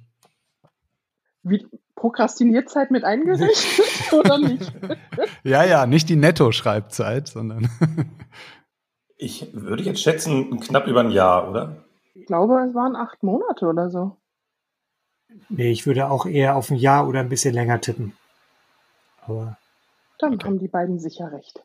Wie, 1.43 1.67
Prokrastinierzeit 2.03 2.91
mit 2.91 3.05
eingerechnet 3.05 4.11
oder 4.11 4.37
nicht? 4.37 4.73
ja, 5.43 5.63
ja, 5.63 5.85
nicht 5.85 6.09
die 6.09 6.17
Netto-Schreibzeit, 6.17 7.29
sondern. 7.29 7.69
ich 9.17 9.53
würde 9.53 9.83
jetzt 9.83 10.01
schätzen, 10.01 10.59
knapp 10.59 10.87
über 10.87 10.99
ein 10.99 11.11
Jahr, 11.11 11.49
oder? 11.49 11.85
Ich 12.13 12.25
glaube, 12.25 12.65
es 12.67 12.75
waren 12.75 12.97
acht 12.97 13.23
Monate 13.23 13.67
oder 13.67 13.89
so. 13.89 14.17
Nee, 15.49 15.71
ich 15.71 15.85
würde 15.85 16.09
auch 16.09 16.25
eher 16.25 16.55
auf 16.55 16.69
ein 16.69 16.77
Jahr 16.77 17.07
oder 17.07 17.19
ein 17.19 17.29
bisschen 17.29 17.53
länger 17.53 17.79
tippen. 17.81 18.13
Aber. 19.25 19.57
Dann 20.19 20.35
okay. 20.35 20.47
haben 20.47 20.59
die 20.59 20.67
beiden 20.67 20.99
sicher 20.99 21.31
recht. 21.31 21.63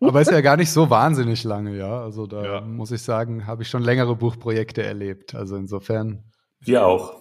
Aber 0.00 0.20
ist 0.20 0.30
ja 0.30 0.40
gar 0.40 0.56
nicht 0.56 0.70
so 0.70 0.90
wahnsinnig 0.90 1.44
lange, 1.44 1.76
ja. 1.76 2.02
Also 2.02 2.26
da 2.26 2.44
ja. 2.44 2.60
muss 2.60 2.90
ich 2.90 3.02
sagen, 3.02 3.46
habe 3.46 3.62
ich 3.62 3.68
schon 3.68 3.82
längere 3.82 4.16
Buchprojekte 4.16 4.82
erlebt. 4.82 5.34
Also 5.34 5.56
insofern. 5.56 6.24
Wir 6.60 6.84
auch. 6.84 7.14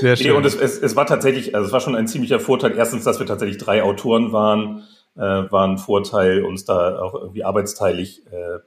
Sehr 0.00 0.16
schön. 0.16 0.26
Nee, 0.28 0.32
und 0.32 0.44
es, 0.46 0.56
es, 0.56 0.78
es, 0.78 0.96
war 0.96 1.06
tatsächlich, 1.06 1.54
also 1.54 1.66
es 1.66 1.72
war 1.72 1.80
schon 1.80 1.94
ein 1.94 2.08
ziemlicher 2.08 2.40
Vorteil. 2.40 2.76
Erstens, 2.76 3.04
dass 3.04 3.20
wir 3.20 3.26
tatsächlich 3.26 3.58
drei 3.58 3.82
Autoren 3.82 4.32
waren, 4.32 4.82
äh, 5.16 5.20
war 5.20 5.66
ein 5.66 5.78
Vorteil, 5.78 6.44
uns 6.44 6.64
da 6.64 6.98
auch 7.00 7.14
irgendwie 7.14 7.44
arbeitsteilig 7.44 8.26
äh, 8.26 8.58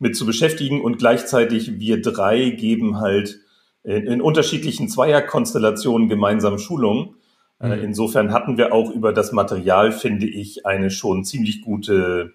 mit 0.00 0.16
zu 0.16 0.26
beschäftigen. 0.26 0.80
Und 0.80 0.98
gleichzeitig 0.98 1.78
wir 1.78 2.02
drei 2.02 2.50
geben 2.50 3.00
halt 3.00 3.38
in, 3.84 4.06
in 4.06 4.20
unterschiedlichen 4.20 4.88
Zweierkonstellationen 4.88 6.08
gemeinsam 6.08 6.58
Schulungen. 6.58 7.14
Äh, 7.60 7.76
mhm. 7.76 7.84
Insofern 7.84 8.32
hatten 8.32 8.58
wir 8.58 8.72
auch 8.72 8.90
über 8.90 9.12
das 9.12 9.30
Material, 9.30 9.92
finde 9.92 10.26
ich, 10.26 10.66
eine 10.66 10.90
schon 10.90 11.24
ziemlich 11.24 11.62
gute 11.62 12.32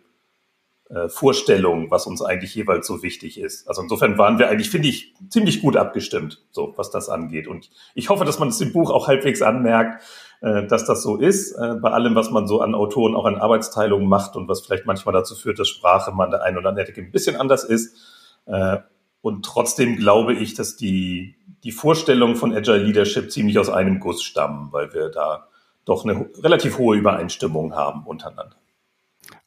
äh, 0.89 1.09
Vorstellung, 1.09 1.89
was 1.89 2.05
uns 2.05 2.21
eigentlich 2.21 2.53
jeweils 2.53 2.85
so 2.85 3.01
wichtig 3.01 3.39
ist. 3.39 3.67
Also 3.67 3.81
insofern 3.81 4.19
waren 4.19 4.37
wir 4.37 4.49
eigentlich, 4.49 4.69
finde 4.69 4.87
ich, 4.87 5.15
ziemlich 5.29 5.61
gut 5.61 5.75
abgestimmt, 5.75 6.43
so 6.51 6.73
was 6.77 6.91
das 6.91 7.09
angeht. 7.09 7.47
Und 7.47 7.71
ich 7.95 8.09
hoffe, 8.09 8.23
dass 8.23 8.37
man 8.37 8.49
es 8.49 8.61
im 8.61 8.71
Buch 8.71 8.91
auch 8.91 9.07
halbwegs 9.07 9.41
anmerkt, 9.41 10.03
dass 10.67 10.85
das 10.85 11.01
so 11.01 11.17
ist, 11.17 11.53
äh, 11.53 11.75
bei 11.81 11.91
allem, 11.91 12.15
was 12.15 12.31
man 12.31 12.47
so 12.47 12.61
an 12.61 12.75
Autoren 12.75 13.15
auch 13.15 13.25
an 13.25 13.35
Arbeitsteilungen 13.35 14.07
macht 14.07 14.35
und 14.35 14.47
was 14.47 14.61
vielleicht 14.61 14.85
manchmal 14.85 15.13
dazu 15.13 15.35
führt, 15.35 15.59
dass 15.59 15.69
Sprache 15.69 16.11
man 16.11 16.31
der 16.31 16.43
einen 16.43 16.57
oder 16.57 16.69
anderen 16.69 16.87
Ecke 16.87 17.01
ein 17.01 17.11
bisschen 17.11 17.35
anders 17.35 17.63
ist. 17.63 17.95
Äh, 18.45 18.77
und 19.21 19.43
trotzdem 19.43 19.97
glaube 19.97 20.33
ich, 20.33 20.53
dass 20.53 20.75
die, 20.75 21.35
die 21.63 21.71
Vorstellungen 21.71 22.35
von 22.35 22.55
Agile 22.55 22.77
Leadership 22.77 23.31
ziemlich 23.31 23.57
aus 23.57 23.69
einem 23.69 23.99
Guss 23.99 24.21
stammen, 24.21 24.71
weil 24.71 24.93
wir 24.93 25.09
da 25.09 25.47
doch 25.83 26.03
eine 26.03 26.29
relativ 26.41 26.77
hohe 26.77 26.97
Übereinstimmung 26.97 27.75
haben 27.75 28.05
untereinander. 28.05 28.55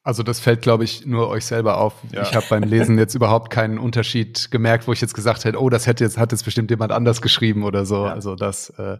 Also 0.02 0.22
das 0.22 0.40
fällt, 0.40 0.62
glaube 0.62 0.84
ich, 0.84 1.06
nur 1.06 1.28
euch 1.28 1.44
selber 1.44 1.78
auf. 1.78 1.94
Ja. 2.12 2.22
Ich 2.22 2.34
habe 2.34 2.46
beim 2.48 2.62
Lesen 2.62 2.96
jetzt 2.98 3.14
überhaupt 3.14 3.50
keinen 3.50 3.78
Unterschied 3.78 4.50
gemerkt, 4.50 4.88
wo 4.88 4.92
ich 4.92 5.00
jetzt 5.00 5.14
gesagt 5.14 5.44
hätte, 5.44 5.60
oh, 5.60 5.68
das 5.68 5.86
hätte 5.86 6.04
jetzt, 6.04 6.16
hat 6.16 6.32
jetzt 6.32 6.44
bestimmt 6.44 6.70
jemand 6.70 6.92
anders 6.92 7.20
geschrieben 7.20 7.64
oder 7.64 7.84
so. 7.84 8.06
Ja. 8.06 8.12
Also 8.12 8.34
das 8.34 8.70
äh, 8.70 8.98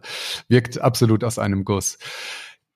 wirkt 0.49 0.79
absolut 0.79 1.23
aus 1.23 1.39
einem 1.39 1.65
Guss. 1.65 1.97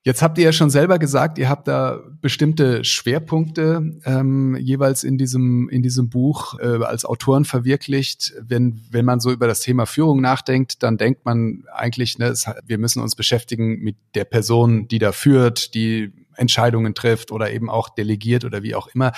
Jetzt 0.06 0.20
habt 0.20 0.36
ihr 0.36 0.44
ja 0.44 0.52
schon 0.52 0.68
selber 0.68 0.98
gesagt, 0.98 1.38
ihr 1.38 1.48
habt 1.48 1.66
da 1.66 1.98
bestimmte 2.20 2.84
Schwerpunkte 2.84 3.98
ähm, 4.04 4.54
jeweils 4.60 5.02
in 5.02 5.16
diesem 5.16 5.70
in 5.70 5.82
diesem 5.82 6.10
Buch 6.10 6.58
äh, 6.60 6.84
als 6.84 7.06
Autoren 7.06 7.46
verwirklicht. 7.46 8.34
Wenn 8.38 8.82
wenn 8.90 9.06
man 9.06 9.20
so 9.20 9.32
über 9.32 9.46
das 9.46 9.60
Thema 9.60 9.86
Führung 9.86 10.20
nachdenkt, 10.20 10.82
dann 10.82 10.98
denkt 10.98 11.24
man 11.24 11.64
eigentlich, 11.72 12.18
ne, 12.18 12.26
es, 12.26 12.44
wir 12.66 12.76
müssen 12.76 13.02
uns 13.02 13.16
beschäftigen 13.16 13.78
mit 13.78 13.96
der 14.14 14.26
Person, 14.26 14.88
die 14.88 14.98
da 14.98 15.12
führt, 15.12 15.72
die 15.74 16.12
Entscheidungen 16.36 16.94
trifft 16.94 17.32
oder 17.32 17.52
eben 17.52 17.70
auch 17.70 17.88
delegiert 17.88 18.44
oder 18.44 18.62
wie 18.62 18.74
auch 18.74 18.88
immer. 18.88 19.12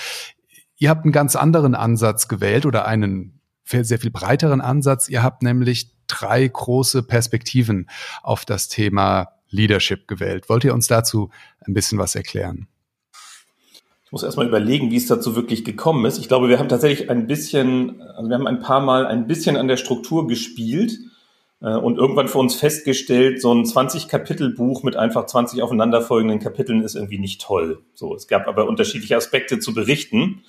Ihr 0.79 0.91
habt 0.91 1.05
einen 1.05 1.13
ganz 1.13 1.37
anderen 1.37 1.75
Ansatz 1.75 2.29
gewählt 2.29 2.67
oder 2.67 2.87
einen 2.87 3.41
sehr 3.65 3.99
viel 3.99 4.11
breiteren 4.11 4.61
Ansatz. 4.61 5.09
Ihr 5.09 5.23
habt 5.23 5.43
nämlich 5.43 5.93
drei 6.07 6.47
große 6.47 7.03
Perspektiven 7.03 7.89
auf 8.23 8.45
das 8.45 8.69
Thema 8.69 9.29
Leadership 9.49 10.07
gewählt. 10.07 10.49
Wollt 10.49 10.65
ihr 10.65 10.75
uns 10.75 10.87
dazu 10.87 11.31
ein 11.67 11.75
bisschen 11.75 11.99
was 11.99 12.15
erklären? 12.15 12.69
Ich 14.05 14.13
muss 14.13 14.23
erstmal 14.23 14.47
überlegen, 14.47 14.93
wie 14.93 14.97
es 14.97 15.07
dazu 15.07 15.35
wirklich 15.35 15.65
gekommen 15.65 16.05
ist. 16.05 16.19
Ich 16.19 16.29
glaube, 16.29 16.49
wir 16.49 16.61
haben 16.61 16.69
tatsächlich 16.69 17.11
ein 17.11 17.27
bisschen, 17.27 18.01
also 18.03 18.29
wir 18.29 18.37
haben 18.37 18.47
ein 18.47 18.61
paar 18.61 18.81
Mal 18.81 19.05
ein 19.07 19.27
bisschen 19.27 19.57
an 19.57 19.67
der 19.67 19.77
Struktur 19.77 20.29
gespielt 20.29 20.97
und 21.61 21.97
irgendwann 21.97 22.29
für 22.29 22.39
uns 22.39 22.55
festgestellt, 22.55 23.41
so 23.41 23.53
ein 23.53 23.65
20-Kapitel-Buch 23.65 24.83
mit 24.83 24.97
einfach 24.97 25.25
20 25.25 25.63
aufeinanderfolgenden 25.63 26.39
Kapiteln 26.39 26.83
ist 26.83 26.97
irgendwie 26.97 27.19
nicht 27.19 27.41
toll. 27.41 27.83
So, 27.95 28.15
es 28.15 28.29
gab 28.29 28.47
aber 28.47 28.69
unterschiedliche 28.69 29.17
Aspekte 29.17 29.59
zu 29.59 29.73
berichten. 29.73 30.43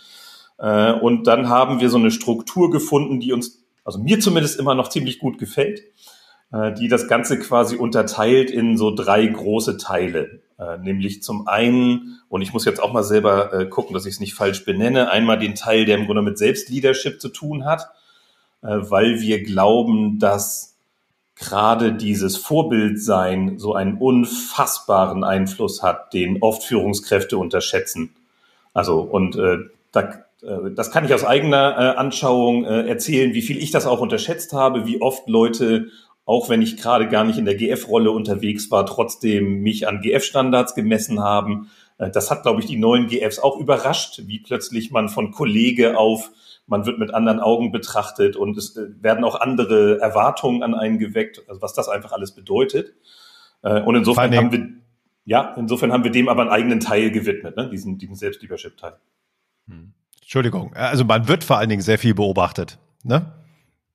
Äh, 0.57 0.93
und 0.93 1.27
dann 1.27 1.49
haben 1.49 1.79
wir 1.79 1.89
so 1.89 1.97
eine 1.97 2.11
Struktur 2.11 2.71
gefunden, 2.71 3.19
die 3.19 3.33
uns, 3.33 3.63
also 3.83 3.99
mir 3.99 4.19
zumindest 4.19 4.59
immer 4.59 4.75
noch 4.75 4.89
ziemlich 4.89 5.19
gut 5.19 5.37
gefällt, 5.37 5.81
äh, 6.51 6.73
die 6.73 6.87
das 6.87 7.07
Ganze 7.07 7.39
quasi 7.39 7.75
unterteilt 7.75 8.51
in 8.51 8.77
so 8.77 8.93
drei 8.93 9.25
große 9.25 9.77
Teile. 9.77 10.41
Nämlich 10.81 11.21
zum 11.21 11.47
einen, 11.47 12.19
und 12.29 12.41
ich 12.41 12.51
muss 12.51 12.65
jetzt 12.65 12.81
auch 12.81 12.91
mal 12.91 13.03
selber 13.03 13.67
gucken, 13.69 13.93
dass 13.93 14.07
ich 14.07 14.15
es 14.15 14.19
nicht 14.19 14.33
falsch 14.33 14.65
benenne, 14.65 15.11
einmal 15.11 15.37
den 15.37 15.53
Teil, 15.53 15.85
der 15.85 15.99
im 15.99 16.07
Grunde 16.07 16.23
mit 16.23 16.39
Selbstleadership 16.39 17.21
zu 17.21 17.29
tun 17.29 17.63
hat, 17.63 17.91
weil 18.61 19.21
wir 19.21 19.43
glauben, 19.43 20.17
dass 20.17 20.76
gerade 21.39 21.93
dieses 21.93 22.37
Vorbildsein 22.37 23.59
so 23.59 23.73
einen 23.75 23.97
unfassbaren 23.97 25.23
Einfluss 25.23 25.83
hat, 25.83 26.13
den 26.13 26.41
oft 26.41 26.63
Führungskräfte 26.63 27.37
unterschätzen. 27.37 28.15
Also 28.73 29.01
und 29.01 29.35
äh, 29.35 29.57
da, 29.91 30.01
äh, 30.41 30.71
das 30.75 30.91
kann 30.91 31.05
ich 31.05 31.13
aus 31.13 31.23
eigener 31.23 31.75
äh, 31.77 31.97
Anschauung 31.97 32.65
äh, 32.65 32.87
erzählen, 32.87 33.33
wie 33.33 33.41
viel 33.41 33.57
ich 33.57 33.71
das 33.71 33.85
auch 33.85 34.01
unterschätzt 34.01 34.53
habe, 34.53 34.85
wie 34.85 35.01
oft 35.01 35.27
Leute, 35.29 35.87
auch 36.25 36.49
wenn 36.49 36.61
ich 36.61 36.77
gerade 36.77 37.07
gar 37.07 37.23
nicht 37.23 37.37
in 37.37 37.45
der 37.45 37.55
GF-Rolle 37.55 38.11
unterwegs 38.11 38.71
war, 38.71 38.85
trotzdem 38.85 39.61
mich 39.61 39.87
an 39.87 40.01
GF-Standards 40.01 40.75
gemessen 40.75 41.21
haben. 41.21 41.69
Äh, 41.99 42.09
das 42.09 42.31
hat, 42.31 42.43
glaube 42.43 42.61
ich, 42.61 42.65
die 42.65 42.77
neuen 42.77 43.07
GFs 43.07 43.39
auch 43.39 43.59
überrascht, 43.59 44.23
wie 44.25 44.39
plötzlich 44.39 44.91
man 44.91 45.09
von 45.09 45.31
Kollege 45.31 45.97
auf 45.97 46.31
man 46.67 46.85
wird 46.85 46.99
mit 46.99 47.13
anderen 47.13 47.39
Augen 47.39 47.71
betrachtet 47.71 48.35
und 48.35 48.57
es 48.57 48.75
äh, 48.75 48.87
werden 49.01 49.23
auch 49.23 49.39
andere 49.39 49.99
Erwartungen 49.99 50.63
an 50.63 50.75
einen 50.75 50.99
geweckt, 50.99 51.41
also 51.47 51.61
was 51.61 51.73
das 51.73 51.89
einfach 51.89 52.11
alles 52.11 52.31
bedeutet. 52.35 52.93
Äh, 53.63 53.81
und 53.81 53.95
insofern 53.95 54.35
haben 54.35 54.51
wir, 54.51 54.67
ja, 55.25 55.55
insofern 55.57 55.91
haben 55.91 56.03
wir 56.03 56.11
dem 56.11 56.29
aber 56.29 56.41
einen 56.41 56.51
eigenen 56.51 56.79
Teil 56.79 57.09
gewidmet, 57.11 57.57
ne? 57.57 57.69
diesen, 57.69 57.97
diesen 57.97 58.15
Selbstleadership-Teil. 58.15 58.97
Hm. 59.67 59.93
Entschuldigung, 60.21 60.73
also 60.73 61.05
man 61.05 61.27
wird 61.27 61.43
vor 61.43 61.57
allen 61.57 61.69
Dingen 61.69 61.81
sehr 61.81 61.97
viel 61.97 62.13
beobachtet, 62.13 62.77
ne? 63.03 63.33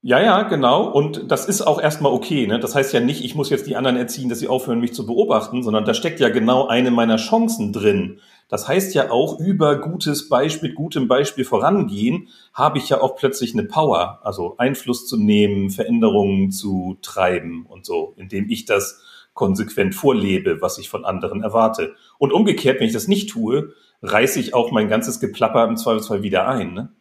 Ja, 0.04 0.20
ja, 0.20 0.42
genau. 0.42 0.82
Und 0.82 1.30
das 1.30 1.46
ist 1.46 1.62
auch 1.62 1.80
erstmal 1.80 2.10
okay. 2.10 2.48
Ne? 2.48 2.58
Das 2.58 2.74
heißt 2.74 2.92
ja 2.92 2.98
nicht, 2.98 3.24
ich 3.24 3.36
muss 3.36 3.50
jetzt 3.50 3.68
die 3.68 3.76
anderen 3.76 3.96
erziehen, 3.96 4.28
dass 4.28 4.40
sie 4.40 4.48
aufhören, 4.48 4.80
mich 4.80 4.94
zu 4.94 5.06
beobachten, 5.06 5.62
sondern 5.62 5.84
da 5.84 5.94
steckt 5.94 6.18
ja 6.18 6.28
genau 6.28 6.66
eine 6.66 6.90
meiner 6.90 7.18
Chancen 7.18 7.72
drin, 7.72 8.18
das 8.52 8.68
heißt 8.68 8.94
ja 8.94 9.10
auch, 9.10 9.40
über 9.40 9.78
gutes 9.78 10.28
Beispiel, 10.28 10.74
gutem 10.74 11.08
Beispiel 11.08 11.46
vorangehen, 11.46 12.28
habe 12.52 12.76
ich 12.76 12.90
ja 12.90 13.00
auch 13.00 13.16
plötzlich 13.16 13.54
eine 13.54 13.64
Power, 13.64 14.20
also 14.24 14.56
Einfluss 14.58 15.06
zu 15.06 15.16
nehmen, 15.16 15.70
Veränderungen 15.70 16.50
zu 16.50 16.98
treiben 17.00 17.64
und 17.64 17.86
so, 17.86 18.12
indem 18.18 18.50
ich 18.50 18.66
das 18.66 19.00
konsequent 19.32 19.94
vorlebe, 19.94 20.60
was 20.60 20.76
ich 20.76 20.90
von 20.90 21.06
anderen 21.06 21.42
erwarte. 21.42 21.94
Und 22.18 22.34
umgekehrt, 22.34 22.78
wenn 22.78 22.88
ich 22.88 22.92
das 22.92 23.08
nicht 23.08 23.30
tue, 23.30 23.72
reiße 24.02 24.38
ich 24.38 24.52
auch 24.52 24.70
mein 24.70 24.90
ganzes 24.90 25.18
Geplapper 25.18 25.66
im 25.66 25.78
Zweifelsfall 25.78 26.22
wieder 26.22 26.46
ein. 26.46 26.74
Ne? 26.74 26.92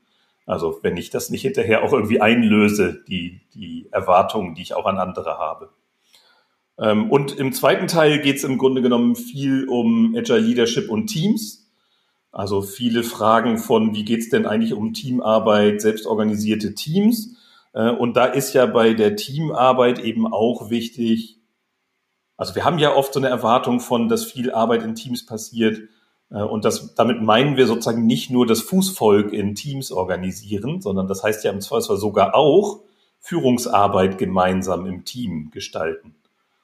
Also 0.45 0.79
wenn 0.83 0.95
ich 0.95 1.09
das 1.09 1.31
nicht 1.31 1.41
hinterher 1.41 1.83
auch 1.83 1.91
irgendwie 1.91 2.21
einlöse, 2.21 3.03
die, 3.09 3.41
die 3.53 3.89
Erwartungen, 3.91 4.55
die 4.55 4.61
ich 4.61 4.73
auch 4.73 4.85
an 4.85 4.99
andere 4.99 5.37
habe. 5.37 5.67
Ähm, 6.82 7.12
und 7.12 7.38
im 7.38 7.54
zweiten 7.54 7.88
Teil 7.88 8.20
geht 8.20 8.38
es 8.38 8.44
im 8.44 8.58
Grunde 8.58 8.82
genommen 8.82 9.15
viel 9.15 9.67
um 9.70 10.15
Agile 10.17 10.39
Leadership 10.39 10.89
und 10.89 11.08
Teams. 11.08 11.70
Also 12.32 12.62
viele 12.62 13.04
Fragen 13.04 13.58
von, 13.58 13.94
wie 13.94 14.04
geht's 14.04 14.30
denn 14.30 14.46
eigentlich 14.46 14.74
um 14.74 14.94
Teamarbeit, 14.94 15.82
selbstorganisierte 15.82 16.74
Teams? 16.74 17.38
Äh, 17.74 17.91
und 17.91 18.17
da 18.17 18.26
ist 18.26 18.54
ja 18.54 18.65
bei 18.65 18.94
der 18.94 19.15
Teamarbeit 19.15 20.00
eben 20.00 20.26
auch 20.26 20.70
wichtig, 20.70 21.38
also 22.36 22.56
wir 22.56 22.65
haben 22.65 22.80
ja 22.80 22.96
oft 22.96 23.13
so 23.13 23.20
eine 23.20 23.30
Erwartung 23.30 23.80
von, 23.80 24.10
dass 24.10 24.26
viel 24.26 24.52
Arbeit 24.52 24.82
in 24.82 24.96
Teams 24.96 25.26
passiert. 25.26 25.82
Äh, 26.32 26.41
und 26.41 26.65
das, 26.65 26.96
damit 26.96 27.22
meinen 27.22 27.58
wir 27.58 27.67
sozusagen 27.67 28.08
nicht 28.08 28.32
nur 28.32 28.48
das 28.48 28.62
Fußvolk 28.62 29.34
in 29.34 29.54
Teams 29.54 29.91
organisieren, 29.91 30.82
sondern 30.82 31.08
das 31.08 31.22
heißt 31.22 31.44
ja 31.44 31.52
im 31.52 31.62
Zweifelsfall 31.62 31.98
sogar 31.98 32.34
auch 32.34 32.80
Führungsarbeit 33.20 34.17
gemeinsam 34.17 34.88
im 34.88 35.06
Team 35.06 35.52
gestalten. 35.52 36.15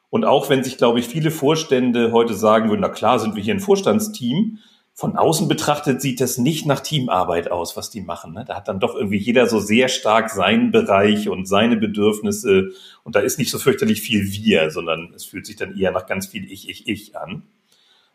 Und 0.10 0.26
auch 0.26 0.50
wenn 0.50 0.64
sich, 0.64 0.78
glaube 0.78 1.00
ich, 1.00 1.08
viele 1.08 1.32
Vorstände 1.32 2.12
heute 2.12 2.34
sagen 2.34 2.70
würden, 2.70 2.82
na 2.82 2.90
klar, 2.90 3.20
sind 3.20 3.36
wir 3.36 3.44
hier 3.44 3.54
ein 3.54 3.60
Vorstandsteam, 3.60 4.60
von 4.98 5.16
außen 5.16 5.48
betrachtet 5.48 6.02
sieht 6.02 6.20
das 6.20 6.40
nicht 6.40 6.66
nach 6.66 6.80
Teamarbeit 6.80 7.52
aus, 7.52 7.78
was 7.78 7.92
die 7.92 8.02
machen. 8.02 8.34
Ne? 8.34 8.46
Da 8.48 8.56
hat 8.56 8.68
dann 8.68 8.80
doch 8.80 8.96
irgendwie 8.96 9.20
jeder 9.20 9.46
so 9.46 9.60
sehr 9.60 9.90
stark 9.90 10.32
seinen 10.32 10.72
Bereich 10.72 11.30
und 11.30 11.48
seine 11.48 11.78
Bedürfnisse 11.78 12.72
und 13.04 13.16
da 13.16 13.20
ist 13.20 13.38
nicht 13.38 13.52
so 13.52 13.60
fürchterlich 13.60 14.02
viel 14.02 14.24
wir, 14.32 14.72
sondern 14.72 15.14
es 15.16 15.24
fühlt 15.24 15.46
sich 15.46 15.56
dann 15.56 15.78
eher 15.78 15.92
nach 15.92 16.08
ganz 16.08 16.26
viel 16.26 16.52
ich, 16.52 16.68
ich, 16.68 16.88
ich 16.88 17.16
an. 17.16 17.44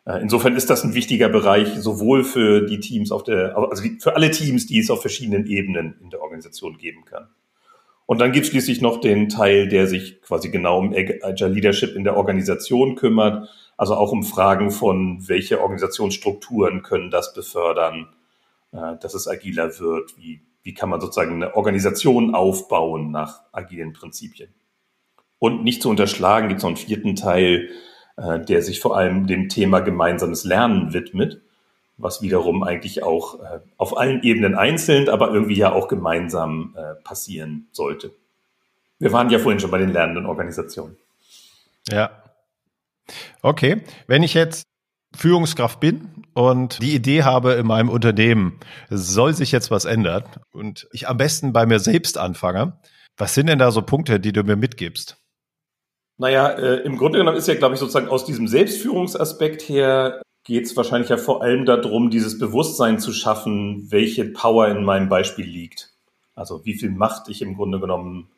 Äh, 0.06 0.22
insofern 0.22 0.56
ist 0.56 0.70
das 0.70 0.82
ein 0.82 0.94
wichtiger 0.94 1.28
Bereich, 1.28 1.68
sowohl 1.78 2.24
für 2.24 2.62
die 2.62 2.80
Teams 2.80 3.12
auf 3.12 3.22
der, 3.22 3.56
also 3.56 3.84
für 4.00 4.16
alle 4.16 4.32
Teams, 4.32 4.66
die 4.66 4.80
es 4.80 4.90
auf 4.90 5.02
verschiedenen 5.02 5.46
Ebenen 5.46 5.94
in 6.02 6.10
der 6.10 6.20
Organisation 6.20 6.78
geben 6.78 7.04
kann. 7.04 7.28
Und 8.12 8.20
dann 8.20 8.32
gibt 8.32 8.44
es 8.44 8.50
schließlich 8.50 8.82
noch 8.82 9.00
den 9.00 9.30
Teil, 9.30 9.68
der 9.68 9.86
sich 9.86 10.20
quasi 10.20 10.50
genau 10.50 10.78
um 10.78 10.92
Agile 10.92 11.48
Leadership 11.48 11.96
in 11.96 12.04
der 12.04 12.14
Organisation 12.14 12.94
kümmert. 12.94 13.48
Also 13.78 13.94
auch 13.94 14.12
um 14.12 14.22
Fragen 14.22 14.70
von, 14.70 15.26
welche 15.28 15.62
Organisationsstrukturen 15.62 16.82
können 16.82 17.10
das 17.10 17.32
befördern, 17.32 18.08
äh, 18.72 18.98
dass 19.00 19.14
es 19.14 19.28
agiler 19.28 19.78
wird, 19.80 20.18
wie, 20.18 20.42
wie 20.62 20.74
kann 20.74 20.90
man 20.90 21.00
sozusagen 21.00 21.36
eine 21.36 21.56
Organisation 21.56 22.34
aufbauen 22.34 23.12
nach 23.12 23.44
agilen 23.50 23.94
Prinzipien. 23.94 24.52
Und 25.38 25.64
nicht 25.64 25.80
zu 25.80 25.88
unterschlagen 25.88 26.48
gibt 26.48 26.58
es 26.58 26.64
noch 26.64 26.68
einen 26.68 26.76
vierten 26.76 27.16
Teil, 27.16 27.70
äh, 28.18 28.40
der 28.40 28.60
sich 28.60 28.80
vor 28.80 28.94
allem 28.94 29.26
dem 29.26 29.48
Thema 29.48 29.80
gemeinsames 29.80 30.44
Lernen 30.44 30.92
widmet, 30.92 31.40
was 32.02 32.20
wiederum 32.20 32.62
eigentlich 32.62 33.02
auch 33.02 33.40
äh, 33.40 33.60
auf 33.76 33.96
allen 33.96 34.22
Ebenen 34.22 34.54
einzeln, 34.54 35.08
aber 35.08 35.32
irgendwie 35.32 35.56
ja 35.56 35.72
auch 35.72 35.88
gemeinsam 35.88 36.74
äh, 36.76 37.02
passieren 37.02 37.68
sollte. 37.72 38.12
Wir 38.98 39.12
waren 39.12 39.30
ja 39.30 39.38
vorhin 39.38 39.60
schon 39.60 39.70
bei 39.70 39.78
den 39.78 39.92
lernenden 39.92 40.26
Organisationen. 40.26 40.96
Ja, 41.88 42.22
Okay, 43.42 43.82
wenn 44.06 44.22
ich 44.22 44.34
jetzt 44.34 44.64
Führungskraft 45.14 45.80
bin 45.80 46.24
und 46.34 46.82
die 46.82 46.94
Idee 46.94 47.22
habe 47.22 47.52
in 47.54 47.66
meinem 47.66 47.88
Unternehmen, 47.88 48.58
soll 48.88 49.34
sich 49.34 49.52
jetzt 49.52 49.70
was 49.70 49.84
ändern 49.84 50.24
und 50.52 50.88
ich 50.92 51.08
am 51.08 51.18
besten 51.18 51.52
bei 51.52 51.66
mir 51.66 51.80
selbst 51.80 52.16
anfange, 52.18 52.78
was 53.16 53.34
sind 53.34 53.48
denn 53.48 53.58
da 53.58 53.70
so 53.70 53.82
Punkte, 53.82 54.20
die 54.20 54.32
du 54.32 54.42
mir 54.42 54.56
mitgibst? 54.56 55.18
Naja, 56.18 56.50
äh, 56.50 56.76
im 56.82 56.96
Grunde 56.96 57.18
genommen 57.18 57.36
ist 57.36 57.48
ja, 57.48 57.54
glaube 57.54 57.74
ich, 57.74 57.80
sozusagen 57.80 58.08
aus 58.08 58.24
diesem 58.24 58.48
Selbstführungsaspekt 58.48 59.62
her 59.62 60.22
geht 60.44 60.66
es 60.66 60.76
wahrscheinlich 60.76 61.10
ja 61.10 61.16
vor 61.16 61.42
allem 61.42 61.64
darum, 61.64 62.10
dieses 62.10 62.38
Bewusstsein 62.38 62.98
zu 62.98 63.12
schaffen, 63.12 63.90
welche 63.90 64.24
Power 64.24 64.68
in 64.68 64.84
meinem 64.84 65.08
Beispiel 65.08 65.46
liegt. 65.46 65.90
Also 66.34 66.64
wie 66.64 66.74
viel 66.74 66.90
Macht 66.90 67.28
ich 67.28 67.42
im 67.42 67.54
Grunde 67.54 67.78
genommen 67.78 68.28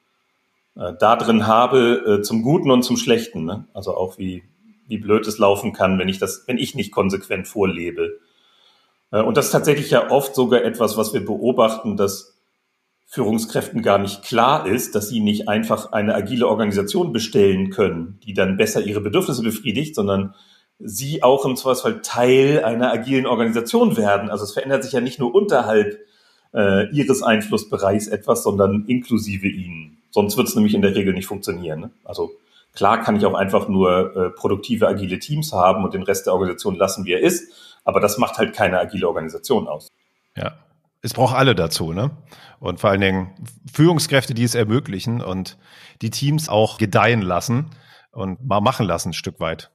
äh, 0.77 0.93
da 0.99 1.17
drin 1.17 1.47
habe, 1.47 2.19
äh, 2.21 2.23
zum 2.23 2.43
Guten 2.43 2.71
und 2.71 2.83
zum 2.83 2.97
Schlechten. 2.97 3.45
Ne? 3.45 3.67
Also 3.73 3.97
auch 3.97 4.19
wie, 4.19 4.43
wie 4.89 4.99
blöd 4.99 5.27
es 5.27 5.39
laufen 5.39 5.73
kann, 5.73 5.99
wenn 5.99 6.09
ich 6.09 6.19
das, 6.19 6.45
wenn 6.47 6.59
ich 6.59 6.75
nicht 6.75 6.93
konsequent 6.93 7.49
vorlebe. 7.49 8.19
Äh, 9.11 9.23
und 9.23 9.37
das 9.37 9.47
ist 9.47 9.53
tatsächlich 9.53 9.91
ja 9.91 10.11
oft 10.11 10.35
sogar 10.35 10.63
etwas, 10.63 10.97
was 10.97 11.15
wir 11.15 11.25
beobachten, 11.25 11.97
dass 11.97 12.35
Führungskräften 13.07 13.83
gar 13.83 13.99
nicht 13.99 14.25
klar 14.25 14.67
ist, 14.67 14.95
dass 14.95 15.09
sie 15.09 15.21
nicht 15.21 15.49
einfach 15.49 15.93
eine 15.93 16.15
agile 16.15 16.49
Organisation 16.49 17.13
bestellen 17.13 17.71
können, 17.71 18.19
die 18.25 18.35
dann 18.35 18.57
besser 18.57 18.83
ihre 18.83 19.01
Bedürfnisse 19.01 19.43
befriedigt, 19.43 19.95
sondern 19.95 20.35
sie 20.79 21.23
auch 21.23 21.45
im 21.45 21.57
Zweifelsfall 21.57 22.03
Teil 22.03 22.65
einer 22.65 22.93
agilen 22.93 23.27
Organisation 23.27 23.97
werden. 23.97 24.31
Also 24.31 24.45
es 24.45 24.53
verändert 24.53 24.85
sich 24.85 24.93
ja 24.93 25.01
nicht 25.01 25.19
nur 25.19 25.35
unterhalb 25.35 25.99
äh, 26.53 26.89
ihres 26.91 27.23
Einflussbereichs 27.23 28.09
etwas, 28.09 28.43
sondern 28.43 28.85
inklusive 28.87 29.49
ihnen. 29.49 29.99
Sonst 30.11 30.37
wird 30.37 30.49
es 30.49 30.55
nämlich 30.55 30.75
in 30.75 30.83
der 30.83 30.95
Regel 30.95 31.15
nicht 31.15 31.27
funktionieren. 31.27 31.81
Ne? 31.81 31.91
Also 32.05 32.33
Klar 32.75 33.03
kann 33.03 33.17
ich 33.17 33.25
auch 33.25 33.35
einfach 33.35 33.69
nur 33.69 34.17
äh, 34.17 34.31
produktive, 34.31 34.89
agile 34.89 35.19
Teams 35.21 35.53
haben 35.53 35.85
und 35.85 35.95
den 35.95 36.03
Rest 36.03 36.27
der 36.27 36.33
Organisation 36.33 36.75
lassen, 36.75 37.05
wie 37.05 37.13
er 37.13 37.21
ist. 37.21 37.53
Aber 37.85 38.01
das 38.01 38.19
macht 38.19 38.39
halt 38.39 38.55
keine 38.55 38.81
agile 38.81 39.07
Organisation 39.07 39.69
aus. 39.69 39.89
Ja. 40.37 40.55
Es 41.01 41.13
braucht 41.13 41.37
alle 41.37 41.55
dazu, 41.55 41.93
ne? 41.93 42.13
Und 42.61 42.81
vor 42.81 42.89
allen 42.89 43.03
Dingen 43.03 43.31
Führungskräfte, 43.71 44.33
die 44.33 44.43
es 44.43 44.55
ermöglichen 44.55 45.21
und 45.21 45.59
die 46.01 46.09
Teams 46.09 46.49
auch 46.49 46.79
gedeihen 46.79 47.21
lassen 47.21 47.67
und 48.11 48.43
mal 48.43 48.63
machen 48.63 48.87
lassen, 48.87 49.11
ein 49.11 49.13
Stück 49.13 49.39
weit. 49.39 49.71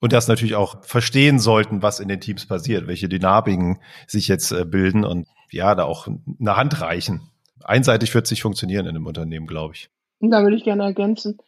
Und 0.00 0.12
das 0.12 0.28
natürlich 0.28 0.54
auch 0.54 0.84
verstehen 0.84 1.38
sollten, 1.38 1.82
was 1.82 2.00
in 2.00 2.08
den 2.08 2.20
Teams 2.20 2.46
passiert, 2.46 2.86
welche 2.86 3.08
Dynamiken 3.08 3.80
sich 4.06 4.28
jetzt 4.28 4.52
äh, 4.52 4.64
bilden 4.64 5.04
und 5.04 5.26
ja, 5.50 5.74
da 5.74 5.84
auch 5.84 6.06
eine 6.06 6.56
Hand 6.56 6.80
reichen. 6.80 7.30
Einseitig 7.64 8.14
wird 8.14 8.26
es 8.26 8.30
nicht 8.30 8.42
funktionieren 8.42 8.86
in 8.86 8.96
einem 8.96 9.06
Unternehmen, 9.06 9.46
glaube 9.46 9.74
ich. 9.74 9.90
Da 10.20 10.42
würde 10.42 10.56
ich 10.56 10.64
gerne 10.64 10.84
ergänzen 10.84 11.38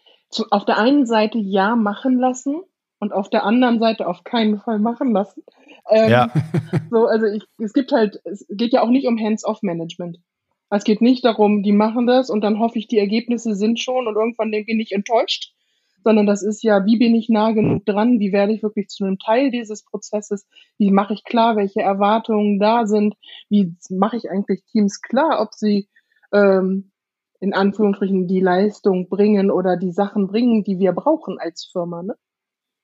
auf 0.50 0.64
der 0.64 0.78
einen 0.78 1.06
Seite 1.06 1.38
ja 1.38 1.76
machen 1.76 2.18
lassen 2.18 2.62
und 2.98 3.12
auf 3.12 3.30
der 3.30 3.44
anderen 3.44 3.78
Seite 3.78 4.06
auf 4.06 4.24
keinen 4.24 4.60
Fall 4.60 4.78
machen 4.78 5.12
lassen. 5.12 5.42
Ähm, 5.90 6.10
ja. 6.10 6.30
so, 6.90 7.06
also 7.06 7.26
ich, 7.26 7.44
es 7.58 7.72
gibt 7.72 7.92
halt, 7.92 8.20
es 8.24 8.46
geht 8.48 8.72
ja 8.72 8.82
auch 8.82 8.90
nicht 8.90 9.06
um 9.06 9.18
Hands-off-Management. 9.18 10.18
Es 10.72 10.84
geht 10.84 11.00
nicht 11.00 11.24
darum, 11.24 11.64
die 11.64 11.72
machen 11.72 12.06
das 12.06 12.30
und 12.30 12.42
dann 12.42 12.60
hoffe 12.60 12.78
ich, 12.78 12.86
die 12.86 12.98
Ergebnisse 12.98 13.56
sind 13.56 13.80
schon 13.80 14.06
und 14.06 14.14
irgendwann 14.14 14.50
bin 14.50 14.78
ich 14.78 14.92
enttäuscht, 14.92 15.52
sondern 16.02 16.26
das 16.26 16.42
ist 16.42 16.62
ja, 16.62 16.84
wie 16.84 16.98
bin 16.98 17.14
ich 17.14 17.28
nah 17.28 17.52
genug 17.52 17.84
dran, 17.86 18.20
wie 18.20 18.32
werde 18.32 18.52
ich 18.52 18.62
wirklich 18.62 18.88
zu 18.88 19.04
einem 19.04 19.18
Teil 19.18 19.50
dieses 19.50 19.84
Prozesses, 19.84 20.46
wie 20.78 20.90
mache 20.90 21.14
ich 21.14 21.24
klar, 21.24 21.56
welche 21.56 21.80
Erwartungen 21.80 22.58
da 22.58 22.86
sind, 22.86 23.14
wie 23.48 23.74
mache 23.90 24.16
ich 24.16 24.30
eigentlich 24.30 24.64
Teams 24.64 25.00
klar, 25.02 25.40
ob 25.40 25.54
sie 25.54 25.88
ähm, 26.32 26.90
in 27.40 27.54
Anführungsstrichen 27.54 28.26
die 28.28 28.40
Leistung 28.40 29.08
bringen 29.08 29.50
oder 29.50 29.76
die 29.76 29.92
Sachen 29.92 30.28
bringen, 30.28 30.62
die 30.62 30.78
wir 30.78 30.92
brauchen 30.92 31.38
als 31.38 31.68
Firma. 31.72 32.02
Ne? 32.02 32.14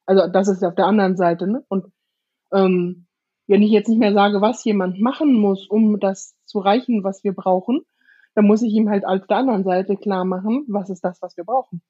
Also 0.07 0.26
das 0.29 0.48
ist 0.48 0.64
auf 0.64 0.74
der 0.74 0.87
anderen 0.87 1.16
Seite. 1.16 1.46
Ne? 1.46 1.64
Und 1.68 1.87
ähm, 2.52 3.07
wenn 3.46 3.62
ich 3.62 3.70
jetzt 3.70 3.88
nicht 3.88 3.98
mehr 3.98 4.14
sage, 4.14 4.40
was 4.40 4.64
jemand 4.64 5.00
machen 5.00 5.35
muss, 5.35 5.68
um 5.68 6.00
das 6.00 6.35
zu 6.46 6.59
reichen, 6.59 7.05
was 7.05 7.22
wir 7.22 7.33
brauchen, 7.33 7.83
dann 8.35 8.46
muss 8.46 8.62
ich 8.62 8.72
ihm 8.72 8.88
halt 8.88 9.07
auf 9.07 9.26
der 9.26 9.38
anderen 9.38 9.64
Seite 9.64 9.96
klar 9.96 10.24
machen, 10.24 10.64
was 10.68 10.90
ist 10.90 11.02
das, 11.05 11.20
was 11.22 11.37
wir 11.37 11.44
brauchen. 11.44 11.83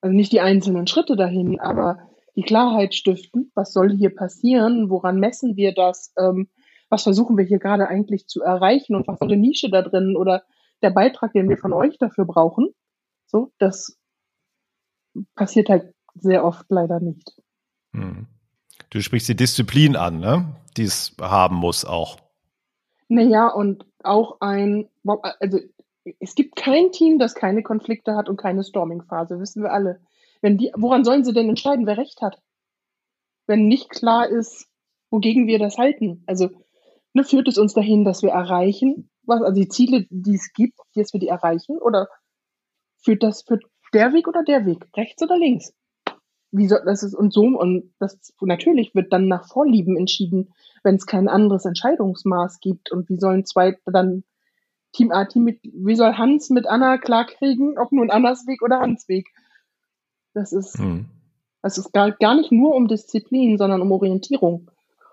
Also 0.00 0.14
nicht 0.14 0.32
die 0.32 0.40
einzelnen 0.40 0.86
Schritte 0.86 1.16
dahin, 1.16 1.60
aber 1.60 1.98
die 2.36 2.42
Klarheit 2.42 2.94
stiften, 2.94 3.50
was 3.54 3.72
soll 3.72 3.90
hier 3.90 4.14
passieren, 4.14 4.88
woran 4.88 5.18
messen 5.18 5.56
wir 5.56 5.74
das, 5.74 6.12
ähm, 6.18 6.48
was 6.88 7.02
versuchen 7.02 7.36
wir 7.36 7.44
hier 7.44 7.58
gerade 7.58 7.88
eigentlich 7.88 8.26
zu 8.26 8.42
erreichen 8.42 8.94
und 8.94 9.06
was 9.06 9.18
soll 9.18 9.28
eine 9.30 9.40
Nische 9.40 9.70
da 9.70 9.82
drin 9.82 10.16
oder 10.16 10.42
der 10.82 10.90
Beitrag, 10.90 11.32
den 11.32 11.48
wir 11.48 11.58
von 11.58 11.72
euch 11.72 11.98
dafür 11.98 12.24
brauchen. 12.24 12.68
So, 13.26 13.52
das 13.58 13.98
passiert 15.34 15.68
halt 15.68 15.92
sehr 16.14 16.44
oft 16.44 16.66
leider 16.68 17.00
nicht. 17.00 17.32
Hm. 17.92 18.26
Du 18.90 19.00
sprichst 19.00 19.28
die 19.28 19.36
Disziplin 19.36 19.96
an, 19.96 20.18
ne? 20.18 20.56
Die 20.76 20.84
es 20.84 21.14
haben 21.20 21.56
muss 21.56 21.84
auch. 21.84 22.18
Naja, 23.08 23.48
und 23.48 23.84
auch 24.02 24.40
ein, 24.40 24.88
also 25.40 25.58
es 26.18 26.34
gibt 26.34 26.56
kein 26.56 26.92
Team, 26.92 27.18
das 27.18 27.34
keine 27.34 27.62
Konflikte 27.62 28.14
hat 28.14 28.28
und 28.28 28.36
keine 28.36 28.64
Storming-Phase, 28.64 29.38
wissen 29.38 29.62
wir 29.62 29.72
alle. 29.72 30.00
Wenn 30.40 30.58
die, 30.58 30.72
woran 30.76 31.04
sollen 31.04 31.24
sie 31.24 31.32
denn 31.32 31.48
entscheiden, 31.48 31.86
wer 31.86 31.98
recht 31.98 32.22
hat? 32.22 32.40
Wenn 33.46 33.66
nicht 33.66 33.90
klar 33.90 34.28
ist, 34.28 34.68
wogegen 35.10 35.46
wir 35.46 35.58
das 35.58 35.78
halten. 35.78 36.22
Also 36.26 36.50
ne, 37.12 37.24
führt 37.24 37.48
es 37.48 37.58
uns 37.58 37.74
dahin, 37.74 38.04
dass 38.04 38.22
wir 38.22 38.30
erreichen, 38.30 39.10
was, 39.24 39.42
also 39.42 39.60
die 39.60 39.68
Ziele, 39.68 40.06
die 40.10 40.34
es 40.34 40.52
gibt, 40.52 40.78
jetzt 40.92 41.12
wir 41.12 41.20
die 41.20 41.28
erreichen? 41.28 41.78
Oder 41.78 42.08
führt 43.02 43.22
das, 43.22 43.42
führt 43.42 43.64
der 43.92 44.12
Weg 44.12 44.28
oder 44.28 44.42
der 44.42 44.66
Weg? 44.66 44.86
Rechts 44.96 45.22
oder 45.22 45.36
links? 45.36 45.72
Wie 46.52 46.66
soll 46.66 46.82
das 46.84 47.02
ist 47.02 47.14
und 47.14 47.32
so 47.32 47.42
und 47.42 47.94
das 48.00 48.18
natürlich 48.40 48.94
wird 48.94 49.12
dann 49.12 49.28
nach 49.28 49.46
Vorlieben 49.46 49.96
entschieden, 49.96 50.52
wenn 50.82 50.96
es 50.96 51.06
kein 51.06 51.28
anderes 51.28 51.64
Entscheidungsmaß 51.64 52.58
gibt 52.60 52.90
und 52.90 53.08
wie 53.08 53.20
sollen 53.20 53.44
zwei 53.44 53.76
dann 53.86 54.24
Team 54.92 55.12
A, 55.12 55.24
Team 55.24 55.44
mit, 55.44 55.60
wie 55.62 55.94
soll 55.94 56.16
Hans 56.16 56.50
mit 56.50 56.66
Anna 56.66 56.98
klarkriegen, 56.98 57.78
ob 57.78 57.92
nun 57.92 58.10
Annas 58.10 58.46
Weg 58.46 58.62
oder 58.62 58.80
Hans 58.80 59.08
Weg? 59.08 59.28
Das 60.34 60.52
ist, 60.52 60.78
hm. 60.78 61.06
das 61.62 61.78
ist 61.78 61.92
gar, 61.92 62.12
gar 62.12 62.34
nicht 62.34 62.52
nur 62.52 62.74
um 62.74 62.88
Disziplin, 62.88 63.58
sondern 63.58 63.82
um 63.82 63.92
Orientierung 63.92 64.70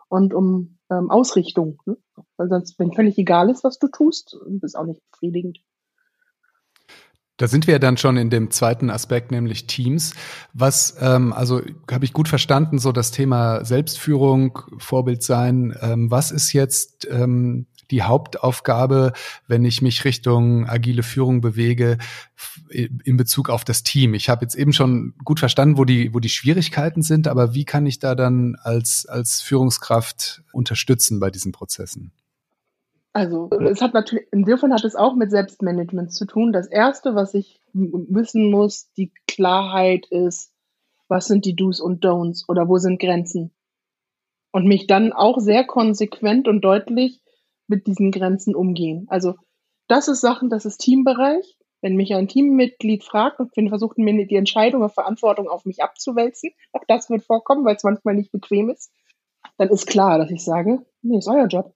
und 0.09 0.33
um 0.33 0.77
ähm, 0.89 1.09
Ausrichtung. 1.09 1.81
Ne? 1.85 1.97
Weil 2.37 2.49
sonst, 2.49 2.79
wenn 2.79 2.93
völlig 2.93 3.17
egal 3.17 3.49
ist, 3.49 3.63
was 3.63 3.79
du 3.79 3.87
tust, 3.87 4.37
ist 4.61 4.75
auch 4.75 4.85
nicht 4.85 5.01
befriedigend. 5.11 5.59
Da 7.37 7.47
sind 7.47 7.67
wir 7.67 7.73
ja 7.73 7.79
dann 7.79 7.97
schon 7.97 8.17
in 8.17 8.31
dem 8.31 8.49
zweiten 8.49 8.89
Aspekt, 8.89 9.29
nämlich 9.31 9.67
Teams. 9.67 10.15
Was, 10.53 10.97
ähm, 10.99 11.33
also 11.33 11.61
habe 11.91 12.03
ich 12.03 12.13
gut 12.13 12.27
verstanden, 12.27 12.79
so 12.79 12.91
das 12.91 13.11
Thema 13.11 13.63
Selbstführung, 13.63 14.57
Vorbild 14.79 15.21
sein. 15.21 15.77
Ähm, 15.81 16.09
was 16.09 16.31
ist 16.31 16.51
jetzt 16.53 17.07
ähm, 17.11 17.67
die 17.91 18.03
Hauptaufgabe, 18.03 19.13
wenn 19.47 19.65
ich 19.65 19.81
mich 19.81 20.05
Richtung 20.05 20.67
agile 20.67 21.03
Führung 21.03 21.41
bewege 21.41 21.97
in 22.69 23.17
Bezug 23.17 23.49
auf 23.49 23.63
das 23.63 23.83
Team? 23.83 24.13
Ich 24.13 24.29
habe 24.29 24.43
jetzt 24.43 24.55
eben 24.55 24.73
schon 24.73 25.13
gut 25.23 25.39
verstanden, 25.39 25.77
wo 25.77 25.85
die, 25.85 26.13
wo 26.13 26.19
die 26.19 26.29
Schwierigkeiten 26.29 27.01
sind, 27.01 27.27
aber 27.27 27.53
wie 27.53 27.65
kann 27.65 27.85
ich 27.85 27.99
da 27.99 28.15
dann 28.15 28.55
als, 28.61 29.05
als 29.05 29.41
Führungskraft 29.41 30.43
unterstützen 30.51 31.19
bei 31.19 31.29
diesen 31.29 31.51
Prozessen? 31.51 32.11
Also 33.17 33.49
es 33.49 33.81
hat 33.81 33.95
natürlich, 33.95 34.27
insofern 34.31 34.71
hat 34.71 34.83
es 34.83 34.95
auch 34.95 35.15
mit 35.15 35.31
Selbstmanagement 35.31 36.13
zu 36.13 36.25
tun. 36.25 36.53
Das 36.53 36.67
Erste, 36.67 37.15
was 37.15 37.33
ich 37.33 37.59
wissen 37.73 38.51
muss, 38.51 38.91
die 38.93 39.11
Klarheit 39.27 40.05
ist, 40.11 40.51
was 41.07 41.25
sind 41.25 41.45
die 41.45 41.55
Do's 41.55 41.79
und 41.79 42.05
Don'ts 42.05 42.43
oder 42.47 42.67
wo 42.67 42.77
sind 42.77 42.99
Grenzen? 42.99 43.51
Und 44.51 44.67
mich 44.67 44.85
dann 44.85 45.13
auch 45.13 45.39
sehr 45.39 45.65
konsequent 45.65 46.47
und 46.47 46.61
deutlich 46.61 47.21
mit 47.67 47.87
diesen 47.87 48.11
Grenzen 48.11 48.55
umgehen. 48.55 49.05
Also 49.09 49.35
das 49.87 50.07
ist 50.07 50.21
Sachen, 50.21 50.49
das 50.49 50.65
ist 50.65 50.77
Teambereich. 50.79 51.57
Wenn 51.81 51.95
mich 51.95 52.15
ein 52.15 52.27
Teammitglied 52.27 53.03
fragt 53.03 53.39
und 53.39 53.55
wir 53.55 53.69
versuchen 53.69 54.03
mir 54.03 54.25
die 54.25 54.35
Entscheidung 54.35 54.81
oder 54.81 54.89
Verantwortung 54.89 55.47
auf 55.47 55.65
mich 55.65 55.83
abzuwälzen, 55.83 56.51
auch 56.73 56.83
das 56.87 57.09
wird 57.09 57.23
vorkommen, 57.23 57.65
weil 57.65 57.75
es 57.75 57.83
manchmal 57.83 58.15
nicht 58.15 58.31
bequem 58.31 58.69
ist, 58.69 58.91
dann 59.57 59.69
ist 59.69 59.85
klar, 59.85 60.17
dass 60.17 60.31
ich 60.31 60.43
sage, 60.43 60.85
nee, 61.03 61.19
ist 61.19 61.27
euer 61.27 61.45
Job. 61.45 61.73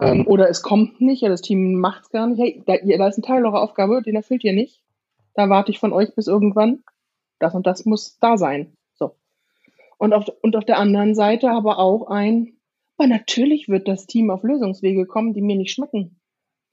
Ähm, 0.00 0.26
oder 0.26 0.48
es 0.48 0.62
kommt 0.62 1.00
nicht, 1.00 1.22
ja, 1.22 1.28
das 1.28 1.42
Team 1.42 1.74
macht 1.80 2.02
es 2.02 2.10
gar 2.10 2.26
nicht. 2.26 2.40
Hey, 2.40 2.62
da, 2.66 2.74
da 2.76 3.08
ist 3.08 3.18
ein 3.18 3.22
Teil 3.22 3.44
eurer 3.46 3.62
Aufgabe, 3.62 4.02
den 4.02 4.16
erfüllt 4.16 4.44
ihr 4.44 4.52
nicht. 4.52 4.82
Da 5.34 5.48
warte 5.48 5.70
ich 5.70 5.78
von 5.78 5.92
euch 5.92 6.14
bis 6.14 6.26
irgendwann. 6.26 6.82
Das 7.38 7.54
und 7.54 7.66
das 7.66 7.84
muss 7.84 8.18
da 8.18 8.36
sein. 8.36 8.76
So. 8.94 9.16
Und 9.98 10.12
auf, 10.12 10.26
und 10.42 10.56
auf 10.56 10.64
der 10.64 10.78
anderen 10.78 11.14
Seite 11.14 11.50
aber 11.50 11.78
auch 11.78 12.08
ein, 12.08 12.56
aber 13.02 13.08
natürlich 13.08 13.68
wird 13.68 13.88
das 13.88 14.06
Team 14.06 14.30
auf 14.30 14.44
Lösungswege 14.44 15.06
kommen, 15.06 15.34
die 15.34 15.42
mir 15.42 15.56
nicht 15.56 15.72
schmecken. 15.72 16.20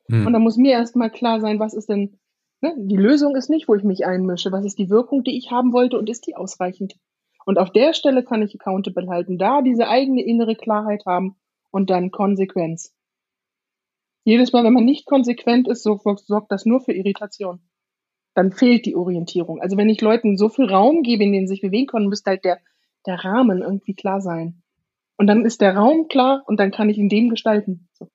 Hm. 0.09 0.27
Und 0.27 0.33
da 0.33 0.37
muss 0.37 0.57
mir 0.57 0.73
erstmal 0.73 1.09
klar 1.09 1.41
sein, 1.41 1.59
was 1.59 1.73
ist 1.73 1.89
denn, 1.89 2.19
ne? 2.61 2.75
die 2.77 2.97
Lösung 2.97 3.35
ist 3.35 3.49
nicht, 3.49 3.67
wo 3.67 3.73
ich 3.73 3.83
mich 3.83 4.05
einmische. 4.05 4.51
Was 4.51 4.63
ist 4.63 4.77
die 4.77 4.91
Wirkung, 4.91 5.23
die 5.23 5.35
ich 5.35 5.49
haben 5.49 5.73
wollte 5.73 5.97
und 5.97 6.07
ist 6.07 6.27
die 6.27 6.35
ausreichend? 6.35 6.93
Und 7.45 7.57
auf 7.57 7.71
der 7.71 7.93
Stelle 7.93 8.23
kann 8.23 8.43
ich 8.43 8.53
accountable 8.53 9.07
halten, 9.07 9.39
da 9.39 9.63
diese 9.63 9.87
eigene 9.87 10.23
innere 10.23 10.55
Klarheit 10.55 11.07
haben 11.07 11.35
und 11.71 11.89
dann 11.89 12.11
Konsequenz. 12.11 12.93
Jedes 14.23 14.53
Mal, 14.53 14.63
wenn 14.63 14.73
man 14.73 14.85
nicht 14.85 15.07
konsequent 15.07 15.67
ist, 15.67 15.81
so, 15.81 15.99
sorgt 16.17 16.51
das 16.51 16.67
nur 16.67 16.79
für 16.79 16.93
Irritation. 16.93 17.59
Dann 18.35 18.51
fehlt 18.51 18.85
die 18.85 18.95
Orientierung. 18.95 19.61
Also 19.61 19.77
wenn 19.77 19.89
ich 19.89 19.99
Leuten 20.01 20.37
so 20.37 20.47
viel 20.47 20.65
Raum 20.65 21.01
gebe, 21.01 21.23
in 21.23 21.33
den 21.33 21.47
sie 21.47 21.55
sich 21.55 21.61
bewegen 21.61 21.87
können, 21.87 22.07
müsste 22.07 22.29
halt 22.29 22.45
der, 22.45 22.59
der 23.07 23.15
Rahmen 23.25 23.63
irgendwie 23.63 23.95
klar 23.95 24.21
sein. 24.21 24.61
Und 25.19 25.27
dann 25.27 25.43
ist 25.43 25.59
der 25.59 25.75
Raum 25.75 26.07
klar 26.07 26.43
und 26.47 26.61
dann 26.61 26.71
kann 26.71 26.89
ich 26.89 26.97
in 26.97 27.09
dem 27.09 27.29
gestalten. 27.29 27.89
So. 27.91 28.09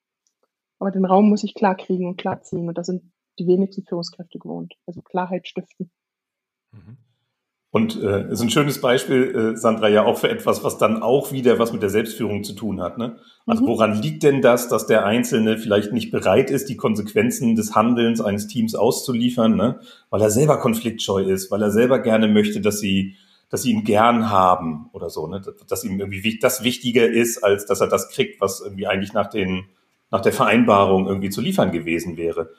Aber 0.79 0.91
den 0.91 1.05
Raum 1.05 1.29
muss 1.29 1.45
ich 1.45 1.55
klar 1.55 1.77
kriegen 1.77 2.09
und 2.09 2.17
klar 2.17 2.41
ziehen. 2.41 2.67
Und 2.67 2.79
das 2.79 2.87
sind 2.87 3.03
die 3.39 3.47
wenigsten 3.47 3.85
Führungskräfte 3.85 4.39
gewohnt. 4.39 4.73
Also 4.87 5.03
Klarheit 5.03 5.47
stiften. 5.47 5.91
Mhm. 6.73 6.97
Und 7.71 8.03
äh, 8.03 8.31
ist 8.31 8.41
ein 8.41 8.49
schönes 8.49 8.81
Beispiel, 8.81 9.53
äh, 9.55 9.57
Sandra, 9.59 9.89
ja 9.89 10.07
auch 10.07 10.17
für 10.17 10.31
etwas, 10.31 10.65
was 10.65 10.79
dann 10.79 11.03
auch 11.03 11.31
wieder 11.31 11.59
was 11.59 11.75
mit 11.75 11.83
der 11.83 11.91
Selbstführung 11.91 12.43
zu 12.43 12.55
tun 12.55 12.81
hat. 12.81 12.97
Ne? 12.97 13.19
Also 13.45 13.65
mhm. 13.65 13.67
woran 13.67 14.01
liegt 14.01 14.23
denn 14.23 14.41
das, 14.41 14.69
dass 14.69 14.87
der 14.87 15.05
Einzelne 15.05 15.59
vielleicht 15.59 15.93
nicht 15.93 16.11
bereit 16.11 16.51
ist, 16.51 16.71
die 16.71 16.79
Konsequenzen 16.79 17.55
des 17.55 17.75
Handelns 17.75 18.23
eines 18.23 18.47
Teams 18.47 18.75
auszuliefern, 18.75 19.57
ne? 19.57 19.81
weil 20.09 20.23
er 20.23 20.31
selber 20.31 20.59
konfliktscheu 20.59 21.23
ist, 21.23 21.51
weil 21.51 21.61
er 21.61 21.71
selber 21.71 21.99
gerne 21.99 22.29
möchte, 22.29 22.63
dass 22.63 22.81
sie, 22.81 23.17
dass 23.55 23.63
sie 23.63 23.71
ihn 23.71 23.85
gern 23.85 24.31
haben 24.31 24.91
oder 24.93 25.11
so, 25.11 25.29
ne? 25.29 25.41
dass 25.69 25.85
ihm 25.85 26.01
irgendwie 26.01 26.41
das 26.41 26.65
wichtiger 26.65 27.07
ist, 27.07 27.45
als 27.45 27.67
dass 27.67 27.81
er 27.81 27.87
das 27.87 28.09
kriegt, 28.09 28.41
was 28.41 28.61
irgendwie 28.61 28.89
eigentlich 28.89 29.13
nach 29.13 29.29
den 29.29 29.67
nach 30.11 30.23
der 30.23 30.33
Vereinbarung 30.33 31.07
irgendwie 31.07 31.31
zu 31.31 31.41
liefern 31.41 31.71
gewesen 31.71 32.17
wäre. 32.17 32.51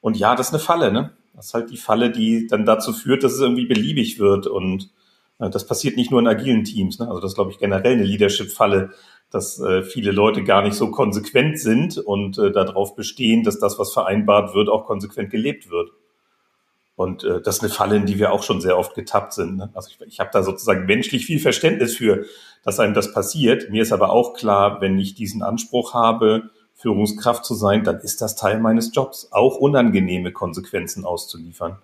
Und 0.00 0.16
ja, 0.16 0.34
das 0.36 0.46
ist 0.46 0.54
eine 0.54 0.62
Falle, 0.62 0.90
ne? 0.90 1.12
Das 1.34 1.48
ist 1.48 1.54
halt 1.54 1.70
die 1.70 1.76
Falle, 1.76 2.10
die 2.10 2.46
dann 2.46 2.64
dazu 2.64 2.94
führt, 2.94 3.24
dass 3.24 3.34
es 3.34 3.40
irgendwie 3.40 3.66
beliebig 3.66 4.18
wird. 4.18 4.46
Und 4.46 4.90
äh, 5.38 5.50
das 5.50 5.66
passiert 5.66 5.98
nicht 5.98 6.10
nur 6.10 6.20
in 6.20 6.26
agilen 6.26 6.64
Teams. 6.64 6.98
Ne? 6.98 7.08
Also 7.08 7.20
das 7.20 7.32
ist, 7.32 7.34
glaube 7.34 7.50
ich, 7.50 7.58
generell 7.58 7.92
eine 7.92 8.04
Leadership-Falle, 8.04 8.92
dass 9.30 9.60
äh, 9.60 9.82
viele 9.82 10.12
Leute 10.12 10.44
gar 10.44 10.62
nicht 10.62 10.76
so 10.76 10.90
konsequent 10.90 11.58
sind 11.58 11.98
und 11.98 12.38
äh, 12.38 12.52
darauf 12.52 12.96
bestehen, 12.96 13.44
dass 13.44 13.58
das, 13.58 13.78
was 13.78 13.92
vereinbart 13.92 14.54
wird, 14.54 14.70
auch 14.70 14.86
konsequent 14.86 15.28
gelebt 15.28 15.70
wird. 15.70 15.90
Und 16.98 17.22
äh, 17.22 17.40
das 17.40 17.58
ist 17.58 17.62
eine 17.62 17.70
Falle, 17.70 17.94
in 17.94 18.06
die 18.06 18.18
wir 18.18 18.32
auch 18.32 18.42
schon 18.42 18.60
sehr 18.60 18.76
oft 18.76 18.96
getappt 18.96 19.32
sind. 19.32 19.56
Ne? 19.56 19.70
Also 19.72 19.88
ich, 19.88 20.04
ich 20.08 20.18
habe 20.18 20.30
da 20.32 20.42
sozusagen 20.42 20.84
menschlich 20.84 21.26
viel 21.26 21.38
Verständnis 21.38 21.96
für, 21.96 22.24
dass 22.64 22.80
einem 22.80 22.92
das 22.92 23.12
passiert. 23.12 23.70
Mir 23.70 23.82
ist 23.82 23.92
aber 23.92 24.10
auch 24.10 24.34
klar, 24.34 24.80
wenn 24.80 24.98
ich 24.98 25.14
diesen 25.14 25.44
Anspruch 25.44 25.94
habe, 25.94 26.50
Führungskraft 26.74 27.44
zu 27.44 27.54
sein, 27.54 27.84
dann 27.84 28.00
ist 28.00 28.20
das 28.20 28.34
Teil 28.34 28.58
meines 28.58 28.92
Jobs, 28.92 29.28
auch 29.30 29.58
unangenehme 29.58 30.32
Konsequenzen 30.32 31.04
auszuliefern. 31.04 31.78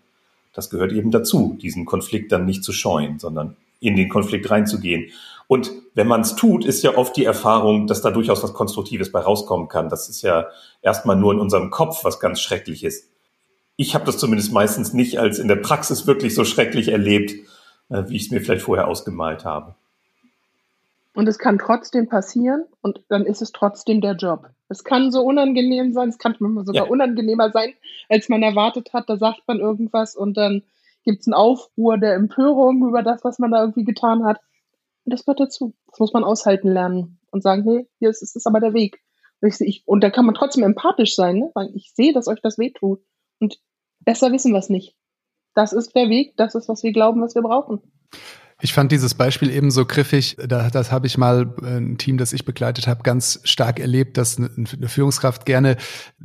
Das 0.53 0.69
gehört 0.69 0.91
eben 0.91 1.13
dazu, 1.13 1.57
diesen 1.63 1.85
Konflikt 1.85 2.33
dann 2.33 2.45
nicht 2.45 2.65
zu 2.65 2.73
scheuen, 2.73 3.21
sondern 3.21 3.57
in 3.79 3.95
den 3.95 4.09
Konflikt 4.09 4.51
reinzugehen. 4.51 5.13
Und 5.47 5.71
wenn 5.95 6.09
man 6.09 6.23
es 6.23 6.35
tut, 6.35 6.65
ist 6.65 6.83
ja 6.83 6.97
oft 6.97 7.17
die 7.17 7.25
Erfahrung, 7.25 7.87
dass 7.87 8.03
da 8.03 8.11
durchaus 8.11 8.43
was 8.43 8.53
Konstruktives 8.53 9.13
bei 9.13 9.21
rauskommen 9.21 9.69
kann. 9.69 9.89
Das 9.89 10.09
ist 10.09 10.23
ja 10.23 10.49
erstmal 10.83 11.15
nur 11.15 11.35
in 11.35 11.39
unserem 11.39 11.71
Kopf 11.71 12.03
was 12.03 12.19
ganz 12.19 12.41
schrecklich 12.41 12.83
ist. 12.83 13.14
Ich 13.77 13.95
habe 13.95 14.05
das 14.05 14.19
zumindest 14.19 14.53
meistens 14.53 14.93
nicht 14.93 15.19
als 15.19 15.39
in 15.39 15.49
der 15.49 15.57
Praxis 15.57 16.07
wirklich 16.07 16.35
so 16.35 16.45
schrecklich 16.45 16.89
erlebt, 16.89 17.33
äh, 17.91 18.05
wie 18.07 18.17
ich 18.17 18.27
es 18.27 18.31
mir 18.31 18.41
vielleicht 18.41 18.65
vorher 18.65 18.89
ausgemalt 18.89 19.45
habe. 19.45 19.75
Und 21.15 21.29
es 21.29 21.39
kann 21.39 21.59
trotzdem 21.59 22.09
passieren 22.09 22.65
und 22.83 23.01
dann 23.09 23.25
ist 23.25 23.41
es 23.41 23.53
trotzdem 23.53 24.01
der 24.01 24.15
Job. 24.15 24.51
Es 24.69 24.83
kann 24.83 25.13
so 25.13 25.23
unangenehm 25.23 25.93
sein, 25.93 26.09
es 26.09 26.19
kann 26.19 26.35
manchmal 26.41 26.67
sogar 26.67 26.87
ja. 26.87 26.91
unangenehmer 26.91 27.51
sein, 27.53 27.73
als 28.09 28.29
man 28.29 28.43
erwartet 28.43 28.93
hat. 28.93 29.09
Da 29.09 29.17
sagt 29.17 29.43
man 29.47 29.61
irgendwas 29.61 30.17
und 30.17 30.37
dann 30.37 30.63
gibt 31.05 31.21
es 31.21 31.29
einen 31.29 31.35
Aufruhr 31.35 31.99
der 31.99 32.15
Empörung 32.15 32.89
über 32.89 33.03
das, 33.03 33.23
was 33.23 33.39
man 33.39 33.53
da 33.53 33.61
irgendwie 33.61 33.85
getan 33.85 34.25
hat. 34.25 34.41
Und 35.05 35.13
das 35.13 35.25
gehört 35.25 35.41
dazu. 35.41 35.75
Das 35.89 36.01
muss 36.01 36.13
man 36.13 36.25
aushalten 36.25 36.69
lernen 36.69 37.19
und 37.31 37.43
sagen, 37.43 37.63
hey, 37.63 37.87
hier 37.99 38.11
ist, 38.11 38.23
ist 38.23 38.47
aber 38.47 38.59
der 38.59 38.75
Weg. 38.75 39.01
Und, 39.41 39.61
ich, 39.61 39.83
und 39.87 40.03
da 40.03 40.11
kann 40.11 40.27
man 40.27 40.35
trotzdem 40.35 40.65
empathisch 40.65 41.15
sein, 41.15 41.37
ne? 41.37 41.51
Weil 41.55 41.71
ich 41.75 41.93
sehe, 41.95 42.13
dass 42.13 42.27
euch 42.27 42.41
das 42.41 42.59
wehtut. 42.59 43.01
Und 43.45 43.61
besser 44.01 44.33
wissen 44.33 44.53
wir 44.53 44.59
es 44.59 44.71
nicht. 44.71 44.97
Das 45.55 45.75
ist 45.75 45.95
der 45.95 46.09
Weg, 46.09 46.35
das 46.39 46.55
ist, 46.55 46.67
was 46.69 46.83
wir 46.83 46.93
glauben, 46.93 47.21
was 47.21 47.35
wir 47.35 47.43
brauchen. 47.43 47.83
Ich 48.61 48.73
fand 48.73 48.93
dieses 48.93 49.15
Beispiel 49.15 49.51
eben 49.51 49.71
so 49.71 49.85
griffig. 49.85 50.37
Da, 50.37 50.71
das 50.71 50.93
habe 50.93 51.07
ich 51.07 51.19
mal 51.19 51.55
äh, 51.63 51.77
ein 51.77 51.99
Team, 51.99 52.19
das 52.19 52.33
ich 52.33 52.45
begleitet 52.45 52.87
habe, 52.87 53.03
ganz 53.03 53.41
stark 53.45 53.81
erlebt, 53.81 54.17
dass 54.17 54.39
eine 54.39 54.89
Führungskraft 54.89 55.45
gerne 55.45 55.77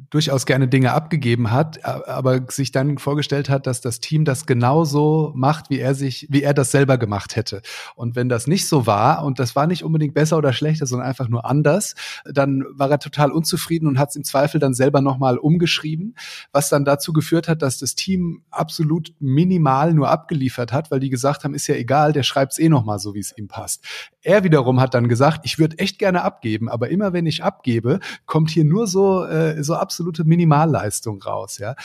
durchaus 0.09 0.45
gerne 0.45 0.67
Dinge 0.67 0.93
abgegeben 0.93 1.51
hat, 1.51 1.83
aber 1.85 2.41
sich 2.49 2.71
dann 2.71 2.97
vorgestellt 2.97 3.49
hat, 3.49 3.67
dass 3.67 3.81
das 3.81 3.99
Team 3.99 4.25
das 4.25 4.45
genauso 4.45 5.33
macht, 5.35 5.69
wie 5.69 5.79
er 5.79 5.95
sich, 5.95 6.27
wie 6.29 6.43
er 6.43 6.53
das 6.53 6.71
selber 6.71 6.97
gemacht 6.97 7.35
hätte. 7.35 7.61
Und 7.95 8.15
wenn 8.15 8.29
das 8.29 8.47
nicht 8.47 8.67
so 8.67 8.85
war 8.85 9.23
und 9.25 9.39
das 9.39 9.55
war 9.55 9.67
nicht 9.67 9.83
unbedingt 9.83 10.13
besser 10.13 10.37
oder 10.37 10.53
schlechter, 10.53 10.85
sondern 10.85 11.07
einfach 11.07 11.29
nur 11.29 11.45
anders, 11.45 11.95
dann 12.25 12.63
war 12.71 12.89
er 12.89 12.99
total 12.99 13.31
unzufrieden 13.31 13.87
und 13.87 13.99
hat 13.99 14.09
es 14.09 14.15
im 14.15 14.23
Zweifel 14.23 14.59
dann 14.59 14.73
selber 14.73 15.01
nochmal 15.01 15.37
umgeschrieben, 15.37 16.15
was 16.51 16.69
dann 16.69 16.85
dazu 16.85 17.11
geführt 17.11 17.47
hat, 17.47 17.61
dass 17.61 17.79
das 17.79 17.95
Team 17.95 18.43
absolut 18.51 19.13
minimal 19.19 19.93
nur 19.93 20.09
abgeliefert 20.09 20.71
hat, 20.71 20.91
weil 20.91 20.99
die 20.99 21.09
gesagt 21.09 21.43
haben, 21.43 21.53
ist 21.53 21.67
ja 21.67 21.75
egal, 21.75 22.13
der 22.19 22.23
schreibt 22.23 22.51
es 22.51 22.59
eh 22.59 22.67
nochmal 22.67 22.99
so, 22.99 23.15
wie 23.15 23.19
es 23.19 23.37
ihm 23.37 23.47
passt. 23.47 23.85
Er 24.21 24.43
wiederum 24.43 24.81
hat 24.81 24.93
dann 24.93 25.07
gesagt, 25.07 25.39
ich 25.45 25.57
würde 25.57 25.79
echt 25.79 25.99
gerne 25.99 26.21
abgeben, 26.21 26.67
aber 26.67 26.89
immer 26.89 27.13
wenn 27.13 27.25
ich 27.25 27.45
abgebe, 27.45 28.01
kommt 28.25 28.49
hier 28.49 28.65
nur 28.65 28.87
so, 28.87 29.23
äh, 29.23 29.63
so 29.63 29.75
absolute 29.75 30.25
Minimalleistung 30.25 31.21
raus, 31.21 31.59
ja. 31.59 31.75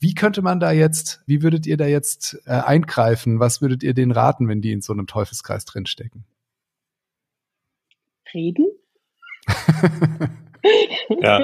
Wie 0.00 0.14
könnte 0.14 0.40
man 0.40 0.60
da 0.60 0.72
jetzt, 0.72 1.20
wie 1.26 1.42
würdet 1.42 1.66
ihr 1.66 1.76
da 1.76 1.84
jetzt 1.84 2.40
äh, 2.46 2.52
eingreifen? 2.52 3.38
Was 3.38 3.60
würdet 3.60 3.82
ihr 3.82 3.92
denen 3.92 4.12
raten, 4.12 4.48
wenn 4.48 4.62
die 4.62 4.72
in 4.72 4.80
so 4.80 4.94
einem 4.94 5.06
Teufelskreis 5.06 5.66
drinstecken? 5.66 6.24
Reden? 8.32 8.68
ja, 11.20 11.38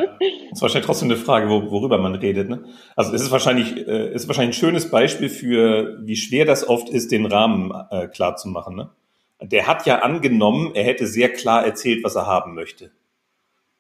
ist 0.53 0.63
wahrscheinlich 0.63 0.87
trotzdem 0.87 1.11
eine 1.11 1.19
Frage, 1.19 1.49
wo, 1.49 1.71
worüber 1.71 1.99
man 1.99 2.15
redet. 2.15 2.49
Ne? 2.49 2.65
Also 2.97 3.13
es 3.15 3.23
ist 3.23 3.31
wahrscheinlich, 3.31 3.77
äh, 3.87 4.13
ist 4.13 4.29
wahrscheinlich 4.29 4.57
ein 4.57 4.61
schönes 4.61 4.91
Beispiel 4.91 5.29
für, 5.29 5.99
wie 6.03 6.17
schwer 6.17 6.45
das 6.45 6.69
oft 6.69 6.89
ist, 6.89 7.11
den 7.11 7.27
Rahmen 7.27 7.73
äh, 7.91 8.09
klar 8.09 8.37
zu 8.37 8.49
machen. 8.49 8.77
Ne? 8.77 8.91
Der 9.41 9.67
hat 9.67 9.87
ja 9.87 10.01
angenommen, 10.01 10.73
er 10.75 10.85
hätte 10.85 11.07
sehr 11.07 11.33
klar 11.33 11.65
erzählt, 11.65 12.05
was 12.05 12.15
er 12.15 12.27
haben 12.27 12.55
möchte. 12.55 12.91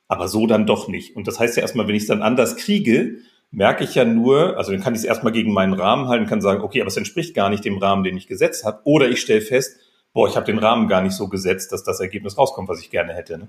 Aber 0.08 0.28
so 0.28 0.46
dann 0.46 0.66
doch 0.66 0.88
nicht. 0.88 1.14
Und 1.16 1.28
das 1.28 1.38
heißt 1.38 1.56
ja 1.56 1.62
erstmal, 1.62 1.86
wenn 1.86 1.94
ich 1.94 2.02
es 2.02 2.08
dann 2.08 2.22
anders 2.22 2.56
kriege, 2.56 3.18
merke 3.50 3.84
ich 3.84 3.94
ja 3.94 4.04
nur, 4.04 4.56
also 4.56 4.72
dann 4.72 4.82
kann 4.82 4.94
ich 4.94 5.00
es 5.00 5.04
erstmal 5.04 5.32
gegen 5.32 5.52
meinen 5.52 5.74
Rahmen 5.74 6.08
halten, 6.08 6.26
kann 6.26 6.40
sagen, 6.40 6.62
okay, 6.62 6.80
aber 6.80 6.88
es 6.88 6.96
entspricht 6.96 7.34
gar 7.34 7.50
nicht 7.50 7.64
dem 7.64 7.78
Rahmen, 7.78 8.04
den 8.04 8.16
ich 8.16 8.26
gesetzt 8.26 8.64
habe. 8.64 8.80
Oder 8.84 9.08
ich 9.08 9.20
stelle 9.20 9.40
fest, 9.40 9.78
boah, 10.12 10.28
ich 10.28 10.36
habe 10.36 10.46
den 10.46 10.58
Rahmen 10.58 10.88
gar 10.88 11.02
nicht 11.02 11.14
so 11.14 11.28
gesetzt, 11.28 11.72
dass 11.72 11.84
das 11.84 12.00
Ergebnis 12.00 12.36
rauskommt, 12.38 12.68
was 12.68 12.80
ich 12.80 12.90
gerne 12.90 13.14
hätte. 13.14 13.38
Ne? 13.38 13.48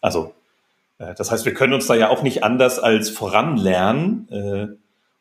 Also 0.00 0.34
das 0.98 1.30
heißt, 1.30 1.44
wir 1.44 1.54
können 1.54 1.74
uns 1.74 1.86
da 1.86 1.94
ja 1.94 2.08
auch 2.08 2.22
nicht 2.22 2.42
anders 2.42 2.78
als 2.78 3.10
voranlernen. 3.10 4.28
Äh, 4.30 4.66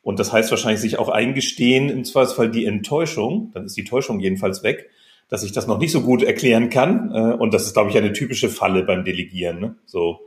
und 0.02 0.20
das 0.20 0.32
heißt 0.32 0.52
wahrscheinlich 0.52 0.82
sich 0.82 1.00
auch 1.00 1.10
eingestehen, 1.10 1.90
im 1.90 2.06
Zweifelsfall 2.06 2.50
die 2.50 2.66
Enttäuschung, 2.66 3.52
dann 3.54 3.66
ist 3.66 3.76
die 3.76 3.84
Täuschung 3.84 4.20
jedenfalls 4.20 4.64
weg, 4.64 4.90
dass 5.30 5.44
ich 5.44 5.52
das 5.52 5.68
noch 5.68 5.80
nicht 5.80 5.92
so 5.92 6.02
gut 6.02 6.24
erklären 6.24 6.70
kann. 6.70 7.12
Äh, 7.12 7.34
und 7.34 7.54
das 7.54 7.66
ist, 7.66 7.74
glaube 7.74 7.90
ich, 7.90 7.98
eine 7.98 8.14
typische 8.14 8.50
Falle 8.50 8.84
beim 8.84 9.04
Delegieren. 9.04 9.60
Ne? 9.60 9.76
So, 9.86 10.20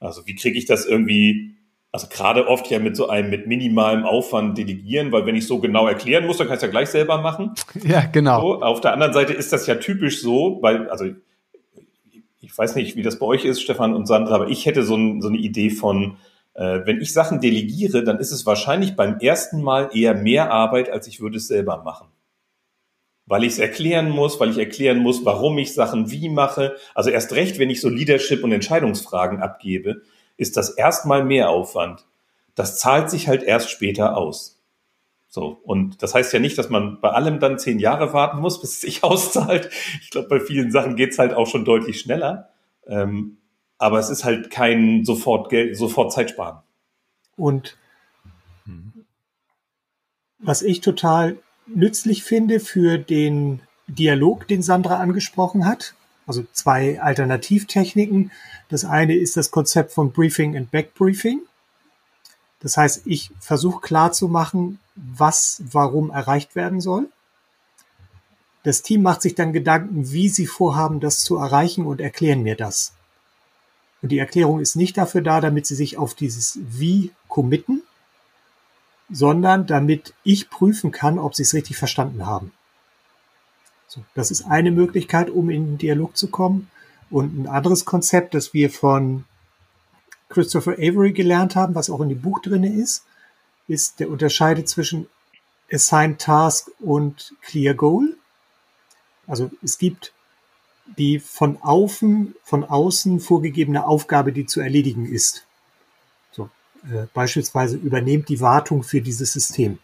also 0.00 0.26
wie 0.26 0.34
kriege 0.34 0.56
ich 0.56 0.64
das 0.64 0.86
irgendwie, 0.86 1.56
also 1.92 2.06
gerade 2.08 2.48
oft 2.48 2.70
ja 2.70 2.78
mit 2.78 2.96
so 2.96 3.08
einem 3.08 3.28
mit 3.28 3.46
minimalem 3.46 4.04
Aufwand 4.04 4.56
delegieren, 4.56 5.12
weil 5.12 5.26
wenn 5.26 5.36
ich 5.36 5.46
so 5.46 5.58
genau 5.58 5.86
erklären 5.86 6.26
muss, 6.26 6.38
dann 6.38 6.46
kann 6.46 6.54
ich 6.54 6.58
es 6.58 6.62
ja 6.62 6.70
gleich 6.70 6.88
selber 6.88 7.20
machen. 7.20 7.52
Ja, 7.84 8.06
genau. 8.06 8.40
So, 8.40 8.62
auf 8.62 8.80
der 8.80 8.92
anderen 8.94 9.12
Seite 9.12 9.34
ist 9.34 9.52
das 9.52 9.66
ja 9.66 9.74
typisch 9.74 10.22
so, 10.22 10.58
weil, 10.62 10.88
also 10.88 11.06
ich 12.40 12.56
weiß 12.56 12.76
nicht, 12.76 12.96
wie 12.96 13.02
das 13.02 13.18
bei 13.18 13.26
euch 13.26 13.44
ist, 13.44 13.60
Stefan 13.62 13.94
und 13.94 14.06
Sandra, 14.06 14.34
aber 14.34 14.48
ich 14.48 14.66
hätte 14.66 14.82
so, 14.82 14.96
ein, 14.96 15.20
so 15.22 15.28
eine 15.28 15.38
Idee 15.38 15.70
von, 15.70 16.18
äh, 16.54 16.80
wenn 16.84 17.00
ich 17.00 17.12
Sachen 17.12 17.40
delegiere, 17.40 18.04
dann 18.04 18.18
ist 18.18 18.32
es 18.32 18.46
wahrscheinlich 18.46 18.96
beim 18.96 19.18
ersten 19.18 19.62
Mal 19.62 19.90
eher 19.92 20.14
mehr 20.14 20.50
Arbeit, 20.50 20.90
als 20.90 21.06
ich 21.06 21.20
würde 21.20 21.38
es 21.38 21.48
selber 21.48 21.82
machen. 21.82 22.08
weil 23.26 23.44
ich 23.44 23.54
es 23.54 23.58
erklären 23.58 24.10
muss, 24.10 24.38
weil 24.38 24.50
ich 24.50 24.58
erklären 24.58 24.98
muss, 24.98 25.24
warum 25.24 25.58
ich 25.58 25.74
Sachen 25.74 26.10
wie 26.10 26.28
mache. 26.28 26.76
Also 26.94 27.10
erst 27.10 27.32
recht, 27.32 27.58
wenn 27.58 27.70
ich 27.70 27.80
so 27.80 27.88
Leadership 27.88 28.44
und 28.44 28.52
Entscheidungsfragen 28.52 29.42
abgebe, 29.42 30.02
ist 30.36 30.56
das 30.56 30.70
erstmal 30.70 31.24
mehr 31.24 31.50
Aufwand. 31.50 32.06
Das 32.54 32.78
zahlt 32.78 33.10
sich 33.10 33.28
halt 33.28 33.42
erst 33.42 33.70
später 33.70 34.16
aus. 34.16 34.55
So. 35.36 35.60
Und 35.64 36.02
das 36.02 36.14
heißt 36.14 36.32
ja 36.32 36.38
nicht, 36.38 36.56
dass 36.56 36.70
man 36.70 36.98
bei 37.02 37.10
allem 37.10 37.40
dann 37.40 37.58
zehn 37.58 37.78
Jahre 37.78 38.14
warten 38.14 38.40
muss, 38.40 38.58
bis 38.58 38.70
es 38.70 38.80
sich 38.80 39.02
auszahlt. 39.04 39.68
Ich 40.00 40.08
glaube, 40.08 40.28
bei 40.28 40.40
vielen 40.40 40.70
Sachen 40.70 40.96
geht's 40.96 41.18
halt 41.18 41.34
auch 41.34 41.46
schon 41.46 41.66
deutlich 41.66 42.00
schneller. 42.00 42.48
Ähm, 42.86 43.36
aber 43.76 43.98
es 43.98 44.08
ist 44.08 44.24
halt 44.24 44.50
kein 44.50 45.04
sofort 45.04 45.50
Geld, 45.50 45.76
sofort 45.76 46.10
Zeitsparen. 46.10 46.62
Und 47.36 47.76
was 50.38 50.62
ich 50.62 50.80
total 50.80 51.36
nützlich 51.66 52.24
finde 52.24 52.58
für 52.58 52.96
den 52.96 53.60
Dialog, 53.88 54.48
den 54.48 54.62
Sandra 54.62 55.00
angesprochen 55.00 55.66
hat, 55.66 55.92
also 56.26 56.46
zwei 56.52 56.98
Alternativtechniken. 56.98 58.32
Das 58.70 58.86
eine 58.86 59.14
ist 59.14 59.36
das 59.36 59.50
Konzept 59.50 59.92
von 59.92 60.12
Briefing 60.12 60.56
and 60.56 60.70
Backbriefing. 60.70 61.42
Das 62.66 62.76
heißt, 62.76 63.02
ich 63.04 63.30
versuche 63.38 63.80
klarzumachen, 63.80 64.80
was 64.96 65.62
warum 65.70 66.10
erreicht 66.10 66.56
werden 66.56 66.80
soll. 66.80 67.08
Das 68.64 68.82
Team 68.82 69.02
macht 69.02 69.22
sich 69.22 69.36
dann 69.36 69.52
Gedanken, 69.52 70.10
wie 70.10 70.28
sie 70.28 70.48
vorhaben, 70.48 70.98
das 70.98 71.22
zu 71.22 71.36
erreichen 71.36 71.86
und 71.86 72.00
erklären 72.00 72.42
mir 72.42 72.56
das. 72.56 72.92
Und 74.02 74.10
die 74.10 74.18
Erklärung 74.18 74.58
ist 74.58 74.74
nicht 74.74 74.98
dafür 74.98 75.20
da, 75.20 75.40
damit 75.40 75.64
sie 75.64 75.76
sich 75.76 75.96
auf 75.96 76.14
dieses 76.14 76.58
Wie 76.60 77.12
committen, 77.28 77.84
sondern 79.08 79.68
damit 79.68 80.12
ich 80.24 80.50
prüfen 80.50 80.90
kann, 80.90 81.20
ob 81.20 81.36
sie 81.36 81.44
es 81.44 81.54
richtig 81.54 81.76
verstanden 81.76 82.26
haben. 82.26 82.50
So, 83.86 84.04
das 84.16 84.32
ist 84.32 84.42
eine 84.42 84.72
Möglichkeit, 84.72 85.30
um 85.30 85.50
in 85.50 85.66
den 85.66 85.78
Dialog 85.78 86.16
zu 86.16 86.32
kommen. 86.32 86.68
Und 87.10 87.38
ein 87.38 87.46
anderes 87.46 87.84
Konzept, 87.84 88.34
das 88.34 88.54
wir 88.54 88.70
von 88.70 89.24
Christopher 90.28 90.72
Avery 90.72 91.12
gelernt 91.12 91.56
haben, 91.56 91.74
was 91.74 91.90
auch 91.90 92.00
in 92.00 92.08
dem 92.08 92.20
Buch 92.20 92.40
drinne 92.40 92.72
ist, 92.72 93.04
ist 93.68 94.00
der 94.00 94.10
Unterscheide 94.10 94.64
zwischen 94.64 95.08
Assigned 95.72 96.20
Task 96.20 96.70
und 96.78 97.34
Clear 97.42 97.74
Goal. 97.74 98.16
Also 99.26 99.50
es 99.62 99.78
gibt 99.78 100.12
die 100.96 101.18
von 101.18 101.58
außen, 101.62 102.34
von 102.44 102.64
außen 102.64 103.20
vorgegebene 103.20 103.86
Aufgabe, 103.86 104.32
die 104.32 104.46
zu 104.46 104.60
erledigen 104.60 105.06
ist. 105.06 105.44
So, 106.30 106.48
äh, 106.84 107.06
beispielsweise 107.12 107.76
übernehmt 107.76 108.28
die 108.28 108.40
Wartung 108.40 108.84
für 108.84 109.00
dieses 109.00 109.32
System. 109.32 109.78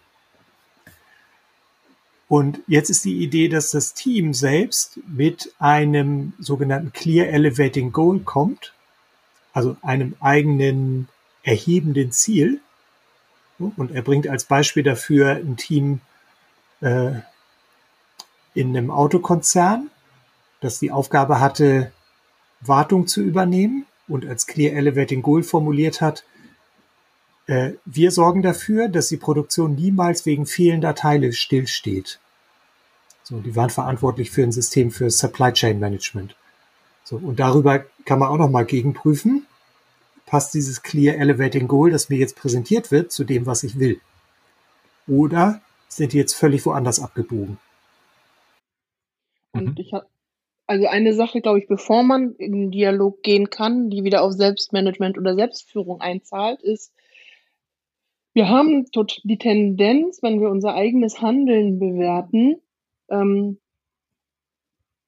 Und 2.28 2.60
jetzt 2.66 2.88
ist 2.88 3.04
die 3.04 3.22
Idee, 3.22 3.48
dass 3.48 3.72
das 3.72 3.94
Team 3.94 4.32
selbst 4.32 4.98
mit 5.06 5.52
einem 5.58 6.32
sogenannten 6.38 6.92
Clear 6.92 7.26
Elevating 7.26 7.92
Goal 7.92 8.20
kommt, 8.20 8.72
also 9.52 9.76
einem 9.82 10.14
eigenen 10.20 11.08
erhebenden 11.42 12.12
Ziel. 12.12 12.60
Und 13.58 13.92
er 13.92 14.02
bringt 14.02 14.26
als 14.26 14.44
Beispiel 14.44 14.82
dafür 14.82 15.36
ein 15.36 15.56
Team 15.56 16.00
äh, 16.80 17.12
in 18.54 18.76
einem 18.76 18.90
Autokonzern, 18.90 19.90
das 20.60 20.78
die 20.78 20.90
Aufgabe 20.90 21.40
hatte, 21.40 21.92
Wartung 22.60 23.06
zu 23.06 23.22
übernehmen 23.22 23.86
und 24.08 24.26
als 24.26 24.46
Clear 24.46 24.74
Elevating 24.74 25.22
Goal 25.22 25.42
formuliert 25.42 26.00
hat, 26.00 26.24
äh, 27.46 27.72
wir 27.84 28.10
sorgen 28.10 28.42
dafür, 28.42 28.88
dass 28.88 29.08
die 29.08 29.16
Produktion 29.16 29.74
niemals 29.74 30.26
wegen 30.26 30.46
fehlender 30.46 30.94
Teile 30.94 31.32
stillsteht. 31.32 32.20
So, 33.24 33.40
die 33.40 33.56
waren 33.56 33.70
verantwortlich 33.70 34.30
für 34.30 34.42
ein 34.42 34.52
System 34.52 34.90
für 34.90 35.10
Supply 35.10 35.52
Chain 35.52 35.78
Management. 35.78 36.36
So, 37.04 37.16
und 37.16 37.40
darüber 37.40 37.84
kann 38.04 38.18
man 38.18 38.28
auch 38.28 38.38
nochmal 38.38 38.64
gegenprüfen. 38.64 39.46
Passt 40.26 40.54
dieses 40.54 40.82
Clear 40.82 41.16
Elevating 41.16 41.68
Goal, 41.68 41.90
das 41.90 42.08
mir 42.08 42.18
jetzt 42.18 42.36
präsentiert 42.36 42.90
wird, 42.90 43.12
zu 43.12 43.24
dem, 43.24 43.46
was 43.46 43.62
ich 43.64 43.78
will? 43.78 44.00
Oder 45.06 45.60
sind 45.88 46.12
die 46.12 46.18
jetzt 46.18 46.34
völlig 46.34 46.64
woanders 46.64 47.00
abgebogen? 47.00 47.58
Und 49.52 49.64
mhm. 49.64 49.74
ich 49.76 49.92
habe 49.92 50.06
also 50.66 50.86
eine 50.86 51.12
Sache, 51.12 51.40
glaube 51.40 51.58
ich, 51.58 51.66
bevor 51.66 52.02
man 52.02 52.34
in 52.36 52.52
den 52.52 52.70
Dialog 52.70 53.22
gehen 53.22 53.50
kann, 53.50 53.90
die 53.90 54.04
wieder 54.04 54.22
auf 54.22 54.32
Selbstmanagement 54.32 55.18
oder 55.18 55.34
Selbstführung 55.34 56.00
einzahlt, 56.00 56.62
ist, 56.62 56.94
wir 58.32 58.48
haben 58.48 58.86
die 59.24 59.38
Tendenz, 59.38 60.22
wenn 60.22 60.40
wir 60.40 60.48
unser 60.48 60.74
eigenes 60.74 61.20
Handeln 61.20 61.78
bewerten, 61.78 62.56
ähm, 63.10 63.58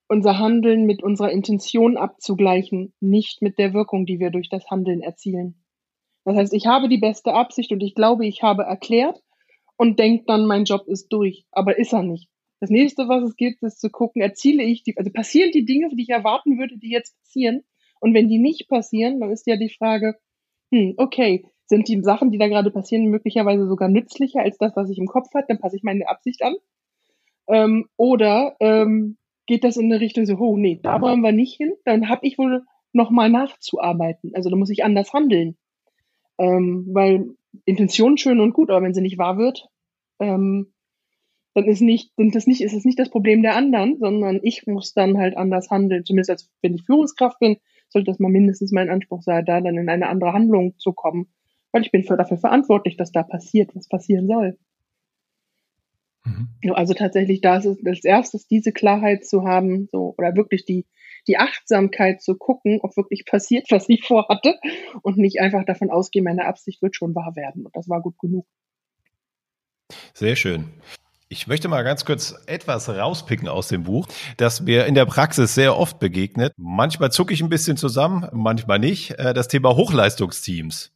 unser 0.07 0.39
Handeln 0.39 0.85
mit 0.85 1.03
unserer 1.03 1.31
Intention 1.31 1.97
abzugleichen, 1.97 2.93
nicht 2.99 3.41
mit 3.41 3.57
der 3.57 3.73
Wirkung, 3.73 4.05
die 4.05 4.19
wir 4.19 4.29
durch 4.29 4.49
das 4.49 4.69
Handeln 4.69 5.01
erzielen. 5.01 5.65
Das 6.25 6.35
heißt, 6.35 6.53
ich 6.53 6.67
habe 6.67 6.89
die 6.89 6.97
beste 6.97 7.33
Absicht 7.33 7.71
und 7.71 7.81
ich 7.81 7.95
glaube, 7.95 8.25
ich 8.25 8.41
habe 8.41 8.63
erklärt 8.63 9.21
und 9.77 9.99
denke 9.99 10.25
dann, 10.27 10.45
mein 10.45 10.65
Job 10.65 10.87
ist 10.87 11.09
durch, 11.09 11.45
aber 11.51 11.77
ist 11.77 11.93
er 11.93 12.03
nicht. 12.03 12.29
Das 12.59 12.69
nächste, 12.69 13.07
was 13.07 13.23
es 13.23 13.35
gibt, 13.35 13.61
ist 13.63 13.79
zu 13.79 13.89
gucken, 13.89 14.21
erziele 14.21 14.63
ich 14.63 14.83
die, 14.83 14.97
also 14.97 15.11
passieren 15.11 15.51
die 15.51 15.65
Dinge, 15.65 15.89
die 15.89 16.03
ich 16.03 16.09
erwarten 16.09 16.57
würde, 16.57 16.77
die 16.77 16.89
jetzt 16.89 17.17
passieren. 17.19 17.63
Und 17.99 18.13
wenn 18.13 18.29
die 18.29 18.39
nicht 18.39 18.67
passieren, 18.69 19.19
dann 19.19 19.31
ist 19.31 19.45
ja 19.45 19.57
die 19.57 19.69
Frage, 19.69 20.15
hm, 20.71 20.95
okay, 20.97 21.45
sind 21.67 21.87
die 21.87 22.01
Sachen, 22.01 22.31
die 22.31 22.37
da 22.37 22.47
gerade 22.47 22.71
passieren, 22.71 23.05
möglicherweise 23.05 23.67
sogar 23.67 23.89
nützlicher 23.89 24.41
als 24.41 24.57
das, 24.57 24.75
was 24.75 24.89
ich 24.89 24.97
im 24.97 25.07
Kopf 25.07 25.33
hatte, 25.33 25.47
dann 25.49 25.59
passe 25.59 25.75
ich 25.75 25.83
meine 25.83 26.07
Absicht 26.07 26.43
an. 26.43 26.55
Ähm, 27.47 27.87
oder 27.97 28.55
ähm, 28.59 29.17
geht 29.45 29.63
das 29.63 29.77
in 29.77 29.91
eine 29.91 30.01
Richtung 30.01 30.25
so, 30.25 30.35
oh 30.37 30.57
nee, 30.57 30.79
da 30.81 31.01
wollen 31.01 31.21
wir 31.21 31.31
nicht 31.31 31.55
hin, 31.55 31.73
dann 31.85 32.09
habe 32.09 32.25
ich 32.25 32.37
wohl 32.37 32.63
nochmal 32.93 33.29
nachzuarbeiten. 33.29 34.31
Also 34.33 34.49
da 34.49 34.55
muss 34.55 34.69
ich 34.69 34.83
anders 34.83 35.13
handeln. 35.13 35.57
Ähm, 36.37 36.87
weil 36.91 37.35
Intention 37.65 38.17
schön 38.17 38.39
und 38.39 38.53
gut, 38.53 38.69
aber 38.69 38.83
wenn 38.83 38.93
sie 38.93 39.01
nicht 39.01 39.17
wahr 39.17 39.37
wird, 39.37 39.67
ähm, 40.19 40.73
dann 41.53 41.65
ist 41.65 41.81
nicht, 41.81 42.11
sind 42.17 42.35
das 42.35 42.47
nicht, 42.47 42.61
ist 42.61 42.73
es 42.73 42.83
nicht 42.83 42.99
das 42.99 43.09
Problem 43.09 43.41
der 43.41 43.55
anderen, 43.55 43.97
sondern 43.97 44.39
ich 44.43 44.67
muss 44.67 44.93
dann 44.93 45.17
halt 45.17 45.37
anders 45.37 45.69
handeln. 45.69 46.03
Zumindest 46.03 46.29
als 46.29 46.51
wenn 46.61 46.73
ich 46.73 46.83
Führungskraft 46.83 47.39
bin, 47.39 47.57
sollte 47.89 48.11
das 48.11 48.19
mal 48.19 48.31
mindestens 48.31 48.71
mein 48.71 48.89
Anspruch 48.89 49.21
sein, 49.21 49.45
da 49.45 49.61
dann 49.61 49.77
in 49.77 49.89
eine 49.89 50.09
andere 50.09 50.33
Handlung 50.33 50.77
zu 50.77 50.91
kommen. 50.91 51.27
Weil 51.71 51.83
ich 51.83 51.91
bin 51.91 52.03
für, 52.03 52.17
dafür 52.17 52.37
verantwortlich, 52.37 52.97
dass 52.97 53.11
da 53.11 53.23
passiert, 53.23 53.73
was 53.73 53.87
passieren 53.87 54.27
soll. 54.27 54.57
Mhm. 56.25 56.73
Also 56.73 56.93
tatsächlich, 56.93 57.41
da 57.41 57.57
ist 57.57 57.65
es 57.65 57.85
als 57.85 58.03
erstes 58.03 58.47
diese 58.47 58.71
Klarheit 58.71 59.25
zu 59.25 59.43
haben, 59.43 59.87
so, 59.91 60.15
oder 60.17 60.35
wirklich 60.35 60.65
die, 60.65 60.85
die 61.27 61.37
Achtsamkeit 61.37 62.21
zu 62.21 62.35
gucken, 62.35 62.79
ob 62.81 62.97
wirklich 62.97 63.25
passiert, 63.25 63.67
was 63.69 63.87
ich 63.89 64.03
vorhatte 64.03 64.55
und 65.01 65.17
nicht 65.17 65.39
einfach 65.39 65.65
davon 65.65 65.89
ausgehen, 65.89 66.25
meine 66.25 66.45
Absicht 66.45 66.81
wird 66.81 66.95
schon 66.95 67.15
wahr 67.15 67.35
werden. 67.35 67.65
Und 67.65 67.75
das 67.75 67.89
war 67.89 68.01
gut 68.01 68.17
genug. 68.19 68.45
Sehr 70.13 70.35
schön. 70.35 70.65
Ich 71.27 71.47
möchte 71.47 71.67
mal 71.67 71.83
ganz 71.83 72.05
kurz 72.05 72.35
etwas 72.45 72.87
rauspicken 72.87 73.47
aus 73.47 73.67
dem 73.67 73.83
Buch, 73.83 74.07
das 74.37 74.61
mir 74.61 74.85
in 74.85 74.93
der 74.93 75.05
Praxis 75.05 75.55
sehr 75.55 75.75
oft 75.75 75.99
begegnet. 75.99 76.53
Manchmal 76.55 77.11
zucke 77.11 77.33
ich 77.33 77.41
ein 77.41 77.49
bisschen 77.49 77.77
zusammen, 77.77 78.27
manchmal 78.31 78.77
nicht. 78.77 79.11
Äh, 79.19 79.33
das 79.33 79.47
Thema 79.47 79.75
Hochleistungsteams. 79.75 80.93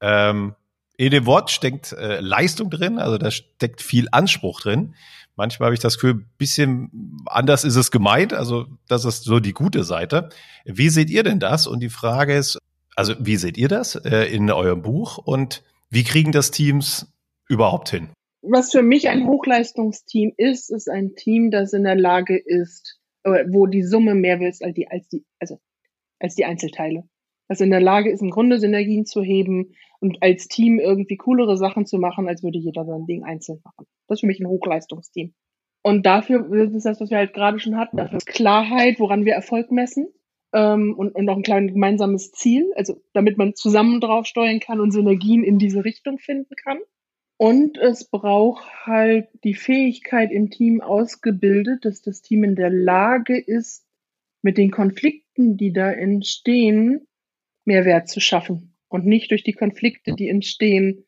Ähm, 0.00 0.54
in 0.96 1.10
dem 1.10 1.26
Wort 1.26 1.50
steckt 1.50 1.92
äh, 1.92 2.20
Leistung 2.20 2.70
drin, 2.70 2.98
also 2.98 3.18
da 3.18 3.30
steckt 3.30 3.80
viel 3.80 4.08
Anspruch 4.12 4.60
drin. 4.60 4.94
Manchmal 5.36 5.68
habe 5.68 5.74
ich 5.74 5.80
das 5.80 5.94
Gefühl, 5.94 6.26
bisschen 6.36 7.24
anders 7.26 7.64
ist 7.64 7.76
es 7.76 7.90
gemeint, 7.90 8.34
also 8.34 8.66
das 8.88 9.04
ist 9.04 9.24
so 9.24 9.40
die 9.40 9.54
gute 9.54 9.84
Seite. 9.84 10.28
Wie 10.64 10.90
seht 10.90 11.10
ihr 11.10 11.22
denn 11.22 11.40
das? 11.40 11.66
Und 11.66 11.80
die 11.80 11.88
Frage 11.88 12.34
ist, 12.34 12.58
also 12.94 13.14
wie 13.18 13.36
seht 13.36 13.56
ihr 13.56 13.68
das 13.68 13.94
äh, 13.94 14.24
in 14.24 14.50
eurem 14.50 14.82
Buch 14.82 15.18
und 15.18 15.62
wie 15.88 16.04
kriegen 16.04 16.32
das 16.32 16.50
Teams 16.50 17.12
überhaupt 17.48 17.88
hin? 17.88 18.10
was 18.42 18.72
für 18.72 18.82
mich 18.82 19.08
ein 19.08 19.26
Hochleistungsteam 19.26 20.32
ist, 20.36 20.70
ist 20.70 20.90
ein 20.90 21.14
Team, 21.14 21.50
das 21.50 21.72
in 21.72 21.84
der 21.84 21.94
Lage 21.94 22.36
ist, 22.36 22.98
äh, 23.22 23.44
wo 23.48 23.66
die 23.66 23.84
Summe 23.84 24.14
mehr 24.14 24.40
will 24.40 24.48
als 24.48 24.74
die, 24.74 24.88
als 24.88 25.08
die, 25.08 25.24
also 25.38 25.60
als 26.18 26.34
die 26.34 26.44
Einzelteile. 26.44 27.04
Das 27.52 27.60
in 27.60 27.68
der 27.68 27.82
Lage 27.82 28.10
ist, 28.10 28.22
im 28.22 28.30
Grunde 28.30 28.58
Synergien 28.58 29.04
zu 29.04 29.20
heben 29.20 29.74
und 30.00 30.22
als 30.22 30.48
Team 30.48 30.78
irgendwie 30.78 31.18
coolere 31.18 31.58
Sachen 31.58 31.84
zu 31.84 31.98
machen, 31.98 32.26
als 32.26 32.42
würde 32.42 32.56
jeder 32.56 32.86
sein 32.86 33.04
Ding 33.04 33.24
einzeln 33.24 33.60
machen. 33.62 33.86
Das 34.08 34.16
ist 34.16 34.20
für 34.20 34.26
mich 34.26 34.40
ein 34.40 34.46
Hochleistungsteam. 34.46 35.34
Und 35.82 36.06
dafür 36.06 36.50
ist 36.50 36.86
das, 36.86 36.98
was 36.98 37.10
wir 37.10 37.18
halt 37.18 37.34
gerade 37.34 37.58
schon 37.58 37.76
hatten, 37.76 37.98
dafür 37.98 38.16
ist 38.16 38.26
Klarheit, 38.26 38.98
woran 38.98 39.26
wir 39.26 39.34
Erfolg 39.34 39.70
messen. 39.70 40.08
Ähm, 40.54 40.94
und, 40.96 41.14
und 41.14 41.28
auch 41.28 41.36
ein 41.36 41.42
kleines 41.42 41.74
gemeinsames 41.74 42.32
Ziel, 42.32 42.72
also 42.74 43.02
damit 43.12 43.36
man 43.36 43.54
zusammen 43.54 44.00
drauf 44.00 44.24
steuern 44.24 44.58
kann 44.58 44.80
und 44.80 44.92
Synergien 44.92 45.44
in 45.44 45.58
diese 45.58 45.84
Richtung 45.84 46.18
finden 46.18 46.56
kann. 46.56 46.78
Und 47.36 47.76
es 47.76 48.08
braucht 48.08 48.64
halt 48.86 49.28
die 49.44 49.54
Fähigkeit 49.54 50.32
im 50.32 50.48
Team 50.48 50.80
ausgebildet, 50.80 51.84
dass 51.84 52.00
das 52.00 52.22
Team 52.22 52.44
in 52.44 52.56
der 52.56 52.70
Lage 52.70 53.38
ist, 53.38 53.84
mit 54.40 54.56
den 54.56 54.70
Konflikten, 54.70 55.58
die 55.58 55.74
da 55.74 55.92
entstehen, 55.92 57.06
Mehrwert 57.64 58.08
zu 58.08 58.20
schaffen 58.20 58.76
und 58.88 59.06
nicht 59.06 59.30
durch 59.30 59.44
die 59.44 59.52
Konflikte, 59.52 60.14
die 60.14 60.28
entstehen, 60.28 61.04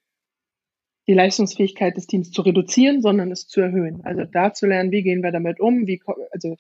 die 1.07 1.15
Leistungsfähigkeit 1.15 1.97
des 1.97 2.07
Teams 2.07 2.31
zu 2.31 2.43
reduzieren, 2.43 3.03
sondern 3.03 3.31
es 3.31 3.47
zu 3.47 3.61
erhöhen. 3.61 4.01
Also 4.05 4.25
da 4.25 4.53
zu 4.55 4.67
lernen, 4.67 4.91
wie 4.91 5.03
gehen 5.03 5.23
wir 5.23 5.33
damit 5.33 5.61
um, 5.61 5.87
wie, 5.87 6.01
also 6.31 6.57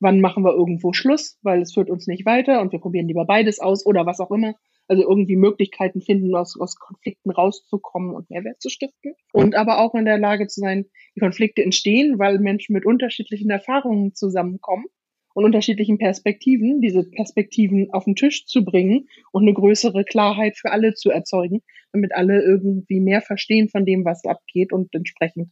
wann 0.00 0.20
machen 0.20 0.44
wir 0.44 0.54
irgendwo 0.54 0.92
Schluss, 0.92 1.38
weil 1.42 1.60
es 1.60 1.74
führt 1.74 1.90
uns 1.90 2.06
nicht 2.06 2.24
weiter 2.24 2.60
und 2.60 2.72
wir 2.72 2.80
probieren 2.80 3.06
lieber 3.06 3.26
beides 3.26 3.60
aus 3.60 3.84
oder 3.84 4.06
was 4.06 4.20
auch 4.20 4.30
immer. 4.30 4.54
Also 4.88 5.02
irgendwie 5.02 5.36
Möglichkeiten 5.36 6.00
finden, 6.00 6.34
aus, 6.34 6.58
aus 6.58 6.76
Konflikten 6.76 7.30
rauszukommen 7.30 8.14
und 8.14 8.28
Mehrwert 8.30 8.60
zu 8.60 8.68
stiften. 8.68 9.14
Und 9.32 9.54
aber 9.54 9.78
auch 9.78 9.94
in 9.94 10.04
der 10.04 10.18
Lage 10.18 10.48
zu 10.48 10.60
sein, 10.60 10.86
die 11.14 11.20
Konflikte 11.20 11.62
entstehen, 11.62 12.18
weil 12.18 12.38
Menschen 12.38 12.72
mit 12.72 12.84
unterschiedlichen 12.84 13.50
Erfahrungen 13.50 14.14
zusammenkommen 14.14 14.86
und 15.34 15.44
unterschiedlichen 15.44 15.98
Perspektiven, 15.98 16.80
diese 16.80 17.04
Perspektiven 17.04 17.88
auf 17.92 18.04
den 18.04 18.16
Tisch 18.16 18.46
zu 18.46 18.64
bringen 18.64 19.08
und 19.32 19.42
eine 19.42 19.54
größere 19.54 20.04
Klarheit 20.04 20.56
für 20.56 20.72
alle 20.72 20.94
zu 20.94 21.10
erzeugen, 21.10 21.62
damit 21.92 22.14
alle 22.14 22.42
irgendwie 22.42 23.00
mehr 23.00 23.22
verstehen 23.22 23.68
von 23.68 23.84
dem, 23.84 24.04
was 24.04 24.24
abgeht 24.24 24.72
und 24.72 24.94
entsprechend 24.94 25.50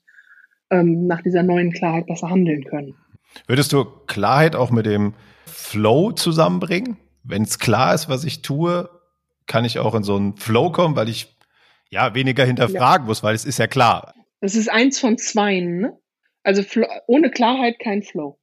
ähm, 0.70 1.06
nach 1.06 1.22
dieser 1.22 1.42
neuen 1.42 1.72
Klarheit 1.72 2.06
besser 2.06 2.30
handeln 2.30 2.64
können. 2.64 2.94
Würdest 3.46 3.72
du 3.72 3.84
Klarheit 4.06 4.56
auch 4.56 4.70
mit 4.70 4.86
dem 4.86 5.14
Flow 5.46 6.12
zusammenbringen? 6.12 6.96
Wenn 7.22 7.42
es 7.42 7.58
klar 7.58 7.94
ist, 7.94 8.08
was 8.08 8.24
ich 8.24 8.42
tue, 8.42 8.88
kann 9.46 9.64
ich 9.64 9.78
auch 9.78 9.94
in 9.94 10.02
so 10.02 10.16
einen 10.16 10.36
Flow 10.36 10.70
kommen, 10.70 10.96
weil 10.96 11.08
ich 11.08 11.36
ja 11.90 12.14
weniger 12.14 12.44
hinterfragen 12.44 13.04
ja. 13.04 13.08
muss, 13.08 13.22
weil 13.22 13.34
es 13.34 13.44
ist 13.44 13.58
ja 13.58 13.66
klar. 13.66 14.14
Das 14.40 14.54
ist 14.54 14.70
eins 14.70 14.98
von 14.98 15.18
zweien. 15.18 15.80
Ne? 15.80 15.98
Also 16.42 16.62
ohne 17.06 17.30
Klarheit 17.30 17.78
kein 17.78 18.02
Flow. 18.02 18.38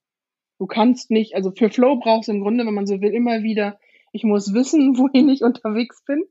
Du 0.60 0.66
kannst 0.66 1.12
nicht, 1.12 1.36
also 1.36 1.52
für 1.52 1.70
Flow 1.70 1.98
brauchst 1.98 2.30
du 2.30 2.34
im 2.34 2.42
Grunde, 2.42 2.66
wenn 2.66 2.74
man 2.74 2.88
so 2.88 3.02
will, 3.02 3.14
immer 3.14 3.44
wieder, 3.44 3.80
ich 4.12 4.24
muss 4.24 4.54
wissen, 4.54 4.98
wohin 4.98 5.30
ich 5.30 5.42
unterwegs 5.42 6.04
bin. 6.06 6.24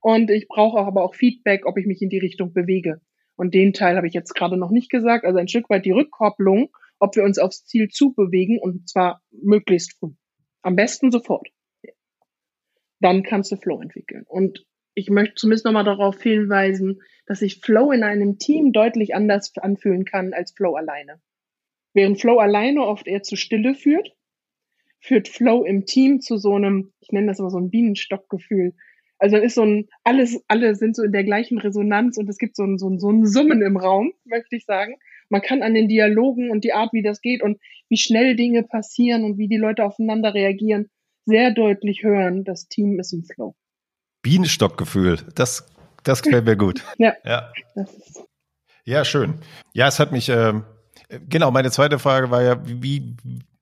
Und 0.00 0.30
ich 0.30 0.48
brauche 0.48 0.78
auch 0.78 0.86
aber 0.86 1.02
auch 1.02 1.14
Feedback, 1.14 1.66
ob 1.66 1.78
ich 1.78 1.86
mich 1.86 2.02
in 2.02 2.10
die 2.10 2.18
Richtung 2.18 2.52
bewege. 2.52 3.00
Und 3.36 3.54
den 3.54 3.72
Teil 3.72 3.96
habe 3.96 4.06
ich 4.06 4.14
jetzt 4.14 4.34
gerade 4.34 4.56
noch 4.56 4.70
nicht 4.70 4.90
gesagt. 4.90 5.24
Also 5.24 5.38
ein 5.38 5.48
Stück 5.48 5.70
weit 5.70 5.86
die 5.86 5.92
Rückkopplung, 5.92 6.68
ob 6.98 7.16
wir 7.16 7.24
uns 7.24 7.38
aufs 7.38 7.64
Ziel 7.64 7.88
zubewegen 7.88 8.58
und 8.60 8.88
zwar 8.88 9.22
möglichst 9.30 9.98
früh. 9.98 10.12
Am 10.62 10.76
besten 10.76 11.10
sofort. 11.10 11.48
Dann 13.00 13.22
kannst 13.22 13.50
du 13.50 13.56
Flow 13.56 13.80
entwickeln. 13.80 14.24
Und 14.26 14.64
ich 14.94 15.10
möchte 15.10 15.34
zumindest 15.34 15.64
nochmal 15.64 15.84
darauf 15.84 16.22
hinweisen, 16.22 17.02
dass 17.26 17.40
sich 17.40 17.60
Flow 17.60 17.90
in 17.90 18.04
einem 18.04 18.38
Team 18.38 18.72
deutlich 18.72 19.14
anders 19.14 19.52
anfühlen 19.56 20.04
kann 20.04 20.32
als 20.32 20.52
Flow 20.52 20.74
alleine. 20.74 21.20
Während 21.94 22.20
Flow 22.20 22.38
alleine 22.38 22.82
oft 22.82 23.06
eher 23.06 23.22
zu 23.22 23.36
Stille 23.36 23.74
führt, 23.74 24.12
führt 25.00 25.28
Flow 25.28 25.64
im 25.64 25.86
Team 25.86 26.20
zu 26.20 26.36
so 26.36 26.54
einem, 26.54 26.92
ich 27.00 27.12
nenne 27.12 27.28
das 27.28 27.38
immer 27.38 27.50
so 27.50 27.58
ein 27.58 27.70
Bienenstockgefühl. 27.70 28.74
Also 29.18 29.36
ist 29.36 29.54
so 29.54 29.62
ein, 29.62 29.88
alles, 30.02 30.42
alle 30.48 30.74
sind 30.74 30.96
so 30.96 31.04
in 31.04 31.12
der 31.12 31.24
gleichen 31.24 31.58
Resonanz 31.58 32.18
und 32.18 32.28
es 32.28 32.36
gibt 32.36 32.56
so 32.56 32.64
ein, 32.64 32.78
so 32.78 32.88
ein, 32.90 32.98
so 32.98 33.10
ein 33.10 33.24
Summen 33.24 33.62
im 33.62 33.76
Raum, 33.76 34.12
möchte 34.24 34.56
ich 34.56 34.64
sagen. 34.64 34.96
Man 35.30 35.40
kann 35.40 35.62
an 35.62 35.72
den 35.72 35.88
Dialogen 35.88 36.50
und 36.50 36.64
die 36.64 36.72
Art, 36.72 36.92
wie 36.92 37.02
das 37.02 37.20
geht 37.20 37.42
und 37.42 37.58
wie 37.88 37.96
schnell 37.96 38.34
Dinge 38.34 38.64
passieren 38.64 39.24
und 39.24 39.38
wie 39.38 39.48
die 39.48 39.56
Leute 39.56 39.84
aufeinander 39.84 40.34
reagieren, 40.34 40.90
sehr 41.26 41.52
deutlich 41.52 42.02
hören, 42.02 42.44
das 42.44 42.68
Team 42.68 42.98
ist 42.98 43.12
im 43.12 43.24
Flow. 43.24 43.54
Bienenstockgefühl, 44.22 45.18
das, 45.34 45.66
das 46.02 46.22
gefällt 46.22 46.44
mir 46.44 46.56
gut. 46.56 46.82
ja. 46.98 47.14
Ja. 47.24 47.50
ja, 48.84 49.04
schön. 49.04 49.34
Ja, 49.72 49.88
es 49.88 50.00
hat 50.00 50.12
mich, 50.12 50.28
äh, 50.28 50.54
Genau, 51.28 51.50
meine 51.50 51.70
zweite 51.70 51.98
Frage 51.98 52.30
war 52.30 52.42
ja, 52.42 52.56
wie, 52.64 53.14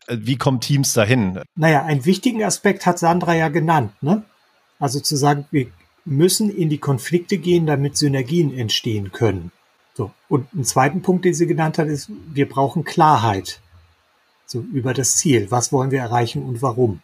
wie 0.09 0.37
kommen 0.37 0.61
Teams 0.61 0.93
dahin? 0.93 1.41
Naja, 1.55 1.85
einen 1.85 2.05
wichtigen 2.05 2.43
Aspekt 2.43 2.87
hat 2.87 2.99
Sandra 2.99 3.35
ja 3.35 3.49
genannt, 3.49 3.93
ne? 4.03 4.25
Also 4.79 5.01
zu 5.01 5.17
sagen, 5.17 5.47
wir 5.51 5.69
müssen 6.05 6.51
in 6.51 6.69
die 6.69 6.79
Konflikte 6.79 7.39
gehen, 7.39 7.67
damit 7.67 7.97
Synergien 7.97 8.53
entstehen 8.57 9.13
können. 9.13 9.53
So. 9.95 10.11
Und 10.29 10.49
einen 10.53 10.65
zweiten 10.65 11.03
Punkt, 11.03 11.25
den 11.25 11.35
sie 11.35 11.47
genannt 11.47 11.79
hat, 11.79 11.87
ist, 11.87 12.11
wir 12.33 12.49
brauchen 12.49 12.85
Klarheit. 12.85 13.61
So 14.47 14.61
über 14.61 14.93
das 14.95 15.17
Ziel. 15.17 15.51
Was 15.51 15.73
wollen 15.73 15.91
wir 15.91 16.01
erreichen 16.01 16.43
und 16.43 16.63
warum? 16.63 17.01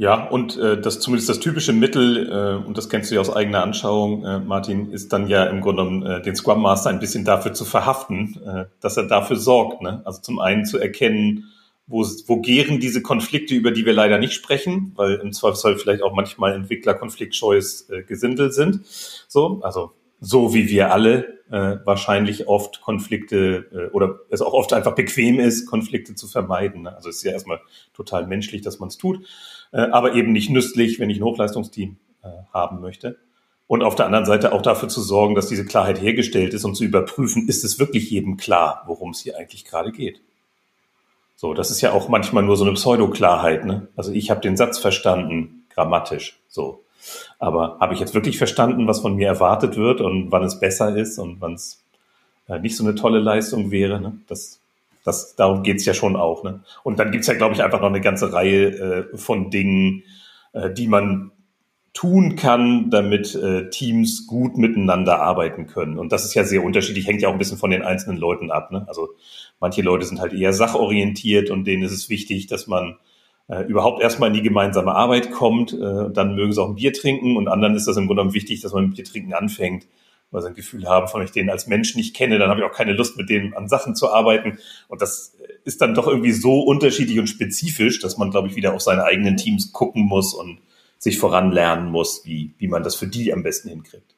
Ja, 0.00 0.28
und 0.28 0.56
äh, 0.56 0.80
das 0.80 1.00
zumindest 1.00 1.28
das 1.28 1.40
typische 1.40 1.72
Mittel, 1.72 2.30
äh, 2.30 2.64
und 2.64 2.78
das 2.78 2.88
kennst 2.88 3.10
du 3.10 3.16
ja 3.16 3.20
aus 3.20 3.34
eigener 3.34 3.64
Anschauung, 3.64 4.24
äh, 4.24 4.38
Martin, 4.38 4.92
ist 4.92 5.12
dann 5.12 5.26
ja 5.26 5.42
im 5.44 5.60
Grunde 5.60 5.82
genommen 5.82 6.06
äh, 6.06 6.22
den 6.22 6.36
Scrum 6.36 6.62
Master 6.62 6.90
ein 6.90 7.00
bisschen 7.00 7.24
dafür 7.24 7.52
zu 7.52 7.64
verhaften, 7.64 8.40
äh, 8.46 8.66
dass 8.80 8.96
er 8.96 9.08
dafür 9.08 9.36
sorgt. 9.36 9.82
Ne? 9.82 10.00
Also 10.04 10.20
zum 10.22 10.38
einen 10.38 10.64
zu 10.64 10.78
erkennen, 10.78 11.50
wo, 11.88 12.06
wo 12.26 12.40
gären 12.40 12.78
diese 12.78 13.02
Konflikte, 13.02 13.56
über 13.56 13.72
die 13.72 13.86
wir 13.86 13.92
leider 13.92 14.18
nicht 14.18 14.34
sprechen, 14.34 14.92
weil 14.94 15.14
im 15.14 15.32
Zweifelsfall 15.32 15.78
vielleicht 15.78 16.02
auch 16.02 16.14
manchmal 16.14 16.52
Entwickler 16.52 16.94
konfliktscheues 16.94 17.90
äh, 17.90 18.04
Gesindel 18.04 18.52
sind. 18.52 18.86
So, 19.26 19.58
also 19.62 19.94
so 20.20 20.54
wie 20.54 20.68
wir 20.68 20.92
alle 20.92 21.38
äh, 21.50 21.78
wahrscheinlich 21.84 22.48
oft 22.48 22.80
Konflikte 22.80 23.66
äh, 23.72 23.94
oder 23.94 24.20
es 24.30 24.42
auch 24.42 24.52
oft 24.52 24.72
einfach 24.72 24.94
bequem 24.94 25.40
ist, 25.40 25.66
Konflikte 25.66 26.14
zu 26.14 26.26
vermeiden. 26.26 26.82
Ne? 26.82 26.94
Also 26.94 27.08
es 27.08 27.16
ist 27.16 27.22
ja 27.24 27.32
erstmal 27.32 27.60
total 27.94 28.26
menschlich, 28.26 28.62
dass 28.62 28.78
man 28.78 28.88
es 28.88 28.98
tut, 28.98 29.26
äh, 29.72 29.78
aber 29.78 30.14
eben 30.14 30.32
nicht 30.32 30.50
nützlich, 30.50 30.98
wenn 30.98 31.10
ich 31.10 31.18
ein 31.18 31.24
Hochleistungsteam 31.24 31.96
äh, 32.22 32.28
haben 32.52 32.80
möchte. 32.80 33.18
Und 33.66 33.82
auf 33.82 33.94
der 33.94 34.06
anderen 34.06 34.24
Seite 34.24 34.52
auch 34.52 34.62
dafür 34.62 34.88
zu 34.88 35.02
sorgen, 35.02 35.34
dass 35.34 35.48
diese 35.48 35.66
Klarheit 35.66 36.00
hergestellt 36.00 36.54
ist 36.54 36.64
und 36.64 36.74
zu 36.74 36.84
überprüfen, 36.84 37.48
ist 37.48 37.64
es 37.64 37.78
wirklich 37.78 38.10
jedem 38.10 38.38
klar, 38.38 38.82
worum 38.86 39.10
es 39.10 39.20
hier 39.20 39.36
eigentlich 39.36 39.66
gerade 39.66 39.92
geht. 39.92 40.22
So, 41.36 41.54
das 41.54 41.70
ist 41.70 41.82
ja 41.82 41.92
auch 41.92 42.08
manchmal 42.08 42.42
nur 42.42 42.56
so 42.56 42.64
eine 42.64 42.74
Pseudoklarheit. 42.74 43.64
Ne? 43.66 43.88
Also 43.94 44.10
ich 44.10 44.30
habe 44.30 44.40
den 44.40 44.56
Satz 44.56 44.78
verstanden, 44.78 45.66
grammatisch. 45.70 46.40
So, 46.48 46.82
aber 47.38 47.78
habe 47.80 47.94
ich 47.94 48.00
jetzt 48.00 48.14
wirklich 48.14 48.38
verstanden, 48.38 48.86
was 48.86 49.00
von 49.00 49.16
mir 49.16 49.28
erwartet 49.28 49.76
wird 49.76 50.00
und 50.00 50.30
wann 50.32 50.44
es 50.44 50.60
besser 50.60 50.96
ist 50.96 51.18
und 51.18 51.40
wann 51.40 51.54
es 51.54 51.82
äh, 52.48 52.58
nicht 52.58 52.76
so 52.76 52.84
eine 52.84 52.94
tolle 52.94 53.20
Leistung 53.20 53.70
wäre? 53.70 54.00
Ne? 54.00 54.18
Das, 54.26 54.60
das, 55.04 55.36
darum 55.36 55.62
geht's 55.62 55.84
ja 55.84 55.94
schon 55.94 56.16
auch. 56.16 56.44
Ne? 56.44 56.60
Und 56.82 56.98
dann 56.98 57.12
gibt's 57.12 57.26
ja, 57.26 57.34
glaube 57.34 57.54
ich, 57.54 57.62
einfach 57.62 57.80
noch 57.80 57.88
eine 57.88 58.00
ganze 58.00 58.32
Reihe 58.32 59.08
äh, 59.12 59.16
von 59.16 59.50
Dingen, 59.50 60.02
äh, 60.52 60.70
die 60.70 60.88
man 60.88 61.30
tun 61.94 62.36
kann, 62.36 62.90
damit 62.90 63.34
äh, 63.34 63.70
Teams 63.70 64.26
gut 64.26 64.56
miteinander 64.56 65.20
arbeiten 65.20 65.66
können. 65.66 65.98
Und 65.98 66.12
das 66.12 66.24
ist 66.24 66.34
ja 66.34 66.44
sehr 66.44 66.62
unterschiedlich, 66.62 67.06
hängt 67.06 67.22
ja 67.22 67.28
auch 67.28 67.32
ein 67.32 67.38
bisschen 67.38 67.58
von 67.58 67.70
den 67.70 67.82
einzelnen 67.82 68.18
Leuten 68.18 68.52
ab. 68.52 68.70
Ne? 68.70 68.84
Also 68.86 69.08
manche 69.58 69.82
Leute 69.82 70.06
sind 70.06 70.20
halt 70.20 70.32
eher 70.32 70.52
sachorientiert 70.52 71.50
und 71.50 71.64
denen 71.64 71.82
ist 71.82 71.92
es 71.92 72.08
wichtig, 72.08 72.46
dass 72.46 72.68
man 72.68 72.98
äh, 73.48 73.62
überhaupt 73.62 74.02
erstmal 74.02 74.28
in 74.28 74.34
die 74.34 74.42
gemeinsame 74.42 74.94
Arbeit 74.94 75.32
kommt. 75.32 75.72
Äh, 75.72 76.10
dann 76.12 76.34
mögen 76.34 76.52
sie 76.52 76.62
auch 76.62 76.68
ein 76.68 76.76
Bier 76.76 76.92
trinken 76.92 77.36
und 77.36 77.48
anderen 77.48 77.74
ist 77.74 77.86
das 77.86 77.96
im 77.96 78.06
Grunde 78.06 78.20
genommen 78.20 78.34
wichtig, 78.34 78.60
dass 78.60 78.72
man 78.72 78.86
mit 78.86 78.96
Bier 78.96 79.04
trinken 79.04 79.32
anfängt, 79.32 79.86
weil 80.30 80.42
sie 80.42 80.48
ein 80.48 80.54
Gefühl 80.54 80.86
haben, 80.86 81.08
von 81.08 81.22
ich 81.22 81.30
den 81.30 81.50
als 81.50 81.66
Mensch 81.66 81.96
nicht 81.96 82.14
kenne, 82.14 82.38
dann 82.38 82.50
habe 82.50 82.60
ich 82.60 82.66
auch 82.66 82.74
keine 82.74 82.92
Lust, 82.92 83.16
mit 83.16 83.30
denen 83.30 83.54
an 83.54 83.68
Sachen 83.68 83.94
zu 83.94 84.12
arbeiten. 84.12 84.58
Und 84.88 85.00
das 85.00 85.34
ist 85.64 85.80
dann 85.80 85.94
doch 85.94 86.06
irgendwie 86.06 86.32
so 86.32 86.60
unterschiedlich 86.60 87.18
und 87.18 87.26
spezifisch, 87.26 88.00
dass 88.00 88.18
man, 88.18 88.30
glaube 88.30 88.48
ich, 88.48 88.56
wieder 88.56 88.74
auf 88.74 88.82
seine 88.82 89.04
eigenen 89.04 89.36
Teams 89.36 89.72
gucken 89.72 90.02
muss 90.02 90.34
und 90.34 90.60
sich 90.98 91.18
voranlernen 91.18 91.90
muss, 91.90 92.26
wie, 92.26 92.54
wie 92.58 92.68
man 92.68 92.82
das 92.82 92.96
für 92.96 93.06
die 93.06 93.32
am 93.32 93.42
besten 93.42 93.70
hinkriegt. 93.70 94.14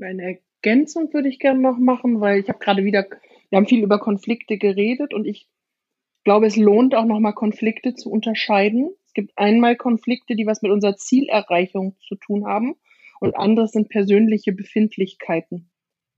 Eine 0.00 0.38
Ergänzung 0.62 1.12
würde 1.12 1.28
ich 1.28 1.38
gerne 1.38 1.60
noch 1.60 1.76
machen, 1.76 2.20
weil 2.20 2.40
ich 2.40 2.48
habe 2.48 2.60
gerade 2.60 2.84
wieder, 2.84 3.04
wir 3.50 3.56
haben 3.56 3.66
viel 3.66 3.82
über 3.82 3.98
Konflikte 3.98 4.56
geredet 4.58 5.12
und 5.12 5.26
ich 5.26 5.48
glaube, 6.28 6.44
es 6.44 6.56
lohnt 6.56 6.94
auch 6.94 7.06
nochmal 7.06 7.32
Konflikte 7.32 7.94
zu 7.94 8.10
unterscheiden. 8.10 8.90
Es 9.06 9.14
gibt 9.14 9.32
einmal 9.36 9.76
Konflikte, 9.76 10.36
die 10.36 10.44
was 10.44 10.60
mit 10.60 10.70
unserer 10.70 10.94
Zielerreichung 10.94 11.96
zu 12.06 12.16
tun 12.16 12.44
haben 12.44 12.74
und 13.18 13.34
anderes 13.34 13.72
sind 13.72 13.88
persönliche 13.88 14.52
Befindlichkeiten. 14.52 15.70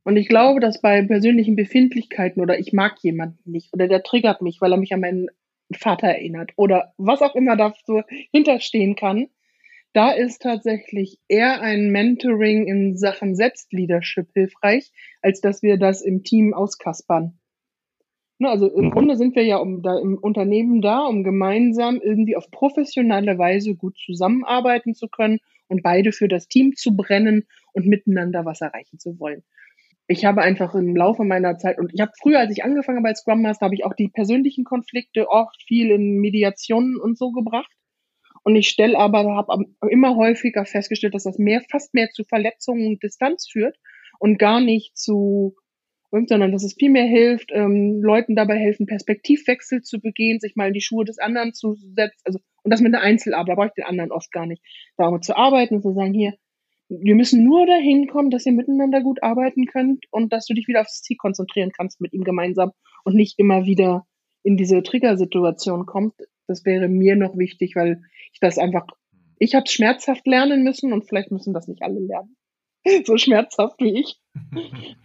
Und 0.02 0.16
ich 0.16 0.26
glaube, 0.26 0.58
dass 0.58 0.80
bei 0.80 1.00
persönlichen 1.02 1.54
Befindlichkeiten 1.54 2.42
oder 2.42 2.58
ich 2.58 2.72
mag 2.72 2.96
jemanden 3.02 3.52
nicht 3.52 3.72
oder 3.72 3.86
der 3.86 4.02
triggert 4.02 4.42
mich, 4.42 4.60
weil 4.60 4.72
er 4.72 4.78
mich 4.78 4.92
an 4.92 4.98
meinen 4.98 5.28
Vater 5.72 6.08
erinnert 6.08 6.50
oder 6.56 6.92
was 6.98 7.22
auch 7.22 7.36
immer 7.36 7.56
da 7.56 7.72
so 7.84 8.02
hinterstehen 8.32 8.96
kann, 8.96 9.28
da 9.92 10.10
ist 10.10 10.42
tatsächlich 10.42 11.18
eher 11.28 11.60
ein 11.60 11.90
Mentoring 11.90 12.66
in 12.66 12.96
Sachen 12.96 13.36
Selbstleadership 13.36 14.26
hilfreich, 14.34 14.90
als 15.22 15.40
dass 15.40 15.62
wir 15.62 15.76
das 15.76 16.02
im 16.02 16.24
Team 16.24 16.52
auskaspern. 16.52 17.39
Ne, 18.40 18.48
also 18.48 18.68
im 18.68 18.86
mhm. 18.86 18.90
Grunde 18.90 19.16
sind 19.16 19.36
wir 19.36 19.44
ja 19.44 19.58
um, 19.58 19.82
da 19.82 19.98
im 19.98 20.16
Unternehmen 20.16 20.80
da, 20.80 21.00
um 21.00 21.24
gemeinsam 21.24 22.00
irgendwie 22.02 22.36
auf 22.36 22.50
professionelle 22.50 23.36
Weise 23.36 23.74
gut 23.74 23.98
zusammenarbeiten 23.98 24.94
zu 24.94 25.08
können 25.08 25.40
und 25.68 25.82
beide 25.82 26.10
für 26.10 26.26
das 26.26 26.48
Team 26.48 26.74
zu 26.74 26.96
brennen 26.96 27.46
und 27.74 27.86
miteinander 27.86 28.46
was 28.46 28.62
erreichen 28.62 28.98
zu 28.98 29.20
wollen. 29.20 29.42
Ich 30.06 30.24
habe 30.24 30.40
einfach 30.40 30.74
im 30.74 30.96
Laufe 30.96 31.22
meiner 31.22 31.58
Zeit 31.58 31.78
und 31.78 31.92
ich 31.92 32.00
habe 32.00 32.12
früher, 32.18 32.38
als 32.38 32.50
ich 32.50 32.64
angefangen 32.64 32.96
habe 32.96 33.08
als 33.08 33.20
Scrum 33.20 33.42
Master, 33.42 33.66
habe 33.66 33.74
ich 33.74 33.84
auch 33.84 33.94
die 33.94 34.08
persönlichen 34.08 34.64
Konflikte 34.64 35.28
oft 35.28 35.62
viel 35.62 35.90
in 35.90 36.18
Mediationen 36.18 36.96
und 36.98 37.18
so 37.18 37.32
gebracht. 37.32 37.70
Und 38.42 38.56
ich 38.56 38.68
stelle 38.70 38.98
aber, 38.98 39.36
habe 39.36 39.66
immer 39.90 40.16
häufiger 40.16 40.64
festgestellt, 40.64 41.14
dass 41.14 41.24
das 41.24 41.36
mehr, 41.36 41.60
fast 41.70 41.92
mehr 41.92 42.08
zu 42.08 42.24
Verletzungen 42.24 42.86
und 42.86 43.02
Distanz 43.02 43.46
führt 43.52 43.76
und 44.18 44.38
gar 44.38 44.62
nicht 44.62 44.96
zu 44.96 45.56
sondern 46.10 46.52
dass 46.52 46.64
es 46.64 46.74
viel 46.74 46.90
mehr 46.90 47.06
hilft, 47.06 47.50
ähm, 47.52 48.00
Leuten 48.02 48.34
dabei 48.34 48.56
helfen, 48.56 48.86
Perspektivwechsel 48.86 49.82
zu 49.82 50.00
begehen, 50.00 50.40
sich 50.40 50.56
mal 50.56 50.68
in 50.68 50.74
die 50.74 50.80
Schuhe 50.80 51.04
des 51.04 51.18
anderen 51.18 51.54
zu 51.54 51.74
setzen, 51.74 52.20
also 52.24 52.40
und 52.62 52.70
das 52.70 52.80
mit 52.80 52.94
einer 52.94 53.02
Einzelarbeit, 53.02 53.48
da 53.48 53.54
brauche 53.54 53.68
ich 53.68 53.72
den 53.74 53.84
anderen 53.84 54.12
oft 54.12 54.30
gar 54.32 54.46
nicht, 54.46 54.62
damit 54.96 55.24
zu 55.24 55.36
arbeiten 55.36 55.76
und 55.76 55.82
zu 55.82 55.94
sagen, 55.94 56.12
hier, 56.12 56.34
wir 56.88 57.14
müssen 57.14 57.44
nur 57.44 57.66
dahin 57.66 58.08
kommen, 58.08 58.30
dass 58.30 58.44
ihr 58.46 58.52
miteinander 58.52 59.00
gut 59.00 59.22
arbeiten 59.22 59.66
könnt 59.66 60.04
und 60.10 60.32
dass 60.32 60.46
du 60.46 60.54
dich 60.54 60.66
wieder 60.66 60.80
aufs 60.80 61.02
Ziel 61.02 61.16
konzentrieren 61.16 61.70
kannst 61.74 62.00
mit 62.00 62.12
ihm 62.12 62.24
gemeinsam 62.24 62.72
und 63.04 63.14
nicht 63.14 63.38
immer 63.38 63.64
wieder 63.64 64.06
in 64.42 64.56
diese 64.56 64.82
Triggersituation 64.82 65.86
kommt. 65.86 66.14
Das 66.48 66.64
wäre 66.64 66.88
mir 66.88 67.16
noch 67.16 67.38
wichtig, 67.38 67.76
weil 67.76 68.02
ich 68.32 68.40
das 68.40 68.58
einfach, 68.58 68.86
ich 69.38 69.54
habe 69.54 69.68
schmerzhaft 69.68 70.26
lernen 70.26 70.64
müssen 70.64 70.92
und 70.92 71.06
vielleicht 71.06 71.30
müssen 71.30 71.54
das 71.54 71.68
nicht 71.68 71.82
alle 71.82 72.00
lernen. 72.00 72.36
So 73.04 73.18
schmerzhaft 73.18 73.78
wie 73.80 74.00
ich. 74.00 74.18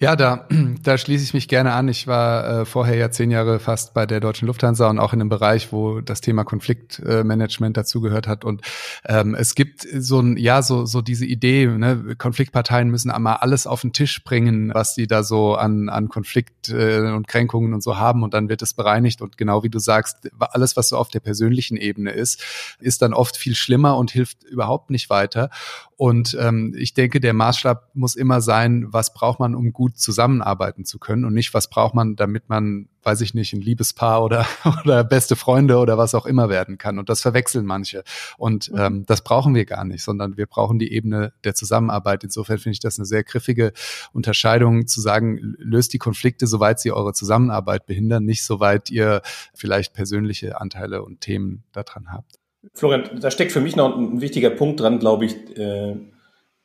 Ja, 0.00 0.14
da, 0.14 0.46
da 0.82 0.96
schließe 0.96 1.24
ich 1.24 1.34
mich 1.34 1.48
gerne 1.48 1.72
an. 1.72 1.88
Ich 1.88 2.06
war 2.06 2.60
äh, 2.60 2.64
vorher 2.64 2.94
ja 2.94 3.10
zehn 3.10 3.32
Jahre 3.32 3.58
fast 3.58 3.94
bei 3.94 4.06
der 4.06 4.20
Deutschen 4.20 4.46
Lufthansa 4.46 4.88
und 4.88 5.00
auch 5.00 5.12
in 5.12 5.20
einem 5.20 5.28
Bereich, 5.28 5.72
wo 5.72 6.00
das 6.00 6.20
Thema 6.20 6.44
Konfliktmanagement 6.44 7.76
äh, 7.76 7.80
dazugehört 7.80 8.28
hat. 8.28 8.44
Und 8.44 8.62
ähm, 9.04 9.34
es 9.34 9.56
gibt 9.56 9.82
so 9.82 10.20
ein, 10.20 10.36
ja, 10.36 10.62
so, 10.62 10.86
so 10.86 11.02
diese 11.02 11.26
Idee, 11.26 11.66
ne, 11.66 12.14
Konfliktparteien 12.16 12.90
müssen 12.90 13.10
einmal 13.10 13.38
alles 13.38 13.66
auf 13.66 13.80
den 13.80 13.92
Tisch 13.92 14.22
bringen, 14.22 14.70
was 14.72 14.94
sie 14.94 15.08
da 15.08 15.24
so 15.24 15.56
an, 15.56 15.88
an 15.88 16.08
Konflikt 16.08 16.68
äh, 16.68 17.00
und 17.00 17.26
Kränkungen 17.26 17.74
und 17.74 17.82
so 17.82 17.96
haben 17.98 18.22
und 18.22 18.34
dann 18.34 18.48
wird 18.48 18.62
es 18.62 18.74
bereinigt. 18.74 19.20
Und 19.20 19.36
genau 19.36 19.64
wie 19.64 19.70
du 19.70 19.80
sagst, 19.80 20.30
alles, 20.38 20.76
was 20.76 20.90
so 20.90 20.96
auf 20.96 21.08
der 21.08 21.20
persönlichen 21.20 21.76
Ebene 21.76 22.12
ist, 22.12 22.44
ist 22.78 23.02
dann 23.02 23.14
oft 23.14 23.36
viel 23.36 23.56
schlimmer 23.56 23.96
und 23.96 24.12
hilft 24.12 24.44
überhaupt 24.44 24.90
nicht 24.90 25.10
weiter. 25.10 25.50
Und 25.98 26.38
ähm, 26.40 26.76
ich 26.78 26.94
denke, 26.94 27.18
der 27.18 27.34
Maßstab 27.34 27.90
muss 27.92 28.14
immer 28.14 28.40
sein, 28.40 28.86
was 28.90 29.12
braucht 29.12 29.40
man, 29.40 29.56
um 29.56 29.72
gut 29.72 29.98
zusammenarbeiten 29.98 30.84
zu 30.84 31.00
können 31.00 31.24
und 31.24 31.34
nicht, 31.34 31.54
was 31.54 31.68
braucht 31.68 31.92
man, 31.92 32.14
damit 32.14 32.48
man, 32.48 32.88
weiß 33.02 33.20
ich 33.20 33.34
nicht, 33.34 33.52
ein 33.52 33.60
Liebespaar 33.60 34.22
oder, 34.22 34.46
oder 34.84 35.02
beste 35.02 35.34
Freunde 35.34 35.78
oder 35.78 35.98
was 35.98 36.14
auch 36.14 36.24
immer 36.24 36.48
werden 36.48 36.78
kann. 36.78 37.00
Und 37.00 37.08
das 37.08 37.20
verwechseln 37.20 37.66
manche. 37.66 38.04
Und 38.36 38.70
mhm. 38.70 38.78
ähm, 38.78 39.06
das 39.06 39.22
brauchen 39.22 39.56
wir 39.56 39.64
gar 39.64 39.84
nicht, 39.84 40.04
sondern 40.04 40.36
wir 40.36 40.46
brauchen 40.46 40.78
die 40.78 40.92
Ebene 40.92 41.32
der 41.42 41.56
Zusammenarbeit. 41.56 42.22
Insofern 42.22 42.58
finde 42.58 42.74
ich 42.74 42.80
das 42.80 43.00
eine 43.00 43.06
sehr 43.06 43.24
griffige 43.24 43.72
Unterscheidung 44.12 44.86
zu 44.86 45.00
sagen, 45.00 45.56
löst 45.58 45.92
die 45.94 45.98
Konflikte, 45.98 46.46
soweit 46.46 46.78
sie 46.78 46.92
eure 46.92 47.12
Zusammenarbeit 47.12 47.86
behindern, 47.86 48.24
nicht 48.24 48.44
soweit 48.44 48.88
ihr 48.88 49.20
vielleicht 49.52 49.94
persönliche 49.94 50.60
Anteile 50.60 51.02
und 51.02 51.22
Themen 51.22 51.64
daran 51.72 52.12
habt. 52.12 52.38
Florian, 52.74 53.20
da 53.20 53.30
steckt 53.30 53.52
für 53.52 53.60
mich 53.60 53.76
noch 53.76 53.96
ein 53.96 54.20
wichtiger 54.20 54.50
Punkt 54.50 54.80
dran, 54.80 54.98
glaube 54.98 55.24
ich, 55.24 55.34
äh, 55.56 55.96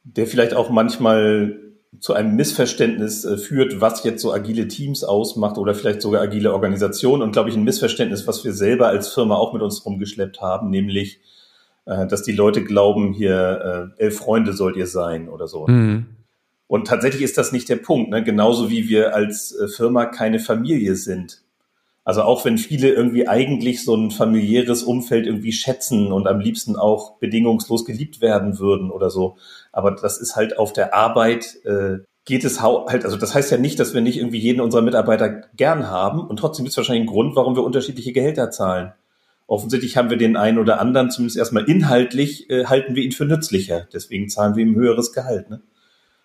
der 0.03 0.27
vielleicht 0.27 0.53
auch 0.53 0.69
manchmal 0.69 1.59
zu 1.99 2.13
einem 2.13 2.35
Missverständnis 2.35 3.23
äh, 3.25 3.37
führt, 3.37 3.81
was 3.81 4.03
jetzt 4.03 4.21
so 4.21 4.33
agile 4.33 4.67
Teams 4.67 5.03
ausmacht 5.03 5.57
oder 5.57 5.75
vielleicht 5.75 6.01
sogar 6.01 6.21
agile 6.21 6.53
Organisationen 6.53 7.21
und 7.21 7.31
glaube 7.31 7.49
ich 7.49 7.55
ein 7.55 7.63
Missverständnis, 7.63 8.27
was 8.27 8.43
wir 8.43 8.53
selber 8.53 8.87
als 8.87 9.13
Firma 9.13 9.35
auch 9.35 9.53
mit 9.53 9.61
uns 9.61 9.85
rumgeschleppt 9.85 10.41
haben, 10.41 10.69
nämlich, 10.69 11.19
äh, 11.85 12.07
dass 12.07 12.23
die 12.23 12.31
Leute 12.31 12.63
glauben, 12.63 13.13
hier 13.13 13.93
elf 13.97 14.17
Freunde 14.17 14.53
sollt 14.53 14.75
ihr 14.75 14.87
sein 14.87 15.29
oder 15.29 15.47
so. 15.47 15.67
Mhm. 15.67 16.07
Und 16.67 16.87
tatsächlich 16.87 17.21
ist 17.21 17.37
das 17.37 17.51
nicht 17.51 17.69
der 17.69 17.75
Punkt, 17.75 18.09
ne? 18.09 18.23
genauso 18.23 18.71
wie 18.71 18.89
wir 18.89 19.13
als 19.13 19.55
Firma 19.75 20.05
keine 20.05 20.39
Familie 20.39 20.95
sind. 20.95 21.43
Also 22.05 22.23
auch 22.23 22.43
wenn 22.43 22.57
viele 22.57 22.89
irgendwie 22.89 23.27
eigentlich 23.27 23.83
so 23.83 23.95
ein 23.95 24.11
familiäres 24.11 24.83
Umfeld 24.83 25.25
irgendwie 25.25 25.53
schätzen 25.53 26.11
und 26.11 26.27
am 26.27 26.41
liebsten 26.41 26.75
auch 26.75 27.17
bedingungslos 27.17 27.85
geliebt 27.85 28.19
werden 28.19 28.59
würden 28.59 28.91
oder 28.91 29.09
so. 29.09 29.37
Aber 29.71 29.91
das 29.91 30.19
ist 30.19 30.35
halt 30.35 30.57
auf 30.57 30.73
der 30.73 30.93
Arbeit, 30.93 31.59
äh, 31.63 31.99
geht 32.25 32.43
es 32.43 32.61
halt, 32.61 33.05
also 33.05 33.17
das 33.17 33.33
heißt 33.33 33.51
ja 33.51 33.57
nicht, 33.57 33.79
dass 33.79 33.93
wir 33.93 34.01
nicht 34.01 34.17
irgendwie 34.17 34.39
jeden 34.39 34.61
unserer 34.61 34.81
Mitarbeiter 34.81 35.29
gern 35.55 35.89
haben 35.89 36.19
und 36.19 36.37
trotzdem 36.37 36.65
ist 36.65 36.75
wahrscheinlich 36.75 37.03
ein 37.03 37.13
Grund, 37.13 37.35
warum 37.35 37.55
wir 37.55 37.63
unterschiedliche 37.63 38.11
Gehälter 38.11 38.51
zahlen. 38.51 38.93
Offensichtlich 39.47 39.97
haben 39.97 40.09
wir 40.09 40.17
den 40.17 40.37
einen 40.37 40.57
oder 40.57 40.79
anderen, 40.79 41.09
zumindest 41.11 41.37
erstmal 41.37 41.69
inhaltlich, 41.69 42.49
äh, 42.49 42.65
halten 42.65 42.95
wir 42.95 43.03
ihn 43.03 43.11
für 43.11 43.25
nützlicher. 43.25 43.87
Deswegen 43.93 44.29
zahlen 44.29 44.55
wir 44.55 44.63
ihm 44.63 44.75
höheres 44.75 45.11
Gehalt. 45.11 45.49
Ne? 45.49 45.61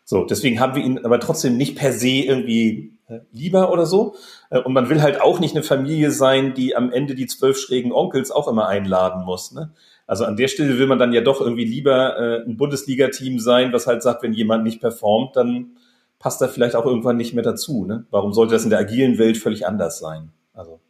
So, 0.05 0.25
deswegen 0.25 0.61
haben 0.61 0.75
wir 0.75 0.85
ihn 0.85 1.05
aber 1.05 1.21
trotzdem 1.21 1.57
nicht 1.57 1.77
per 1.77 1.93
se 1.93 2.09
irgendwie 2.09 2.98
lieber 3.33 3.73
oder 3.73 3.87
so. 3.87 4.15
Äh, 4.51 4.61
und 4.61 4.73
man 4.73 4.89
will 4.89 5.03
halt 5.03 5.21
auch 5.21 5.41
nicht 5.41 5.55
eine 5.55 5.65
Familie 5.65 6.11
sein, 6.11 6.55
die 6.55 6.77
am 6.77 6.93
Ende 6.93 7.15
die 7.15 7.27
zwölf 7.27 7.59
schrägen 7.59 7.93
Onkels 7.93 8.31
auch 8.31 8.49
immer 8.49 8.69
einladen 8.69 9.25
muss. 9.25 9.53
Ne? 9.53 9.71
Also 10.07 10.25
an 10.25 10.37
der 10.37 10.49
Stelle 10.49 10.79
will 10.79 10.87
man 10.87 10.99
dann 10.99 11.13
ja 11.13 11.21
doch 11.21 11.41
irgendwie 11.41 11.65
lieber 11.65 12.19
äh, 12.19 12.45
ein 12.45 12.57
Bundesliga-Team 12.57 13.39
sein, 13.39 13.73
was 13.73 13.87
halt 13.87 14.03
sagt, 14.03 14.23
wenn 14.23 14.33
jemand 14.33 14.65
nicht 14.65 14.81
performt, 14.81 15.37
dann 15.37 15.73
passt 16.19 16.43
er 16.43 16.49
vielleicht 16.49 16.77
auch 16.77 16.87
irgendwann 16.87 17.17
nicht 17.17 17.35
mehr 17.35 17.45
dazu. 17.45 17.85
Ne? 17.85 18.07
Warum 18.11 18.33
sollte 18.33 18.55
das 18.55 18.65
in 18.65 18.71
der 18.71 18.81
agilen 18.81 19.19
Welt 19.19 19.37
völlig 19.37 19.67
anders 19.67 19.99
sein? 19.99 20.33
Also 20.55 20.81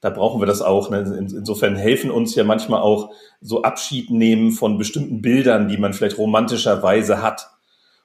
da 0.00 0.10
brauchen 0.10 0.40
wir 0.40 0.46
das 0.46 0.60
auch. 0.60 0.90
Ne? 0.90 0.98
Insofern 1.18 1.76
helfen 1.76 2.10
uns 2.10 2.34
ja 2.34 2.44
manchmal 2.44 2.82
auch 2.82 3.10
so 3.40 3.62
Abschied 3.62 4.10
nehmen 4.10 4.52
von 4.52 4.76
bestimmten 4.76 5.22
Bildern, 5.22 5.68
die 5.68 5.78
man 5.78 5.94
vielleicht 5.94 6.18
romantischerweise 6.18 7.22
hat. 7.22 7.48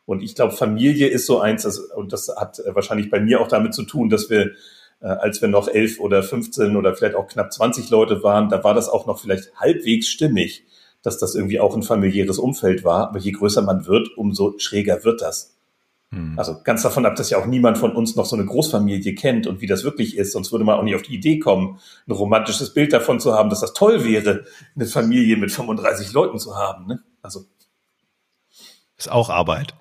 Und 0.10 0.24
ich 0.24 0.34
glaube, 0.34 0.55
Familie 0.55 1.07
ist 1.07 1.28
so 1.28 1.39
eins, 1.39 1.62
das, 1.62 1.78
und 1.78 2.14
das 2.14 2.30
hat 2.36 2.57
äh, 2.57 2.74
wahrscheinlich 2.74 3.12
bei 3.12 3.20
mir 3.20 3.41
auch 3.41 3.47
damit 3.47 3.76
zu 3.76 3.84
tun, 3.84 4.10
dass 4.10 4.32
wir, 4.32 4.53
äh, 5.01 5.05
als 5.05 5.39
wir 5.39 5.49
noch 5.49 5.68
elf 5.68 5.99
oder 5.99 6.24
15 6.24 6.76
oder 6.76 6.95
vielleicht 6.95 7.14
auch 7.14 7.28
knapp 7.28 7.53
20 7.53 7.91
Leute 7.91 8.24
waren, 8.24 8.49
da 8.49 8.64
war 8.64 8.74
das 8.74 8.89
auch 8.89 9.05
noch 9.05 9.20
vielleicht 9.20 9.53
halbwegs 9.57 10.07
stimmig, 10.07 10.66
dass 11.03 11.20
das 11.20 11.36
irgendwie 11.36 11.60
auch 11.60 11.76
ein 11.76 11.84
familiäres 11.84 12.39
Umfeld 12.39 12.84
war. 12.84 13.10
Aber 13.10 13.20
je 13.20 13.34
größer 13.34 13.62
man 13.62 13.86
wird, 13.86 14.18
umso 14.18 14.57
schräger 14.57 15.03
wird 15.03 15.22
das. 15.22 15.55
Hm. 16.12 16.34
Also 16.39 16.55
ganz 16.64 16.82
davon 16.82 17.05
ab, 17.05 17.16
dass 17.16 17.30
ja 17.30 17.38
auch 17.38 17.45
niemand 17.45 17.78
von 17.78 17.91
uns 17.91 18.16
noch 18.16 18.26
so 18.26 18.36
eine 18.36 18.47
Großfamilie 18.47 19.14
kennt 19.14 19.45
und 19.45 19.62
wie 19.62 19.68
das 19.68 19.84
wirklich 19.84 20.18
ist. 20.18 20.32
Sonst 20.32 20.51
würde 20.51 20.66
man 20.66 20.80
auch 20.80 20.84
nicht 20.84 20.95
auf 20.95 21.03
die 21.03 21.14
Idee 21.14 21.38
kommen, 21.38 21.78
ein 22.07 22.14
romantisches 22.14 22.74
Bild 22.74 22.93
davon 22.93 23.20
zu 23.20 23.36
haben, 23.36 23.51
dass 23.51 23.62
das 23.62 23.74
toll 23.74 24.03
wäre, 24.03 24.45
eine 24.76 24.88
Familie 24.88 25.38
mit 25.38 25.51
35 25.51 26.14
Leuten 26.14 26.39
zu 26.39 26.55
haben. 26.55 26.88
Ne? 26.88 27.03
Also 27.22 27.45
ist 29.00 29.12
auch 29.12 29.30
Arbeit. 29.30 29.74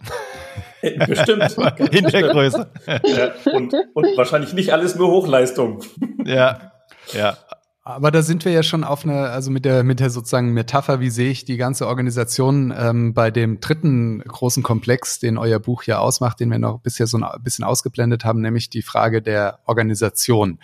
Bestimmt. 1.07 1.57
In 1.93 2.07
der 2.07 2.23
Größe. 2.23 2.71
Ja, 2.87 3.53
und, 3.53 3.75
und 3.95 4.16
wahrscheinlich 4.16 4.53
nicht 4.53 4.73
alles 4.73 4.95
nur 4.95 5.09
Hochleistung. 5.09 5.83
Ja, 6.25 6.73
ja. 7.12 7.37
Aber 7.83 8.11
da 8.11 8.21
sind 8.21 8.45
wir 8.45 8.53
ja 8.53 8.62
schon 8.62 8.85
auf 8.85 9.05
eine, 9.05 9.31
also 9.31 9.51
mit 9.51 9.64
der, 9.64 9.83
mit 9.83 9.99
der 9.99 10.11
sozusagen 10.11 10.53
Metapher, 10.53 11.01
wie 11.01 11.09
sehe 11.09 11.31
ich 11.31 11.47
die 11.47 11.57
ganze 11.57 11.87
Organisation 11.87 12.73
ähm, 12.77 13.14
bei 13.14 13.31
dem 13.31 13.61
dritten 13.61 14.21
großen 14.21 14.62
Komplex, 14.62 15.21
den 15.21 15.39
euer 15.39 15.59
Buch 15.59 15.85
ja 15.85 15.99
ausmacht, 15.99 16.39
den 16.39 16.51
wir 16.51 16.59
noch 16.59 16.81
bisher 16.81 17.07
so 17.07 17.16
ein 17.16 17.43
bisschen 17.43 17.64
ausgeblendet 17.64 18.27
haben, 18.27 18.43
nämlich 18.43 18.69
die 18.69 18.83
Frage 18.83 19.23
der 19.23 19.61
Organisation. 19.64 20.59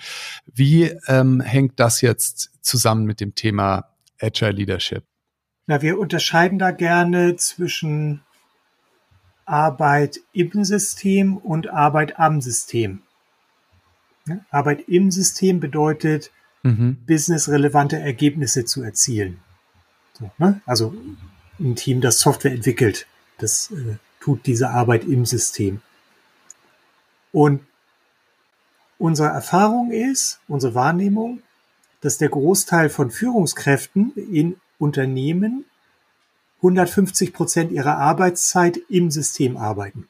Wie 0.52 0.92
ähm, 1.08 1.40
hängt 1.40 1.80
das 1.80 2.02
jetzt 2.02 2.50
zusammen 2.60 3.06
mit 3.06 3.20
dem 3.20 3.34
Thema 3.34 3.88
Agile 4.20 4.52
Leadership? 4.52 5.04
Na, 5.66 5.80
wir 5.80 5.98
unterscheiden 5.98 6.58
da 6.58 6.72
gerne 6.72 7.36
zwischen 7.36 8.20
Arbeit 9.46 10.20
im 10.32 10.64
System 10.64 11.36
und 11.36 11.68
Arbeit 11.68 12.18
am 12.18 12.40
System. 12.40 13.02
Arbeit 14.50 14.88
im 14.88 15.10
System 15.10 15.60
bedeutet, 15.60 16.30
mhm. 16.62 16.96
businessrelevante 17.06 17.98
Ergebnisse 17.98 18.64
zu 18.64 18.82
erzielen. 18.82 19.38
So, 20.18 20.30
ne? 20.38 20.60
Also 20.64 20.94
ein 21.60 21.76
Team, 21.76 22.00
das 22.00 22.20
Software 22.20 22.52
entwickelt, 22.52 23.06
das 23.38 23.70
äh, 23.70 23.96
tut 24.20 24.46
diese 24.46 24.70
Arbeit 24.70 25.04
im 25.04 25.26
System. 25.26 25.82
Und 27.32 27.60
unsere 28.98 29.28
Erfahrung 29.28 29.90
ist, 29.90 30.40
unsere 30.48 30.74
Wahrnehmung, 30.74 31.42
dass 32.00 32.18
der 32.18 32.28
Großteil 32.28 32.90
von 32.90 33.10
Führungskräften 33.10 34.12
in 34.14 34.56
Unternehmen 34.78 35.64
150 36.64 37.34
Prozent 37.34 37.72
ihrer 37.72 37.98
Arbeitszeit 37.98 38.80
im 38.88 39.10
System 39.10 39.58
arbeiten. 39.58 40.08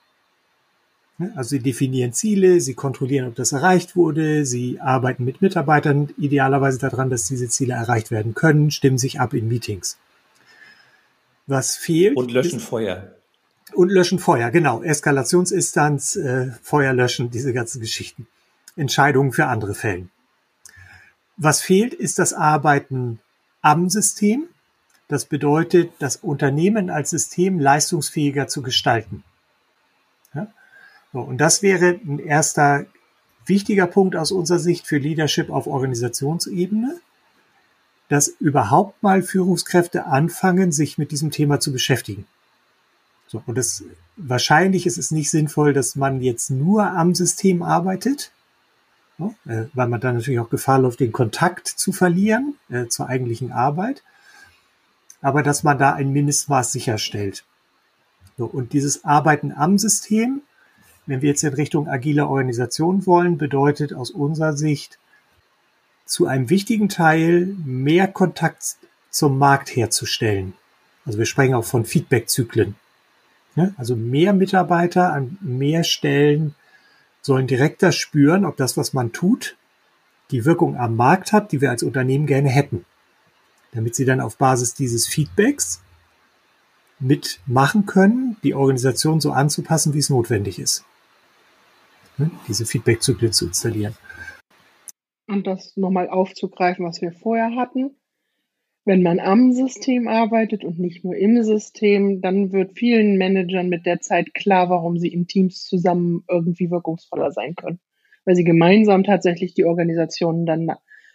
Also 1.37 1.51
sie 1.51 1.61
definieren 1.61 2.13
Ziele, 2.13 2.61
sie 2.61 2.75
kontrollieren, 2.75 3.29
ob 3.29 3.35
das 3.35 3.53
erreicht 3.53 3.97
wurde, 3.97 4.47
sie 4.47 4.81
arbeiten 4.81 5.25
mit 5.25 5.43
Mitarbeitern 5.43 6.11
idealerweise 6.17 6.79
daran, 6.79 7.11
dass 7.11 7.27
diese 7.27 7.49
Ziele 7.49 7.75
erreicht 7.75 8.11
werden 8.11 8.35
können, 8.35 8.71
stimmen 8.71 8.99
sich 8.99 9.21
ab 9.21 9.35
in 9.35 9.49
Meetings. 9.49 9.97
Was 11.47 11.77
fehlt. 11.77 12.17
Und 12.17 12.33
löschen 12.33 12.59
ist, 12.59 12.65
Feuer. 12.65 13.15
Und 13.75 13.91
löschen 13.91 14.19
Feuer, 14.19 14.51
genau. 14.51 14.83
Eskalationsinstanz, 14.83 16.17
äh, 16.17 16.51
Feuer 16.63 16.93
löschen, 16.93 17.31
diese 17.31 17.53
ganzen 17.53 17.81
Geschichten. 17.81 18.27
Entscheidungen 18.77 19.33
für 19.33 19.47
andere 19.47 19.75
Fällen. 19.75 20.11
Was 21.37 21.61
fehlt, 21.61 21.95
ist 21.95 22.19
das 22.19 22.33
Arbeiten 22.33 23.21
am 23.61 23.89
System. 23.89 24.49
Das 25.09 25.27
bedeutet, 25.27 25.93
das 25.99 26.17
Unternehmen 26.17 26.91
als 26.91 27.11
System 27.11 27.61
leistungsfähiger 27.61 28.49
zu 28.49 28.63
gestalten. 28.63 29.23
Ja? 30.35 30.49
So, 31.13 31.21
und 31.21 31.39
das 31.39 31.63
wäre 31.63 32.01
ein 32.05 32.19
erster 32.19 32.87
wichtiger 33.47 33.87
Punkt 33.87 34.17
aus 34.17 34.33
unserer 34.33 34.59
Sicht 34.59 34.87
für 34.87 34.99
Leadership 34.99 35.51
auf 35.51 35.67
Organisationsebene, 35.67 36.99
dass 38.09 38.29
überhaupt 38.29 39.03
mal 39.03 39.23
Führungskräfte 39.23 40.07
anfangen, 40.07 40.73
sich 40.73 40.99
mit 40.99 41.11
diesem 41.11 41.31
Thema 41.31 41.61
zu 41.61 41.73
beschäftigen. 41.73 42.27
So, 43.27 43.43
und 43.47 43.57
das, 43.57 43.85
wahrscheinlich 44.17 44.87
ist 44.87 44.99
es 44.99 45.11
nicht 45.11 45.31
sinnvoll, 45.31 45.73
dass 45.73 45.97
man 45.97 46.21
jetzt 46.21 46.51
nur 46.51 46.87
am 46.87 47.15
System 47.15 47.63
arbeitet, 47.63 48.33
äh, 49.19 49.65
weil 49.75 49.89
man 49.89 50.01
dann 50.01 50.17
natürlich 50.17 50.41
auch 50.41 50.51
Gefahr 50.51 50.79
läuft, 50.79 51.01
den 51.01 51.13
Kontakt 51.13 51.69
zu 51.69 51.93
verlieren 51.93 52.57
äh, 52.69 52.87
zur 52.87 53.09
eigentlichen 53.09 53.53
Arbeit 53.53 54.03
aber 55.25 55.43
dass 55.43 55.62
man 55.62 55.79
da 55.79 55.95
ein 55.95 56.12
Mindestmaß 56.12 56.70
sicherstellt. 56.70 57.45
So, 58.37 58.45
und 58.45 58.75
dieses 58.75 59.05
Arbeiten 59.05 59.53
am 59.53 59.79
System, 59.79 60.43
wenn 61.07 61.22
wir 61.22 61.31
jetzt 61.31 61.43
in 61.45 61.55
Richtung 61.55 61.89
agile 61.89 62.27
Organisation 62.27 63.07
wollen, 63.07 63.39
bedeutet 63.39 63.95
aus 63.95 64.11
unserer 64.11 64.53
Sicht 64.53 64.99
zu 66.05 66.27
einem 66.27 66.51
wichtigen 66.51 66.91
Teil 66.91 67.57
mehr 67.64 68.07
Kontakt 68.07 68.77
zum 69.09 69.39
Markt 69.39 69.75
herzustellen. 69.75 70.53
Also 71.07 71.18
wir 71.18 71.27
sprechen 71.27 71.55
auch 71.55 71.64
von 71.64 71.87
Feedback-Zyklen. 71.87 72.75
Also 73.79 73.97
mehr 73.97 74.35
Mitarbeiter 74.35 75.12
an 75.12 75.39
mehr 75.41 75.85
Stellen 75.85 76.55
sollen 77.22 77.47
direkter 77.47 77.93
spüren, 77.93 78.45
ob 78.45 78.59
das, 78.59 78.77
was 78.77 78.93
man 78.93 79.12
tut, 79.12 79.57
die 80.31 80.45
Wirkung 80.45 80.77
am 80.77 80.97
Markt 80.97 81.33
hat, 81.33 81.53
die 81.53 81.62
wir 81.62 81.70
als 81.70 81.83
Unternehmen 81.83 82.27
gerne 82.27 82.51
hätten. 82.51 82.85
Damit 83.75 83.95
sie 83.95 84.05
dann 84.05 84.20
auf 84.20 84.39
Basis 84.39 84.75
dieses 84.75 85.07
Feedbacks 85.07 85.83
mitmachen 87.01 87.87
können, 87.87 88.37
die 88.43 88.55
Organisation 88.55 89.20
so 89.20 89.33
anzupassen, 89.33 89.95
wie 89.95 89.99
es 89.99 90.11
notwendig 90.11 90.59
ist. 90.59 90.85
Diese 92.49 92.64
Feedback-Zyklen 92.64 93.33
zu 93.33 93.47
installieren. 93.47 93.95
Und 95.27 95.47
das 95.47 95.77
nochmal 95.77 96.09
aufzugreifen, 96.09 96.87
was 96.87 97.03
wir 97.03 97.12
vorher 97.12 97.57
hatten. 97.57 97.97
Wenn 98.85 99.03
man 99.03 99.18
am 99.18 99.53
System 99.53 100.09
arbeitet 100.09 100.62
und 100.62 100.79
nicht 100.79 101.05
nur 101.05 101.16
im 101.16 101.43
System, 101.43 102.20
dann 102.20 102.53
wird 102.53 102.79
vielen 102.79 103.16
Managern 103.16 103.70
mit 103.70 103.87
der 103.87 104.01
Zeit 104.01 104.35
klar, 104.35 104.68
warum 104.68 104.99
sie 104.99 105.09
in 105.09 105.27
Teams 105.27 105.64
zusammen 105.64 106.22
irgendwie 106.29 106.70
wirkungsvoller 106.70 107.33
sein 107.33 107.55
können. 107.55 107.81
Weil 108.27 108.37
sie 108.37 108.45
gemeinsam 108.45 109.03
tatsächlich 109.03 109.55
die 109.55 109.64
Organisationen 109.64 110.45
dann, 110.45 110.70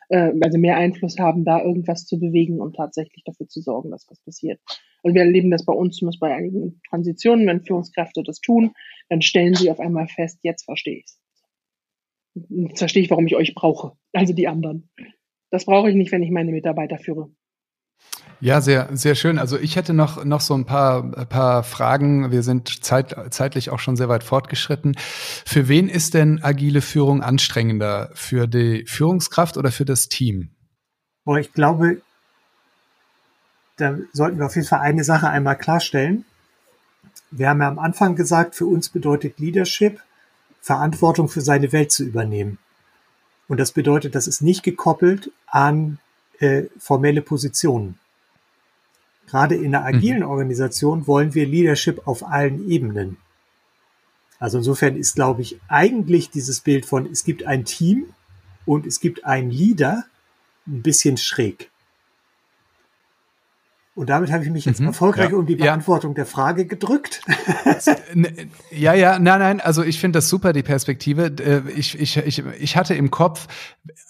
äh, 0.10 0.32
also 0.42 0.58
mehr 0.58 0.78
Einfluss 0.78 1.18
haben, 1.18 1.46
da 1.46 1.62
irgendwas 1.64 2.06
zu 2.06 2.20
bewegen 2.20 2.60
und 2.60 2.76
tatsächlich 2.76 3.24
dafür 3.24 3.48
zu 3.48 3.62
sorgen, 3.62 3.92
dass 3.92 4.10
was 4.10 4.20
passiert. 4.22 4.60
Also 5.04 5.16
wir 5.16 5.22
erleben 5.22 5.52
das 5.52 5.66
bei 5.66 5.74
uns 5.74 5.96
zumindest 5.96 6.20
bei 6.20 6.34
einigen 6.34 6.82
Transitionen, 6.90 7.48
wenn 7.48 7.64
Führungskräfte 7.64 8.24
das 8.24 8.42
tun, 8.42 8.74
dann 9.08 9.22
stellen 9.22 9.54
sie 9.54 9.72
auf 9.72 9.80
einmal 9.80 10.08
fest, 10.08 10.40
jetzt 10.44 10.66
verstehe 10.66 10.98
ich 10.98 11.06
es. 11.06 11.22
Jetzt 12.50 12.80
verstehe 12.80 13.04
ich, 13.04 13.10
warum 13.10 13.26
ich 13.28 13.36
euch 13.36 13.56
brauche, 13.56 13.94
also 14.14 14.34
die 14.34 14.48
anderen. 14.48 14.90
Das 15.52 15.66
brauche 15.66 15.90
ich 15.90 15.96
nicht, 15.96 16.12
wenn 16.12 16.24
ich 16.24 16.32
meine 16.32 16.52
Mitarbeiter 16.52 16.98
führe. 16.98 17.32
Ja, 18.42 18.62
sehr, 18.62 18.88
sehr 18.94 19.16
schön. 19.16 19.38
Also 19.38 19.58
ich 19.58 19.76
hätte 19.76 19.94
noch, 19.94 20.24
noch 20.24 20.40
so 20.40 20.54
ein 20.54 20.66
paar, 20.66 21.04
paar 21.26 21.64
Fragen. 21.64 22.32
Wir 22.32 22.42
sind 22.42 22.86
zeit, 22.86 23.14
zeitlich 23.32 23.70
auch 23.70 23.80
schon 23.80 23.98
sehr 23.98 24.08
weit 24.08 24.24
fortgeschritten. 24.24 24.96
Für 24.98 25.68
wen 25.68 25.90
ist 25.90 26.14
denn 26.14 26.42
agile 26.42 26.82
Führung 26.82 27.22
anstrengender? 27.22 28.12
Für 28.14 28.48
die 28.48 28.86
Führungskraft 28.88 29.58
oder 29.58 29.72
für 29.72 29.84
das 29.84 30.08
Team? 30.08 30.52
Boah, 31.26 31.38
ich 31.38 31.52
glaube, 31.52 32.02
da 33.76 33.98
sollten 34.14 34.40
wir 34.40 34.46
auf 34.46 34.56
jeden 34.56 34.68
Fall 34.68 34.80
eine 34.80 35.04
Sache 35.04 35.30
einmal 35.30 35.58
klarstellen. 35.58 36.24
Wir 37.32 37.50
haben 37.50 37.62
ja 37.62 37.68
am 37.68 37.80
Anfang 37.80 38.16
gesagt, 38.16 38.56
für 38.56 38.66
uns 38.66 38.90
bedeutet 38.90 39.40
Leadership, 39.40 40.00
Verantwortung 40.62 41.28
für 41.28 41.42
seine 41.42 41.74
Welt 41.74 41.92
zu 41.92 42.04
übernehmen. 42.06 42.58
Und 43.50 43.60
das 43.60 43.74
bedeutet, 43.74 44.16
das 44.16 44.28
ist 44.28 44.42
nicht 44.42 44.64
gekoppelt 44.64 45.32
an 45.48 46.00
äh, 46.40 46.64
formelle 46.78 47.22
Positionen. 47.22 48.00
Gerade 49.30 49.54
in 49.56 49.76
einer 49.76 49.86
agilen 49.86 50.22
mhm. 50.22 50.30
Organisation 50.30 51.06
wollen 51.06 51.36
wir 51.36 51.46
Leadership 51.46 52.08
auf 52.08 52.26
allen 52.26 52.68
Ebenen. 52.68 53.18
Also 54.40 54.58
insofern 54.58 54.96
ist, 54.96 55.14
glaube 55.16 55.44
ich, 55.44 55.60
eigentlich 55.68 56.32
dieses 56.32 56.62
Bild 56.62 56.86
von, 56.88 57.06
es 57.12 57.24
gibt 57.24 57.46
ein 57.46 57.64
Team 57.64 58.06
und 58.66 58.88
es 58.88 59.00
gibt 59.00 59.26
einen 59.26 59.52
Leader 59.52 60.06
ein 60.66 60.82
bisschen 60.82 61.18
schräg. 61.18 61.70
Und 63.94 64.10
damit 64.10 64.32
habe 64.32 64.44
ich 64.44 64.50
mich 64.50 64.66
jetzt 64.66 64.80
mhm, 64.80 64.88
erfolgreich 64.88 65.32
ja, 65.32 65.38
um 65.38 65.46
die 65.46 65.58
Beantwortung 65.58 66.12
ja. 66.12 66.16
der 66.16 66.26
Frage 66.26 66.66
gedrückt. 66.66 67.22
ja, 68.72 68.94
ja, 68.94 69.20
nein, 69.20 69.40
nein, 69.40 69.62
also 69.62 69.84
ich 69.84 70.00
finde 70.00 70.18
das 70.18 70.30
super, 70.30 70.54
die 70.54 70.64
Perspektive. 70.64 71.26
Äh, 71.40 71.70
ich, 71.72 72.00
ich, 72.00 72.18
ich, 72.18 72.40
ich 72.40 72.78
hatte 72.78 72.96
im 72.96 73.12
Kopf 73.12 73.48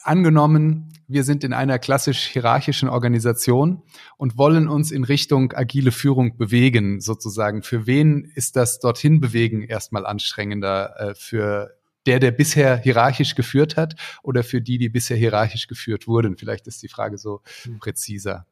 angenommen, 0.03 0.93
wir 1.09 1.23
sind 1.23 1.43
in 1.43 1.53
einer 1.53 1.79
klassisch 1.79 2.27
hierarchischen 2.27 2.87
Organisation 2.87 3.81
und 4.17 4.37
wollen 4.37 4.67
uns 4.67 4.91
in 4.91 5.03
Richtung 5.03 5.53
agile 5.53 5.91
Führung 5.91 6.37
bewegen, 6.37 7.01
sozusagen. 7.01 7.63
Für 7.63 7.87
wen 7.87 8.31
ist 8.35 8.55
das 8.55 8.79
dorthin 8.79 9.19
bewegen 9.19 9.63
erstmal 9.63 10.05
anstrengender? 10.05 10.93
Äh, 10.99 11.15
für 11.15 11.75
der, 12.05 12.19
der 12.19 12.31
bisher 12.31 12.77
hierarchisch 12.77 13.35
geführt 13.35 13.75
hat 13.75 13.95
oder 14.23 14.43
für 14.43 14.61
die, 14.61 14.77
die 14.77 14.89
bisher 14.89 15.17
hierarchisch 15.17 15.67
geführt 15.67 16.07
wurden? 16.07 16.37
Vielleicht 16.37 16.67
ist 16.67 16.81
die 16.83 16.87
Frage 16.87 17.17
so 17.17 17.41
hm. 17.63 17.79
präziser. 17.79 18.45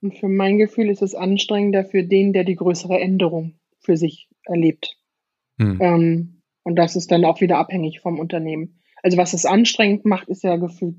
Und 0.00 0.16
für 0.16 0.28
mein 0.28 0.58
Gefühl 0.58 0.90
ist 0.90 1.02
es 1.02 1.14
anstrengender 1.14 1.84
für 1.84 2.04
den, 2.04 2.32
der 2.32 2.44
die 2.44 2.56
größere 2.56 2.98
Änderung 2.98 3.58
für 3.80 3.96
sich 3.96 4.28
erlebt. 4.44 4.96
Hm. 5.58 5.78
Ähm, 5.80 6.42
und 6.62 6.76
das 6.76 6.96
ist 6.96 7.10
dann 7.10 7.24
auch 7.24 7.40
wieder 7.40 7.58
abhängig 7.58 8.00
vom 8.00 8.18
Unternehmen. 8.20 8.80
Also 9.02 9.18
was 9.18 9.34
es 9.34 9.44
anstrengend 9.44 10.04
macht, 10.04 10.28
ist 10.28 10.44
ja 10.44 10.56
gefühlt 10.56 10.96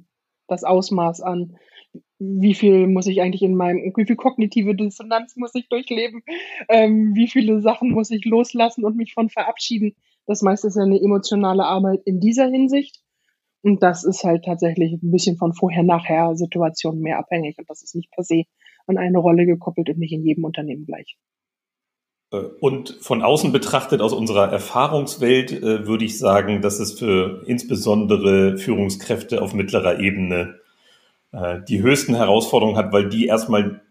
das 0.47 0.63
Ausmaß 0.63 1.21
an, 1.21 1.57
wie 2.19 2.53
viel 2.53 2.87
muss 2.87 3.07
ich 3.07 3.21
eigentlich 3.21 3.41
in 3.41 3.55
meinem, 3.55 3.93
wie 3.95 4.05
viel 4.05 4.15
kognitive 4.15 4.75
Dissonanz 4.75 5.35
muss 5.35 5.53
ich 5.55 5.67
durchleben, 5.69 6.23
ähm, 6.69 7.13
wie 7.15 7.27
viele 7.27 7.61
Sachen 7.61 7.91
muss 7.91 8.11
ich 8.11 8.25
loslassen 8.25 8.85
und 8.85 8.95
mich 8.95 9.13
von 9.13 9.29
verabschieden. 9.29 9.95
Das 10.25 10.41
meiste 10.41 10.67
ist 10.67 10.75
ja 10.75 10.83
eine 10.83 10.99
emotionale 10.99 11.65
Arbeit 11.65 12.01
in 12.05 12.19
dieser 12.19 12.47
Hinsicht. 12.47 13.01
Und 13.61 13.81
das 13.81 14.03
ist 14.03 14.23
halt 14.23 14.45
tatsächlich 14.45 14.93
ein 14.93 15.11
bisschen 15.11 15.37
von 15.37 15.53
vorher-nachher 15.53 16.35
Situationen 16.35 17.01
mehr 17.01 17.17
abhängig. 17.17 17.57
Und 17.57 17.67
das 17.69 17.81
ist 17.81 17.95
nicht 17.95 18.11
per 18.11 18.23
se 18.23 18.43
an 18.85 18.97
eine 18.97 19.17
Rolle 19.17 19.47
gekoppelt 19.47 19.89
und 19.89 19.97
nicht 19.97 20.13
in 20.13 20.23
jedem 20.23 20.43
Unternehmen 20.43 20.85
gleich. 20.85 21.17
Äh, 22.35 22.47
und 22.59 22.97
von 23.01 23.21
außen 23.21 23.51
betrachtet, 23.51 24.01
aus 24.01 24.13
unserer 24.13 24.51
Erfahrungswelt, 24.51 25.51
äh, 25.51 25.87
würde 25.87 26.05
ich 26.05 26.17
sagen, 26.17 26.61
dass 26.61 26.79
es 26.79 26.93
für 26.93 27.43
insbesondere 27.45 28.57
Führungskräfte 28.57 29.41
auf 29.41 29.53
mittlerer 29.53 29.99
Ebene 29.99 30.59
äh, 31.31 31.59
die 31.67 31.81
höchsten 31.81 32.15
Herausforderungen 32.15 32.77
hat, 32.77 32.93
weil 32.93 33.09
die 33.09 33.25
erstmal 33.27 33.81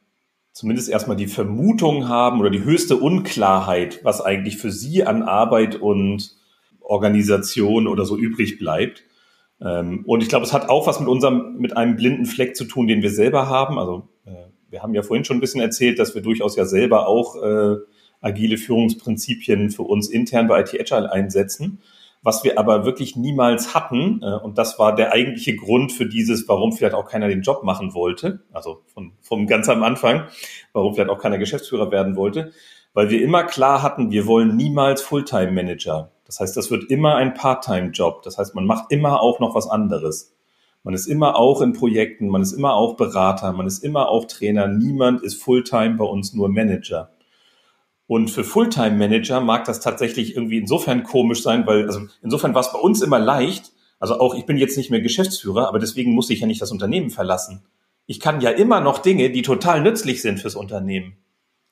zumindest 0.52 0.88
erstmal 0.88 1.16
die 1.16 1.26
Vermutung 1.26 2.08
haben 2.08 2.38
oder 2.38 2.50
die 2.50 2.62
höchste 2.62 2.96
Unklarheit, 2.96 4.00
was 4.04 4.20
eigentlich 4.20 4.56
für 4.56 4.70
sie 4.70 5.02
an 5.02 5.22
Arbeit 5.22 5.74
und 5.74 6.36
Organisation 6.80 7.88
oder 7.88 8.04
so 8.04 8.16
übrig 8.16 8.58
bleibt. 8.58 9.02
Ähm, 9.60 10.04
und 10.06 10.22
ich 10.22 10.28
glaube, 10.28 10.44
es 10.44 10.52
hat 10.52 10.68
auch 10.68 10.86
was 10.86 11.00
mit 11.00 11.08
unserem, 11.08 11.56
mit 11.56 11.76
einem 11.76 11.96
blinden 11.96 12.26
Fleck 12.26 12.54
zu 12.54 12.66
tun, 12.66 12.86
den 12.86 13.02
wir 13.02 13.10
selber 13.10 13.48
haben. 13.48 13.78
Also 13.78 14.08
wir 14.70 14.82
haben 14.82 14.94
ja 14.94 15.02
vorhin 15.02 15.24
schon 15.24 15.36
ein 15.36 15.40
bisschen 15.40 15.60
erzählt, 15.60 16.00
dass 16.00 16.14
wir 16.16 16.22
durchaus 16.22 16.56
ja 16.56 16.64
selber 16.64 17.06
auch 17.06 17.36
agile 18.24 18.58
Führungsprinzipien 18.58 19.70
für 19.70 19.82
uns 19.82 20.08
intern 20.08 20.48
bei 20.48 20.60
IT 20.60 20.74
Agile 20.78 21.10
einsetzen. 21.12 21.80
Was 22.22 22.42
wir 22.42 22.58
aber 22.58 22.86
wirklich 22.86 23.16
niemals 23.16 23.74
hatten, 23.74 24.22
äh, 24.22 24.36
und 24.42 24.56
das 24.56 24.78
war 24.78 24.94
der 24.94 25.12
eigentliche 25.12 25.54
Grund 25.56 25.92
für 25.92 26.06
dieses, 26.06 26.48
warum 26.48 26.72
vielleicht 26.72 26.94
auch 26.94 27.06
keiner 27.06 27.28
den 27.28 27.42
Job 27.42 27.64
machen 27.64 27.92
wollte, 27.92 28.40
also 28.50 28.82
von, 28.86 29.12
vom 29.20 29.46
ganz 29.46 29.68
am 29.68 29.82
Anfang, 29.82 30.24
warum 30.72 30.94
vielleicht 30.94 31.10
auch 31.10 31.18
keiner 31.18 31.36
Geschäftsführer 31.36 31.90
werden 31.90 32.16
wollte, 32.16 32.52
weil 32.94 33.10
wir 33.10 33.22
immer 33.22 33.44
klar 33.44 33.82
hatten, 33.82 34.10
wir 34.10 34.26
wollen 34.26 34.56
niemals 34.56 35.02
Fulltime-Manager. 35.02 36.12
Das 36.24 36.40
heißt, 36.40 36.56
das 36.56 36.70
wird 36.70 36.90
immer 36.90 37.16
ein 37.16 37.34
Part-Time-Job. 37.34 38.22
Das 38.22 38.38
heißt, 38.38 38.54
man 38.54 38.64
macht 38.64 38.90
immer 38.90 39.20
auch 39.20 39.40
noch 39.40 39.54
was 39.54 39.68
anderes. 39.68 40.34
Man 40.82 40.94
ist 40.94 41.06
immer 41.06 41.36
auch 41.36 41.60
in 41.60 41.72
Projekten, 41.72 42.28
man 42.28 42.40
ist 42.40 42.52
immer 42.52 42.74
auch 42.74 42.96
Berater, 42.96 43.52
man 43.52 43.66
ist 43.66 43.84
immer 43.84 44.08
auch 44.08 44.24
Trainer. 44.26 44.68
Niemand 44.68 45.22
ist 45.22 45.42
Fulltime 45.42 45.96
bei 45.96 46.04
uns 46.04 46.32
nur 46.32 46.48
Manager. 46.48 47.10
Und 48.06 48.30
für 48.30 48.44
Fulltime-Manager 48.44 49.40
mag 49.40 49.64
das 49.64 49.80
tatsächlich 49.80 50.36
irgendwie 50.36 50.58
insofern 50.58 51.04
komisch 51.04 51.42
sein, 51.42 51.66
weil, 51.66 51.86
also 51.86 52.00
insofern 52.22 52.54
war 52.54 52.60
es 52.60 52.72
bei 52.72 52.78
uns 52.78 53.00
immer 53.00 53.18
leicht. 53.18 53.72
Also 53.98 54.20
auch 54.20 54.34
ich 54.34 54.44
bin 54.44 54.58
jetzt 54.58 54.76
nicht 54.76 54.90
mehr 54.90 55.00
Geschäftsführer, 55.00 55.68
aber 55.68 55.78
deswegen 55.78 56.12
muss 56.12 56.28
ich 56.28 56.40
ja 56.40 56.46
nicht 56.46 56.60
das 56.60 56.72
Unternehmen 56.72 57.10
verlassen. 57.10 57.64
Ich 58.06 58.20
kann 58.20 58.42
ja 58.42 58.50
immer 58.50 58.80
noch 58.80 58.98
Dinge, 58.98 59.30
die 59.30 59.42
total 59.42 59.80
nützlich 59.80 60.20
sind 60.20 60.40
fürs 60.40 60.56
Unternehmen. 60.56 61.16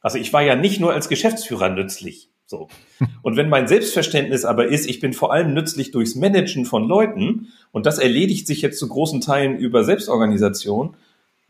Also 0.00 0.18
ich 0.18 0.32
war 0.32 0.42
ja 0.42 0.56
nicht 0.56 0.80
nur 0.80 0.92
als 0.92 1.08
Geschäftsführer 1.08 1.68
nützlich. 1.68 2.30
So. 2.46 2.68
Und 3.22 3.36
wenn 3.36 3.48
mein 3.48 3.68
Selbstverständnis 3.68 4.44
aber 4.44 4.68
ist, 4.68 4.88
ich 4.88 5.00
bin 5.00 5.12
vor 5.12 5.32
allem 5.32 5.52
nützlich 5.52 5.90
durchs 5.90 6.14
Managen 6.14 6.64
von 6.64 6.86
Leuten 6.86 7.48
und 7.70 7.86
das 7.86 7.98
erledigt 7.98 8.46
sich 8.46 8.62
jetzt 8.62 8.78
zu 8.78 8.88
großen 8.88 9.20
Teilen 9.20 9.58
über 9.58 9.84
Selbstorganisation, 9.84 10.96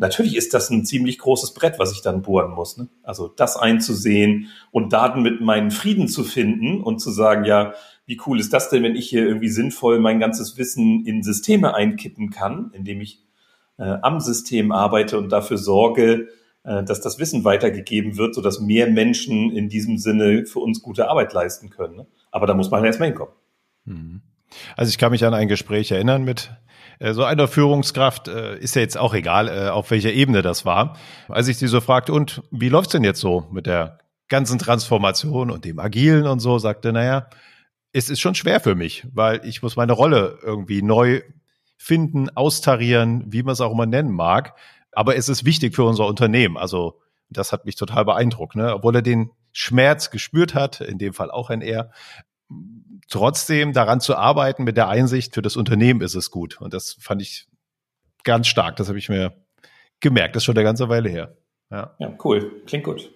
natürlich 0.03 0.37
ist 0.37 0.53
das 0.53 0.69
ein 0.69 0.85
ziemlich 0.85 1.19
großes 1.19 1.55
Brett, 1.55 1.79
was 1.79 1.93
ich 1.93 2.03
dann 2.03 2.23
bohren 2.23 2.51
muss. 2.51 2.77
Ne? 2.77 2.89
Also 3.03 3.29
das 3.29 3.57
einzusehen 3.57 4.49
und 4.71 4.93
Daten 4.93 5.23
mit 5.23 5.41
meinen 5.41 5.71
Frieden 5.71 6.09
zu 6.09 6.25
finden 6.25 6.83
und 6.83 6.99
zu 6.99 7.11
sagen, 7.11 7.45
ja, 7.45 7.73
wie 8.05 8.21
cool 8.27 8.41
ist 8.41 8.53
das 8.53 8.69
denn, 8.69 8.83
wenn 8.83 8.97
ich 8.97 9.09
hier 9.09 9.25
irgendwie 9.25 9.49
sinnvoll 9.49 10.01
mein 10.01 10.19
ganzes 10.19 10.59
Wissen 10.59 11.07
in 11.07 11.23
Systeme 11.23 11.75
einkippen 11.75 12.31
kann, 12.31 12.73
indem 12.75 13.01
ich 13.01 13.25
äh, 13.79 13.97
am 14.03 14.19
System 14.21 14.73
arbeite 14.73 15.19
und 15.19 15.31
dafür 15.31 15.57
sorge, 15.57 16.29
äh, 16.65 16.83
dass 16.83 17.01
das 17.01 17.21
Wissen 17.21 17.45
weitergegeben 17.45 18.19
wird, 18.19 18.35
sodass 18.35 18.61
mehr 18.61 18.89
Menschen 18.89 19.53
in 19.53 19.69
diesem 19.69 19.99
Sinne 19.99 20.47
für 20.47 20.59
uns 20.59 20.83
gute 20.83 21.09
Arbeit 21.09 21.33
leisten 21.33 21.71
können. 21.71 21.97
Ne? 21.97 22.07
Aber 22.33 22.49
da 22.49 22.55
muss 22.55 22.71
man 22.73 22.85
erstmal 22.85 23.09
hinkommen. 23.09 23.35
Mhm. 23.85 24.23
Also 24.77 24.91
ich 24.91 24.99
kann 24.99 25.13
mich 25.13 25.25
an 25.25 25.33
ein 25.33 25.49
Gespräch 25.49 25.93
erinnern 25.93 26.25
mit 26.25 26.51
so 27.11 27.25
einer 27.25 27.49
Führungskraft, 27.49 28.29
äh, 28.29 28.59
ist 28.59 28.77
ja 28.77 28.83
jetzt 28.83 28.97
auch 28.97 29.15
egal, 29.15 29.71
auf 29.71 29.91
welcher 29.91 30.13
Ebene 30.13 30.43
das 30.43 30.65
war. 30.65 30.97
Als 31.29 31.49
ich 31.49 31.59
sie 31.59 31.67
so 31.67 31.81
fragte, 31.81 32.13
und 32.13 32.43
wie 32.51 32.69
läuft's 32.69 32.93
denn 32.93 33.05
jetzt 33.05 33.21
so 33.21 33.47
mit 33.51 33.67
der 33.67 33.99
ganzen 34.29 34.59
Transformation 34.59 35.51
und 35.51 35.65
dem 35.65 35.79
Agilen 35.79 36.27
und 36.27 36.41
so, 36.41 36.59
sagte, 36.59 36.93
naja, 36.93 37.29
es 37.93 38.09
ist 38.09 38.21
schon 38.21 38.35
schwer 38.35 38.61
für 38.61 38.75
mich, 38.75 39.07
weil 39.13 39.45
ich 39.45 39.63
muss 39.63 39.77
meine 39.77 39.93
Rolle 39.93 40.39
irgendwie 40.43 40.83
neu 40.83 41.23
finden, 41.77 42.31
austarieren, 42.31 43.25
wie 43.27 43.43
man 43.43 43.53
es 43.53 43.61
auch 43.61 43.73
immer 43.73 43.87
nennen 43.87 44.13
mag. 44.13 44.55
Aber 44.93 45.17
es 45.17 45.29
ist 45.29 45.45
wichtig 45.45 45.75
für 45.75 45.85
unser 45.85 46.07
Unternehmen. 46.07 46.57
Also 46.57 47.01
das 47.29 47.53
hat 47.53 47.65
mich 47.65 47.77
total 47.77 48.05
beeindruckt, 48.05 48.57
ne? 48.57 48.75
obwohl 48.75 48.95
er 48.95 49.03
den 49.03 49.31
Schmerz 49.53 50.11
gespürt 50.11 50.55
hat, 50.55 50.81
in 50.81 50.99
dem 50.99 51.13
Fall 51.13 51.31
auch 51.31 51.51
ein 51.51 51.61
Er. 51.61 51.91
Trotzdem 53.09 53.73
daran 53.73 54.01
zu 54.01 54.17
arbeiten 54.17 54.65
mit 54.65 54.77
der 54.77 54.89
Einsicht, 54.89 55.35
für 55.35 55.43
das 55.43 55.57
Unternehmen 55.57 56.01
ist 56.01 56.15
es 56.15 56.31
gut. 56.31 56.61
Und 56.61 56.73
das 56.73 56.97
fand 56.99 57.21
ich 57.21 57.47
ganz 58.25 58.47
stark. 58.47 58.77
Das 58.77 58.89
habe 58.89 58.99
ich 58.99 59.09
mir 59.09 59.35
gemerkt. 60.01 60.35
Das 60.35 60.43
ist 60.43 60.45
schon 60.47 60.57
eine 60.57 60.65
ganze 60.65 60.89
Weile 60.89 61.09
her. 61.09 61.37
Ja, 61.71 61.95
ja 61.99 62.17
cool. 62.25 62.63
Klingt 62.67 62.85
gut. 62.85 63.11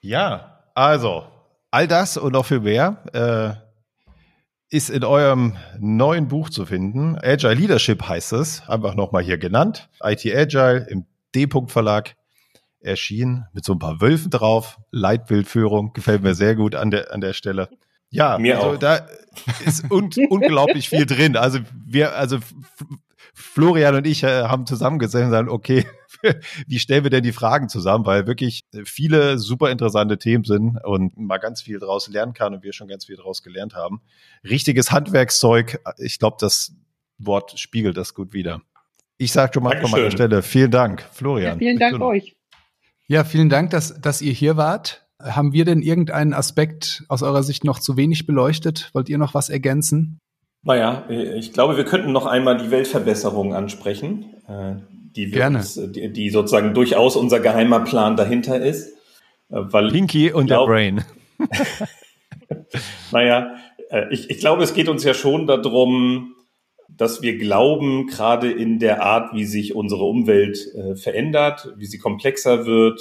Ja, 0.00 0.64
also 0.74 1.26
all 1.70 1.86
das 1.86 2.16
und 2.16 2.32
noch 2.32 2.46
viel 2.46 2.60
mehr 2.60 3.04
äh, 3.12 4.74
ist 4.74 4.88
in 4.88 5.04
eurem 5.04 5.56
neuen 5.78 6.28
Buch 6.28 6.48
zu 6.48 6.64
finden. 6.64 7.18
Agile 7.22 7.54
Leadership 7.54 8.08
heißt 8.08 8.32
es, 8.34 8.68
einfach 8.68 8.94
nochmal 8.94 9.22
hier 9.22 9.38
genannt. 9.38 9.88
IT 10.02 10.24
Agile 10.26 10.86
im 10.88 11.06
D-Punkt 11.34 11.70
Verlag 11.70 12.16
erschienen 12.80 13.46
mit 13.52 13.64
so 13.64 13.72
ein 13.72 13.78
paar 13.78 14.00
Wölfen 14.00 14.30
drauf. 14.30 14.78
Leitbildführung 14.90 15.92
gefällt 15.92 16.22
mir 16.22 16.34
sehr 16.34 16.54
gut 16.54 16.74
an 16.74 16.90
der, 16.90 17.12
an 17.12 17.20
der 17.20 17.34
Stelle. 17.34 17.68
Ja, 18.10 18.38
mir 18.38 18.58
also 18.58 18.70
auch. 18.70 18.78
da 18.78 19.06
ist 19.64 19.90
un 19.90 20.10
unglaublich 20.28 20.88
viel 20.88 21.06
drin. 21.06 21.36
Also 21.36 21.60
wir, 21.86 22.16
also 22.16 22.38
Florian 23.34 23.94
und 23.94 24.06
ich 24.06 24.22
äh, 24.22 24.42
haben 24.44 24.66
zusammengesessen 24.66 25.26
und 25.26 25.30
sagen, 25.30 25.48
okay, 25.48 25.86
wie 26.66 26.78
stellen 26.78 27.04
wir 27.04 27.10
denn 27.10 27.22
die 27.22 27.32
Fragen 27.32 27.68
zusammen? 27.68 28.04
Weil 28.04 28.26
wirklich 28.26 28.64
viele 28.84 29.38
super 29.38 29.70
interessante 29.70 30.18
Themen 30.18 30.44
sind 30.44 30.78
und 30.84 31.16
man 31.16 31.40
ganz 31.40 31.62
viel 31.62 31.78
daraus 31.78 32.08
lernen 32.08 32.34
kann 32.34 32.54
und 32.54 32.62
wir 32.62 32.72
schon 32.72 32.88
ganz 32.88 33.06
viel 33.06 33.16
daraus 33.16 33.42
gelernt 33.42 33.74
haben. 33.74 34.02
Richtiges 34.44 34.90
Handwerkszeug, 34.90 35.80
ich 35.98 36.18
glaube, 36.18 36.36
das 36.40 36.74
Wort 37.18 37.58
spiegelt 37.58 37.96
das 37.96 38.14
gut 38.14 38.32
wieder. 38.32 38.62
Ich 39.18 39.32
sage 39.32 39.52
schon 39.54 39.62
mal 39.62 39.70
Dankeschön. 39.70 39.90
von 39.90 40.00
meiner 40.00 40.10
Stelle, 40.10 40.42
vielen 40.42 40.70
Dank, 40.70 41.04
Florian. 41.12 41.52
Ja, 41.52 41.58
vielen 41.58 41.78
Dank 41.78 42.00
euch. 42.00 42.36
Ja, 43.06 43.24
vielen 43.24 43.48
Dank, 43.48 43.70
dass, 43.70 44.00
dass 44.00 44.22
ihr 44.22 44.32
hier 44.32 44.56
wart. 44.56 45.06
Haben 45.22 45.52
wir 45.52 45.64
denn 45.64 45.82
irgendeinen 45.82 46.32
Aspekt 46.32 47.04
aus 47.08 47.22
eurer 47.22 47.42
Sicht 47.42 47.64
noch 47.64 47.78
zu 47.78 47.96
wenig 47.96 48.26
beleuchtet? 48.26 48.90
Wollt 48.94 49.08
ihr 49.08 49.18
noch 49.18 49.34
was 49.34 49.50
ergänzen? 49.50 50.18
Naja, 50.62 51.04
ich 51.08 51.52
glaube, 51.52 51.76
wir 51.76 51.84
könnten 51.84 52.12
noch 52.12 52.26
einmal 52.26 52.58
die 52.58 52.70
Weltverbesserung 52.70 53.54
ansprechen, 53.54 54.34
äh, 54.46 54.76
die, 55.16 55.30
Gerne. 55.30 55.58
Uns, 55.58 55.74
die, 55.74 56.12
die 56.12 56.30
sozusagen 56.30 56.74
durchaus 56.74 57.16
unser 57.16 57.40
geheimer 57.40 57.80
Plan 57.80 58.16
dahinter 58.16 58.60
ist. 58.60 58.88
Äh, 59.50 59.56
weil 59.70 59.90
Pinky 59.90 60.32
und 60.32 60.46
glaub, 60.46 60.66
der 60.66 60.72
Brain. 60.72 61.04
naja, 63.12 63.54
äh, 63.90 64.06
ich, 64.10 64.30
ich 64.30 64.38
glaube, 64.38 64.62
es 64.62 64.74
geht 64.74 64.88
uns 64.88 65.02
ja 65.02 65.14
schon 65.14 65.46
darum, 65.46 66.34
dass 66.88 67.22
wir 67.22 67.38
glauben, 67.38 68.06
gerade 68.06 68.50
in 68.50 68.78
der 68.78 69.02
Art, 69.02 69.32
wie 69.34 69.44
sich 69.44 69.74
unsere 69.74 70.04
Umwelt 70.04 70.58
verändert, 70.96 71.72
wie 71.76 71.86
sie 71.86 71.98
komplexer 71.98 72.66
wird, 72.66 73.00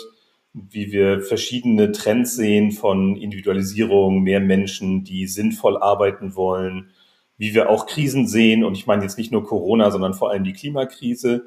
wie 0.69 0.91
wir 0.91 1.21
verschiedene 1.21 1.91
Trends 1.91 2.35
sehen 2.35 2.71
von 2.71 3.15
Individualisierung, 3.15 4.21
mehr 4.21 4.39
Menschen, 4.39 5.03
die 5.03 5.27
sinnvoll 5.27 5.77
arbeiten 5.77 6.35
wollen, 6.35 6.91
wie 7.37 7.53
wir 7.53 7.69
auch 7.69 7.85
Krisen 7.85 8.27
sehen, 8.27 8.63
und 8.63 8.75
ich 8.75 8.87
meine 8.87 9.03
jetzt 9.03 9.17
nicht 9.17 9.31
nur 9.31 9.45
Corona, 9.45 9.91
sondern 9.91 10.13
vor 10.13 10.29
allem 10.29 10.43
die 10.43 10.53
Klimakrise, 10.53 11.45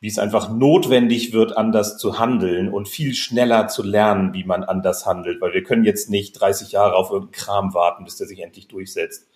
wie 0.00 0.08
es 0.08 0.18
einfach 0.18 0.50
notwendig 0.50 1.32
wird, 1.32 1.56
anders 1.56 1.98
zu 1.98 2.18
handeln 2.18 2.72
und 2.72 2.88
viel 2.88 3.14
schneller 3.14 3.68
zu 3.68 3.82
lernen, 3.82 4.34
wie 4.34 4.44
man 4.44 4.62
anders 4.62 5.06
handelt, 5.06 5.40
weil 5.40 5.52
wir 5.52 5.62
können 5.62 5.84
jetzt 5.84 6.10
nicht 6.10 6.32
30 6.40 6.72
Jahre 6.72 6.94
auf 6.94 7.10
irgendeinen 7.10 7.32
Kram 7.32 7.74
warten, 7.74 8.04
bis 8.04 8.16
der 8.16 8.26
sich 8.26 8.40
endlich 8.40 8.68
durchsetzt. 8.68 9.28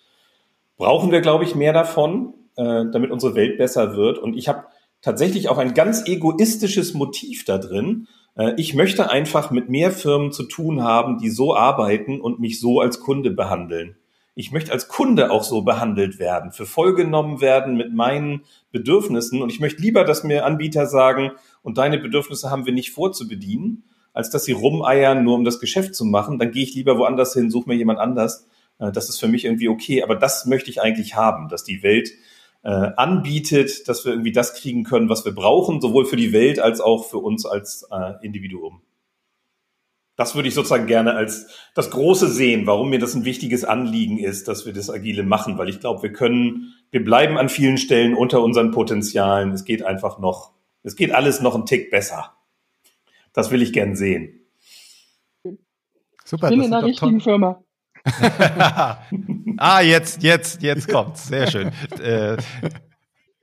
Brauchen 0.77 1.11
wir, 1.11 1.21
glaube 1.21 1.43
ich, 1.43 1.55
mehr 1.55 1.73
davon, 1.73 2.33
äh, 2.55 2.85
damit 2.91 3.11
unsere 3.11 3.35
Welt 3.35 3.57
besser 3.57 3.95
wird. 3.95 4.17
Und 4.17 4.35
ich 4.35 4.47
habe 4.47 4.65
tatsächlich 5.01 5.49
auch 5.49 5.57
ein 5.57 5.73
ganz 5.73 6.07
egoistisches 6.07 6.93
Motiv 6.93 7.45
da 7.45 7.57
drin. 7.57 8.07
Äh, 8.35 8.53
ich 8.57 8.73
möchte 8.73 9.09
einfach 9.09 9.51
mit 9.51 9.69
mehr 9.69 9.91
Firmen 9.91 10.31
zu 10.31 10.43
tun 10.43 10.83
haben, 10.83 11.17
die 11.17 11.29
so 11.29 11.55
arbeiten 11.55 12.21
und 12.21 12.39
mich 12.39 12.59
so 12.59 12.79
als 12.79 12.99
Kunde 12.99 13.31
behandeln 13.31 13.95
ich 14.33 14.51
möchte 14.51 14.71
als 14.71 14.87
Kunde 14.87 15.31
auch 15.31 15.43
so 15.43 15.61
behandelt 15.61 16.17
werden, 16.17 16.51
für 16.51 16.65
voll 16.65 16.95
genommen 16.95 17.41
werden 17.41 17.75
mit 17.75 17.93
meinen 17.93 18.43
Bedürfnissen. 18.71 19.41
Und 19.41 19.51
ich 19.51 19.59
möchte 19.59 19.81
lieber, 19.81 20.05
dass 20.05 20.23
mir 20.23 20.45
Anbieter 20.45 20.85
sagen, 20.85 21.31
und 21.63 21.77
deine 21.77 21.97
Bedürfnisse 21.97 22.49
haben 22.49 22.65
wir 22.65 22.73
nicht 22.73 22.91
vorzubedienen, 22.91 23.83
als 24.13 24.29
dass 24.29 24.45
sie 24.45 24.53
rumeiern, 24.53 25.23
nur 25.23 25.35
um 25.35 25.43
das 25.43 25.59
Geschäft 25.59 25.95
zu 25.95 26.05
machen. 26.05 26.39
Dann 26.39 26.51
gehe 26.51 26.63
ich 26.63 26.73
lieber 26.73 26.97
woanders 26.97 27.33
hin, 27.33 27.49
suche 27.49 27.69
mir 27.69 27.75
jemand 27.75 27.99
anders. 27.99 28.47
Äh, 28.79 28.91
das 28.91 29.09
ist 29.09 29.19
für 29.19 29.27
mich 29.27 29.45
irgendwie 29.45 29.69
okay. 29.69 30.01
Aber 30.01 30.15
das 30.15 30.45
möchte 30.45 30.69
ich 30.69 30.81
eigentlich 30.81 31.15
haben, 31.15 31.49
dass 31.49 31.63
die 31.63 31.83
Welt 31.83 32.09
äh, 32.63 32.69
anbietet, 32.69 33.87
dass 33.87 34.05
wir 34.05 34.11
irgendwie 34.13 34.31
das 34.31 34.53
kriegen 34.55 34.83
können, 34.83 35.09
was 35.09 35.25
wir 35.25 35.33
brauchen, 35.33 35.81
sowohl 35.81 36.05
für 36.05 36.15
die 36.15 36.33
Welt 36.33 36.59
als 36.59 36.81
auch 36.81 37.05
für 37.05 37.17
uns 37.17 37.45
als 37.45 37.87
äh, 37.91 38.25
Individuum 38.25 38.81
das 40.21 40.35
würde 40.35 40.47
ich 40.47 40.53
sozusagen 40.53 40.85
gerne 40.85 41.15
als 41.15 41.47
das 41.73 41.89
Große 41.89 42.27
sehen, 42.27 42.67
warum 42.67 42.91
mir 42.91 42.99
das 42.99 43.15
ein 43.15 43.25
wichtiges 43.25 43.63
Anliegen 43.65 44.19
ist, 44.19 44.47
dass 44.47 44.67
wir 44.67 44.73
das 44.73 44.91
Agile 44.91 45.23
machen, 45.23 45.57
weil 45.57 45.67
ich 45.67 45.79
glaube, 45.79 46.03
wir 46.03 46.13
können, 46.13 46.75
wir 46.91 47.03
bleiben 47.03 47.39
an 47.39 47.49
vielen 47.49 47.79
Stellen 47.79 48.13
unter 48.13 48.43
unseren 48.43 48.69
Potenzialen. 48.69 49.51
Es 49.51 49.65
geht 49.65 49.83
einfach 49.83 50.19
noch, 50.19 50.53
es 50.83 50.95
geht 50.95 51.11
alles 51.11 51.41
noch 51.41 51.55
einen 51.55 51.65
Tick 51.65 51.89
besser. 51.89 52.35
Das 53.33 53.49
will 53.49 53.63
ich 53.63 53.73
gern 53.73 53.95
sehen. 53.95 54.45
Super. 56.23 56.51
Ich 56.51 56.55
bin 56.55 56.65
in 56.65 56.71
der 56.71 56.83
richtigen. 56.83 57.19
Firma. 57.19 57.63
ah, 59.57 59.81
jetzt, 59.81 60.23
jetzt, 60.23 60.61
jetzt 60.61 60.87
kommt's. 60.87 61.27
Sehr 61.27 61.47
schön. 61.49 61.71
äh, 61.99 62.37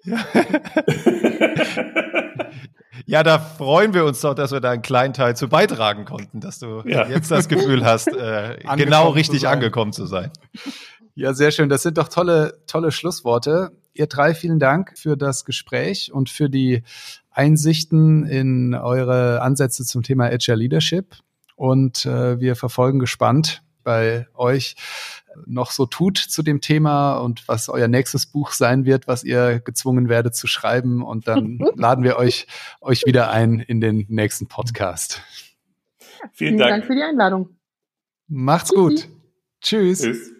ja. 0.05 0.19
Ja, 3.07 3.23
da 3.23 3.39
freuen 3.39 3.95
wir 3.95 4.05
uns 4.05 4.21
doch, 4.21 4.35
dass 4.35 4.53
wir 4.53 4.61
da 4.61 4.71
einen 4.71 4.83
kleinen 4.83 5.15
Teil 5.15 5.35
zu 5.35 5.49
beitragen 5.49 6.05
konnten, 6.05 6.41
dass 6.41 6.59
du 6.59 6.83
ja. 6.85 7.09
jetzt 7.09 7.31
das 7.31 7.49
Gefühl 7.49 7.83
hast, 7.83 8.09
äh, 8.09 8.59
genau 8.77 9.09
richtig 9.09 9.49
angekommen 9.49 9.95
zu 9.95 10.05
sein. 10.05 10.31
Ja, 11.15 11.33
sehr 11.33 11.51
schön. 11.51 11.71
Das 11.71 11.83
sind 11.83 11.97
doch 11.97 12.09
tolle, 12.09 12.59
tolle 12.67 12.93
Schlussworte. 12.93 13.71
Ihr 13.95 14.09
drei, 14.09 14.35
vielen 14.35 14.59
Dank 14.59 14.93
für 14.99 15.17
das 15.17 15.47
Gespräch 15.47 16.13
und 16.13 16.29
für 16.29 16.51
die 16.51 16.83
Einsichten 17.31 18.27
in 18.27 18.75
eure 18.75 19.41
Ansätze 19.41 19.87
zum 19.87 20.03
Thema 20.03 20.27
Agile 20.27 20.59
Leadership. 20.59 21.17
Und 21.57 22.05
äh, 22.05 22.39
wir 22.41 22.57
verfolgen 22.57 22.99
gespannt 22.99 23.63
bei 23.83 24.27
euch 24.35 24.77
noch 25.47 25.71
so 25.71 25.87
tut 25.87 26.19
zu 26.19 26.43
dem 26.43 26.61
Thema 26.61 27.19
und 27.19 27.47
was 27.49 27.69
euer 27.69 27.89
nächstes 27.89 28.27
Buch 28.27 28.53
sein 28.53 28.85
wird, 28.85 29.07
was 29.07 29.25
ihr 29.25 29.61
gezwungen 29.61 30.09
werdet 30.09 30.35
zu 30.35 30.47
schreiben. 30.47 31.03
Und 31.03 31.29
dann 31.29 31.59
laden 31.77 32.05
wir 32.05 32.17
euch, 32.17 32.47
euch 32.81 33.05
wieder 33.07 33.31
ein 33.31 33.61
in 33.61 33.81
den 33.81 34.07
nächsten 34.09 34.47
Podcast. 34.47 35.23
Vielen, 36.33 36.59
Dank. 36.59 36.71
Dank 36.71 36.85
für 36.87 36.95
die 36.95 37.03
Einladung. 37.03 37.51
Macht's 38.27 38.73
gut. 38.73 39.09
Tschüss. 39.61 40.01
Tschüss. 40.01 40.38